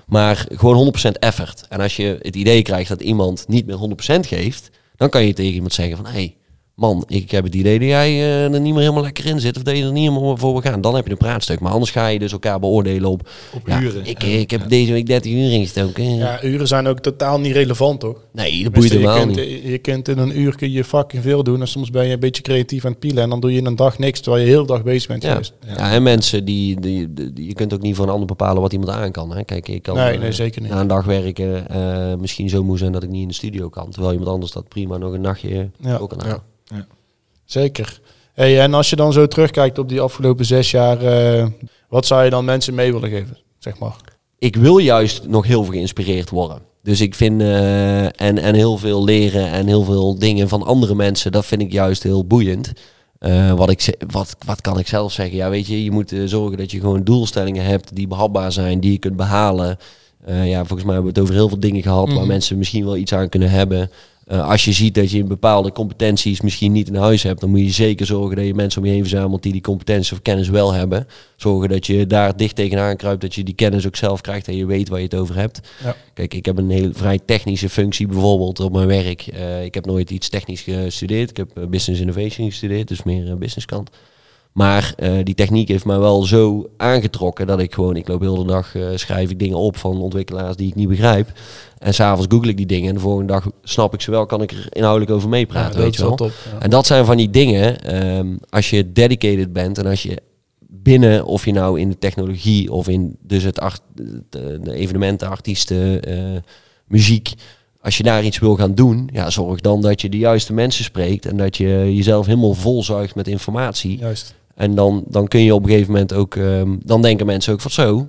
[0.07, 1.65] Maar gewoon 100% effort.
[1.69, 3.79] En als je het idee krijgt dat iemand niet meer
[4.17, 6.07] 100% geeft, dan kan je tegen iemand zeggen van...
[6.07, 6.37] Hey,
[6.77, 9.57] man, ik heb het idee dat jij eh, er niet meer helemaal lekker in zit.
[9.57, 10.81] Of dat je er niet helemaal voor wil gaan.
[10.81, 11.61] Dan heb je een praatstuk.
[11.61, 13.29] Maar anders ga je dus elkaar beoordelen op...
[13.55, 14.07] Op ja, uren.
[14.07, 16.17] Ik, ik heb deze week 30 uur ingestoken.
[16.17, 18.17] Ja, uren zijn ook totaal niet relevant, toch?
[18.33, 19.63] Nee, dat boeit je, helemaal kunt, niet.
[19.63, 21.61] je kunt in een uur kun je fucking veel doen.
[21.61, 23.23] En soms ben je een beetje creatief aan het pielen.
[23.23, 25.31] En dan doe je in een dag niks, terwijl je heel dag bezig bent Ja.
[25.31, 25.53] geweest.
[25.67, 25.93] Ja.
[25.93, 28.91] en mensen die, die, die- Je kunt ook niet voor een ander bepalen wat iemand
[28.91, 29.37] aan kan.
[29.37, 29.45] Hè.
[29.45, 30.71] Kijk, ik kan Nee, eh, nee, zeker niet.
[30.71, 33.69] na een dag werken eh, misschien zo moe zijn dat ik niet in de studio
[33.69, 33.91] kan.
[33.91, 35.97] Terwijl iemand anders dat prima nog een nachtje Ja.
[35.97, 36.43] ook kan aan.
[37.47, 38.01] Zeker.
[38.35, 41.47] Hey, en als je dan zo terugkijkt op die afgelopen zes jaar, eh,
[41.89, 43.39] wat zou je dan mensen mee willen geven?
[43.59, 43.97] Zeg maar.
[44.39, 46.59] ik wil juist nog heel veel geïnspireerd worden.
[46.83, 50.95] Dus ik vind eh, en, en heel veel leren en heel veel dingen van andere
[50.95, 52.73] mensen, dat vind ik juist heel boeiend.
[53.19, 55.37] Eh, wat, ik, wat, wat kan ik zelf zeggen?
[55.37, 58.93] Ja, weet je, je moet zorgen dat je gewoon doelstellingen hebt die behapbaar zijn, die
[58.93, 59.77] je kunt behalen.
[60.25, 62.27] Eh, ja, volgens mij hebben we het over heel veel dingen gehad waar Mhm.
[62.27, 63.91] mensen misschien wel iets aan kunnen hebben.
[64.27, 67.61] Eh, als je ziet dat je bepaalde competenties misschien niet in huis hebt, dan moet
[67.61, 70.49] je zeker zorgen dat je mensen om je heen verzamelt die die competenties of kennis
[70.49, 71.07] wel hebben.
[71.37, 74.57] Zorgen dat je daar dicht tegenaan kruipt, dat je die kennis ook zelf krijgt en
[74.57, 75.61] je weet waar je het over hebt.
[75.85, 75.97] Ja.
[76.15, 79.27] Kijk, ik heb een heel vrij technische functie bijvoorbeeld op mijn werk.
[79.27, 81.31] Eh, ik heb nooit iets technisch gestudeerd.
[81.31, 83.91] Ik heb eh, business innovation gestudeerd, dus meer businesskant.
[84.57, 88.37] Maar eh, die techniek heeft mij wel zo aangetrokken dat ik gewoon, ik loop heel
[88.37, 91.33] de dag, eh, schrijf ik dingen op van ontwikkelaars die ik niet begrijp.
[91.79, 94.43] En s'avonds google ik die dingen en de volgende dag snap ik ze wel, kan
[94.43, 96.11] ik er inhoudelijk over meepraten, Ja, weet je wel.
[96.11, 96.33] is top.
[96.53, 96.59] ja.
[96.59, 100.23] En dat zijn van die dingen, ehm, als je dedicated bent en als je
[100.59, 105.29] binnen, of je nou in de technologie of in dus het art, de, de evenementen,
[105.29, 106.41] artiesten, eh,
[106.87, 107.33] muziek,
[107.81, 110.85] als je daar iets wil gaan doen, ja, zorg dan dat je de juiste mensen
[110.85, 113.99] spreekt en dat je jezelf helemaal volzuigt met informatie.
[113.99, 114.35] Juist.
[114.57, 117.61] En dan, dan kun je op een gegeven moment ook, ehm, dan denken mensen ook
[117.61, 118.09] van zo,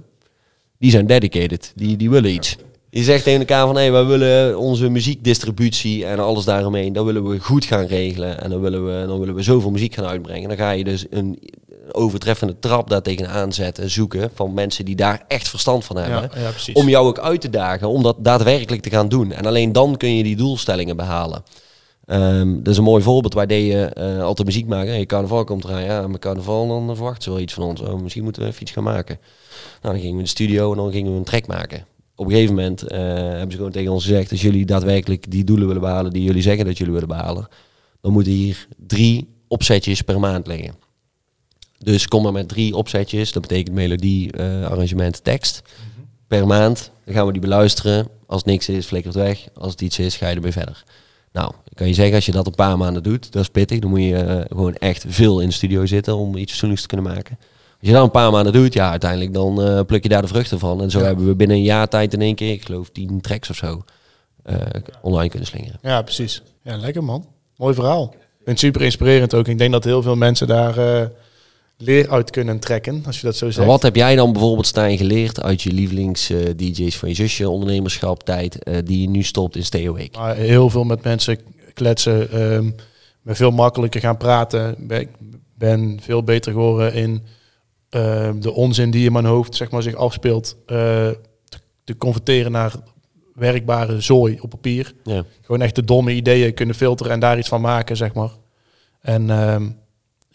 [0.79, 2.57] die zijn dedicated, die, die willen iets.
[2.89, 7.29] Je zegt tegen elkaar van, hé, wij willen onze muziekdistributie en alles daaromheen, dat willen
[7.29, 8.41] we goed gaan regelen.
[8.41, 10.47] En dan willen we, dan willen we zoveel muziek gaan uitbrengen.
[10.47, 11.39] Dan ga je dus een
[11.91, 16.29] overtreffende trap daar tegenaan zetten, zoeken van mensen die daar echt verstand van hebben.
[16.33, 16.75] Ja, ja, precies.
[16.75, 19.31] Om jou ook uit te dagen, om dat daadwerkelijk te gaan doen.
[19.31, 21.43] En alleen dan kun je die doelstellingen behalen.
[22.07, 23.33] Ehm, dat is een mooi voorbeeld.
[23.33, 24.91] Wij deden eh, altijd muziek maken.
[24.91, 25.83] Hey, carnaval komt eraan.
[25.83, 27.81] Ja, met carnaval dan verwachten ze wel iets van ons.
[27.81, 29.19] Oh, misschien moeten we even iets gaan maken.
[29.81, 31.85] Nou, dan gingen we in de studio en dan gingen we een track maken.
[32.15, 34.31] Op een gegeven moment eh, hebben ze gewoon tegen ons gezegd...
[34.31, 37.47] als jullie daadwerkelijk die doelen willen behalen die jullie zeggen dat jullie willen behalen...
[38.01, 40.75] dan moeten hier drie opzetjes per maand liggen.
[41.77, 43.31] Dus kom maar met drie opzetjes.
[43.31, 45.61] Dat betekent melodie, eh, arrangement, tekst.
[46.27, 46.91] Per maand.
[47.05, 48.07] Dan gaan we die beluisteren.
[48.25, 49.47] Als het niks is, flikkert weg.
[49.53, 50.83] Als het iets is, ga je ermee verder.
[51.37, 53.79] Nou, ik kan je zeggen, als je dat een paar maanden doet, dat is pittig.
[53.79, 56.87] Dan moet je eh, gewoon echt veel in de studio zitten om iets fatsoenlijks te
[56.87, 57.37] kunnen maken.
[57.79, 60.27] Als je dat een paar maanden doet, ja, uiteindelijk dan eh, pluk je daar de
[60.27, 60.81] vruchten van.
[60.81, 63.49] En zo hebben we binnen een jaar tijd in één keer, ik geloof, tien tracks
[63.49, 63.83] of zo,
[64.43, 64.55] eh,
[65.01, 65.79] online kunnen slingeren.
[65.81, 66.41] Ja, precies.
[66.63, 67.25] Ja, lekker man.
[67.57, 68.13] Mooi verhaal.
[68.43, 69.47] Het super inspirerend ook.
[69.47, 70.75] Ik denk dat heel veel mensen daar
[71.77, 73.67] leer uit kunnen trekken, als je dat zo zegt.
[73.67, 78.63] wat heb jij dan bijvoorbeeld, Stijn, geleerd uit je lievelings-DJ's van je zusje, ondernemerschap, tijd,
[78.63, 80.17] eh, die je nu stopt in Stay Awake?
[80.17, 81.39] Maar heel veel met mensen
[81.73, 82.69] kletsen, ehm
[83.27, 84.89] ben veel makkelijker gaan praten.
[84.89, 85.09] Ik
[85.57, 87.23] ben veel beter geworden in
[87.89, 90.75] ehm, de onzin die in mijn hoofd zeg maar, zich afspeelt, eh,
[91.49, 92.73] te, te converteren naar
[93.33, 94.93] werkbare zooi op papier.
[95.03, 95.23] Ja.
[95.41, 98.31] Gewoon echt de domme ideeën kunnen filteren en daar iets van maken, zeg maar.
[99.01, 99.69] En ehm,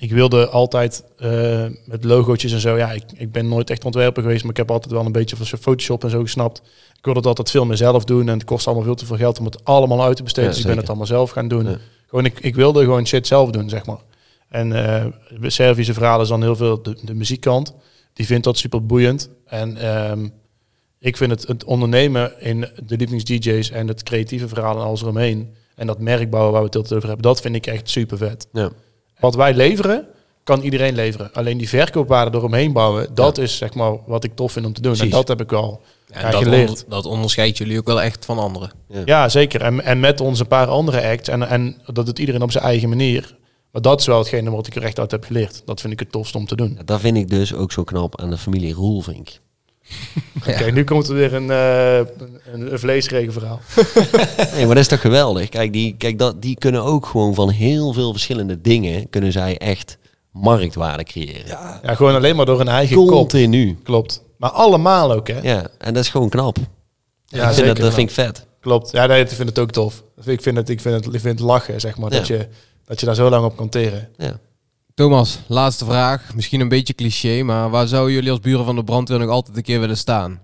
[0.03, 2.77] ik wilde altijd eh, met logootjes en zo.
[2.77, 5.37] Ja, ik, ik ben nooit echt ontwerper geweest, maar ik heb altijd wel een beetje
[5.37, 6.63] van Photoshop en zo gesnapt.
[6.97, 9.17] Ik wilde dat altijd veel meer zelf doen en het kost allemaal veel te veel
[9.17, 10.51] geld om het allemaal uit te besteden.
[10.51, 11.65] Ja, dus ik ben het allemaal zelf gaan doen.
[11.65, 11.79] Ja.
[12.07, 14.01] Gewoon, ik, ik wilde gewoon shit zelf doen, zeg maar.
[14.49, 15.07] En eh
[15.43, 17.75] Servische verhaal is dan heel veel de, de muziekkant.
[18.13, 19.31] Die vindt dat super boeiend.
[19.47, 20.29] En ehm,
[20.99, 25.55] ik vind het, het ondernemen in de lievelings-DJ's en het creatieve verhaal en alles eromheen.
[25.75, 28.49] En dat merkbouwen waar we het over hebben, dat vind ik echt super vet.
[28.53, 28.71] Ja.
[29.23, 30.07] Wat wij leveren,
[30.45, 31.33] kan iedereen leveren.
[31.33, 34.81] Alleen die verkoopwaarde eromheen bouwen, dat is zeg maar wat ik tof vind om te
[34.81, 34.95] doen.
[35.01, 36.69] En dat heb ik ja, dat, geleerd.
[36.69, 38.71] onder- dat onderscheidt jullie ook wel echt van anderen.
[39.05, 39.61] Ja, zeker.
[39.63, 41.29] En, en met onze paar andere acts.
[41.29, 43.37] En, en dat doet iedereen op zijn eigen manier.
[43.73, 45.63] Maar dat is wel hetgene wat ik er echt uit heb geleerd.
[45.65, 46.79] Dat vind ik het tofst om te doen.
[46.85, 49.29] Dat vind ik dus ook zo knap aan de familie Roelvink.
[50.49, 51.97] Oké, nu komt er weer een, eh
[52.53, 53.61] een, een vleesregenverhaal.
[54.55, 55.49] Nee, maar dat is toch geweldig?
[55.49, 59.11] Kijk, die, kijk dat, die kunnen ook gewoon van heel veel verschillende dingen...
[59.11, 59.99] kunnen zij echt
[60.31, 61.47] marktwaarde creëren.
[61.47, 63.09] Ja, Ja, gewoon alleen maar door een eigen kop.
[63.09, 63.79] Continu.
[63.83, 64.23] Klopt.
[64.37, 65.41] Maar allemaal ook, hè?
[65.43, 66.57] Ja, en dat is gewoon knap.
[66.57, 68.47] Ja, ik vind zeker dat, vind ik vet.
[68.61, 68.91] Klopt.
[68.91, 70.03] Ja, nee, ik vind het ook tof.
[70.25, 72.11] Ik vind het, ik vind het, ik vind het lachen, zeg maar.
[72.11, 72.49] Dat, je,
[72.85, 74.09] dat je daar zo lang op kan teren.
[74.17, 74.39] Ja.
[74.95, 76.35] Thomas, laatste vraag.
[76.35, 79.57] Misschien een beetje cliché, maar waar zouden jullie als buren van de brandweer nog altijd
[79.57, 80.41] een keer willen staan?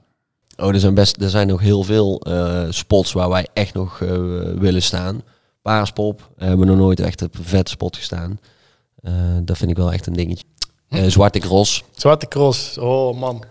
[0.57, 4.01] Oh, er zijn, best, er zijn nog heel veel eh, spots waar wij echt nog
[4.01, 4.09] eh,
[4.59, 5.23] willen staan.
[5.63, 8.41] Paaspop eh, hebben we nog nooit echt op een vette spot gestaan.
[9.03, 10.45] Eh, dat vind ik wel echt een dingetje.
[10.89, 11.85] Eh, Zwarte Cross.
[11.97, 12.79] Zwarte cross.
[12.79, 13.45] Oh, man.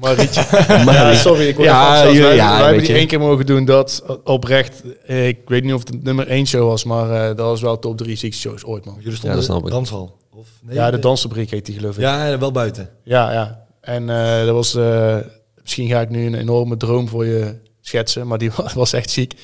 [0.00, 0.44] Marietje.
[0.84, 2.98] Maar- ja, sorry, ik word Ja, ja, wij, ja, wij hebben die je.
[2.98, 3.64] één keer mogen doen.
[3.64, 7.46] Dat oprecht, ik weet niet of het de nummer één show was, maar eh, dat
[7.46, 8.94] was wel top drie ziekste shows ooit, man.
[8.94, 9.74] jullie Ja, stonden dat snap in de ik.
[9.74, 10.16] danshal.
[10.34, 12.00] Of, nee, Ja, de dansfabriek heet die geloof ik.
[12.00, 12.88] Ja, ja, wel buiten.
[13.04, 13.64] Ja, ja.
[13.80, 15.16] En eh, dat was, eh,
[15.62, 19.10] misschien ga ik nu een enorme droom voor je schetsen, maar die wa- was echt
[19.10, 19.34] ziek.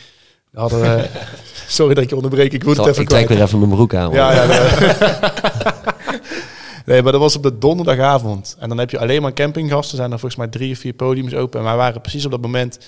[0.51, 1.05] We hadden, we-
[1.69, 3.71] sorry dat ik je onderbreek, ik moet Zal- het even ik trek weer even mijn
[3.71, 4.13] broek aan.
[4.13, 4.45] Ja, ja.
[6.85, 7.03] Nee.
[7.03, 8.57] maar dat was op de donderdagavond.
[8.59, 9.97] En dan heb je alleen maar campinggasten.
[9.97, 11.59] zijn er volgens mij drie of vier podiums open.
[11.61, 12.78] En wij waren precies op dat moment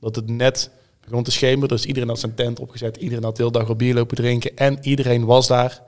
[0.00, 0.70] dat het net
[1.04, 1.68] begon te schemeren.
[1.68, 2.96] Dus iedereen had zijn tent opgezet.
[2.96, 4.56] Iedereen had de hele dag op bier lopen drinken.
[4.56, 5.82] En iedereen was daar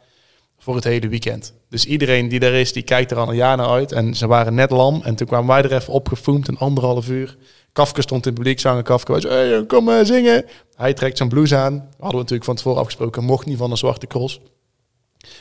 [0.59, 1.53] voor het hele weekend.
[1.69, 3.93] Dus iedereen die er is, die kijkt er al een jaar naar uit.
[3.93, 5.01] En ze waren net lam.
[5.05, 7.37] En toen kwamen wij er even opgefoomd, een anderhalf uur.
[7.73, 9.13] Kafka stond in het publiek, zanger Kafka.
[9.13, 10.45] was, hey, kom maar zingen.
[10.75, 11.73] Hij trekt zijn blouse aan.
[11.73, 13.25] Hadden we natuurlijk van tevoren afgesproken.
[13.25, 14.41] Mocht niet van een zwarte cross.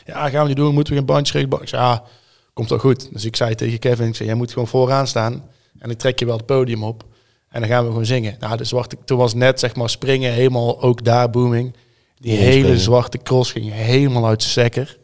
[0.06, 0.74] Ja, gaan we niet doen.
[0.74, 1.62] Moeten we geen bandje regelen?
[1.62, 2.02] Ik zei, ja,
[2.52, 3.08] komt wel goed.
[3.12, 5.44] Dus ik zei tegen Kevin, ik zei, jij moet gewoon vooraan staan.
[5.78, 7.04] En ik trek je wel het podium op.
[7.48, 8.36] En dan gaan we gewoon zingen.
[8.40, 11.74] Nou, de zwarte, toen was net, zeg maar, springen helemaal ook daar booming.
[12.18, 12.80] Die Ja, hele springen.
[12.80, 14.98] zwarte cross ging helemaal uit zijn sekker.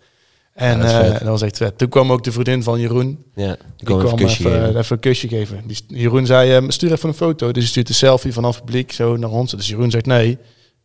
[0.55, 1.79] En Ja, dat is eh, dat was echt vet.
[1.79, 3.25] Toen kwam ook de vriendin van Jeroen.
[3.35, 5.63] Ja, Die kwam even een even, een kusje geven.
[5.67, 7.47] Die, Jeroen zei, ehm, stuur even een foto.
[7.47, 9.51] Dus hij stuurt een selfie vanaf het publiek zo naar ons.
[9.51, 10.39] Dus Jeroen zegt, nee,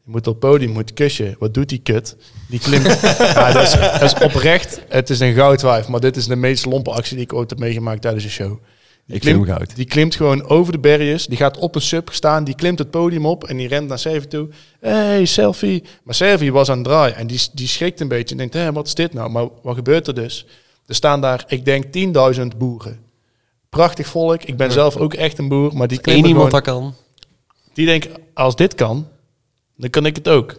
[0.08, 1.36] je moet op het podium, moet kusje.
[1.39, 2.16] Wat doet die kut?
[2.49, 2.84] Die klimt.
[3.20, 4.82] ja, dat, is, dat is oprecht.
[4.89, 5.88] Het is een goudwijf.
[5.88, 8.58] Maar dit is de meest lompe actie die ik ooit heb meegemaakt tijdens een show.
[9.05, 9.76] Die Ik klimt, hem goud.
[9.76, 11.28] die klimt gewoon over de berries.
[11.28, 12.43] Die gaat op een sub staan.
[12.43, 14.49] Die klimt het podium op en die rent naar Servi toe.
[14.80, 15.84] hey, selfie.
[16.03, 17.16] Maar Servi was aan het draaien.
[17.16, 19.30] En die, die schrikt een beetje en denkt, hé, wat is dit nou?
[19.30, 20.45] Maar wat gebeurt er dus?
[20.86, 21.86] Er staan daar, ik denk,
[22.38, 22.99] 10.000 boeren.
[23.70, 24.43] Prachtig volk.
[24.43, 25.76] Ik ben zelf ook echt een boer.
[25.76, 26.93] Maar die Eén iemand gewoon, dat kan.
[27.74, 29.08] die denken, als dit kan,
[29.78, 30.55] dan kan ik het ook.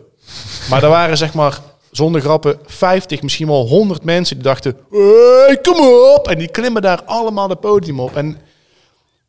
[0.70, 5.58] Maar er waren zeg maar, zonder grappen, 50, misschien wel 100 mensen die dachten, hey,
[5.62, 5.80] kom
[6.16, 6.28] op!
[6.28, 8.16] En die klimmen daar allemaal het podium op.
[8.16, 8.38] En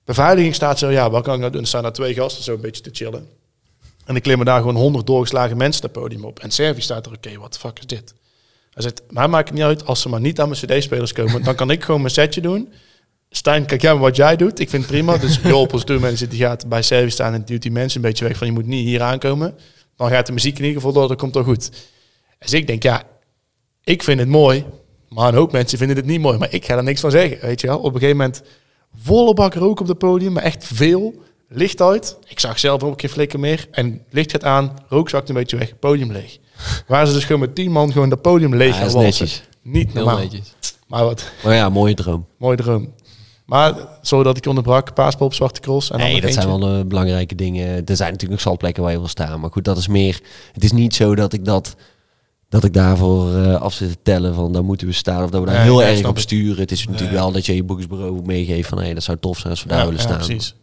[0.05, 1.61] beveiliging staat zo, ja, wat kan ik nou doen?
[1.61, 3.27] Er staan daar twee gasten zo een beetje te chillen.
[4.05, 6.39] En die klimmen daar gewoon 100 doorgeslagen mensen het podium op.
[6.39, 8.13] En Servi staat er, oké, wat de fuck is dit?
[8.73, 11.43] Hij zegt, mij maakt het niet uit als ze maar niet aan mijn cd-spelers komen.
[11.43, 12.73] Dan kan ik gewoon mijn setje doen.
[13.29, 14.59] Stijn, kijk jij wat jij doet.
[14.59, 15.17] Ik vind het prima.
[15.17, 18.25] Dus Joop als tourmanager die gaat bij Servi staan en duwt die mensen een beetje
[18.25, 19.57] weg van je moet niet hier aankomen.
[19.99, 21.71] Dan gaat de muziek in ieder geval door, dat komt wel goed.
[22.39, 23.03] Dus ik denk, ja,
[23.83, 24.65] ik vind het mooi.
[25.09, 26.37] Maar een hoop mensen vinden het niet mooi.
[26.37, 27.77] Maar ik ga er niks van zeggen, weet je wel.
[27.77, 28.41] Op een gegeven moment
[29.01, 31.13] volle bak rook op het podium, maar echt veel.
[31.47, 32.17] licht uit.
[32.27, 33.67] Ik zag zelf ook geen flikker meer.
[33.71, 36.37] En licht gaat aan, rook zakt een beetje weg, podium leeg.
[36.87, 39.01] Waar ze dus gewoon met tien man gewoon dat podium leeg Ja, gaan.
[39.61, 40.17] Niet Heel normaal.
[40.17, 40.53] netjes.
[40.87, 42.25] Maar wat, Maar ja, mooie droom.
[42.37, 42.93] mooi droom.
[43.49, 45.91] Maar, zodat ik onderbrak, paaspop, zwarte cross.
[45.91, 47.67] En Nee, dat zijn wel de belangrijke dingen.
[47.67, 49.39] Er zijn natuurlijk nog zandplekken waar je wil staan.
[49.39, 50.19] Maar goed, dat is meer...
[50.53, 51.75] Het is niet zo dat ik dat...
[52.49, 55.43] Dat ik daarvoor eh, af zit te tellen van daar moeten we staan of dat
[55.43, 56.61] we daar heel erg op sturen.
[56.61, 59.49] Het is natuurlijk wel dat je je boekingsbureau meegeeft van hé, dat zou tof zijn
[59.51, 60.17] als we daar willen ja, staan.
[60.17, 60.55] precies.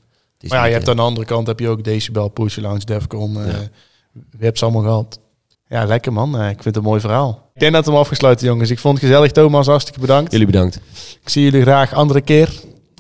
[0.49, 2.85] Maar ja, je hebt eh, aan de andere kant heb je ook Decibel, Pussy Lounge,
[2.85, 3.41] Defcon.
[3.43, 3.59] eh Ja.
[4.39, 5.21] Je hebt ze allemaal gehad.
[5.69, 6.39] Ja, lekker man.
[6.39, 7.51] Eh, ik vind het een mooi verhaal.
[7.55, 8.71] Ik denk dat we hem afgesloten, jongens.
[8.71, 9.33] Ik vond het gezellig.
[9.33, 10.33] Thomas, hartstikke bedankt.
[10.33, 10.81] Jullie bedankt.
[11.23, 12.53] Ik zie jullie graag andere keer.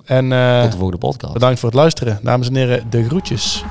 [0.07, 1.33] En eh, Tot de volgende podcast.
[1.33, 2.19] bedankt voor het luisteren.
[2.23, 3.65] Dames en heren, de groetjes.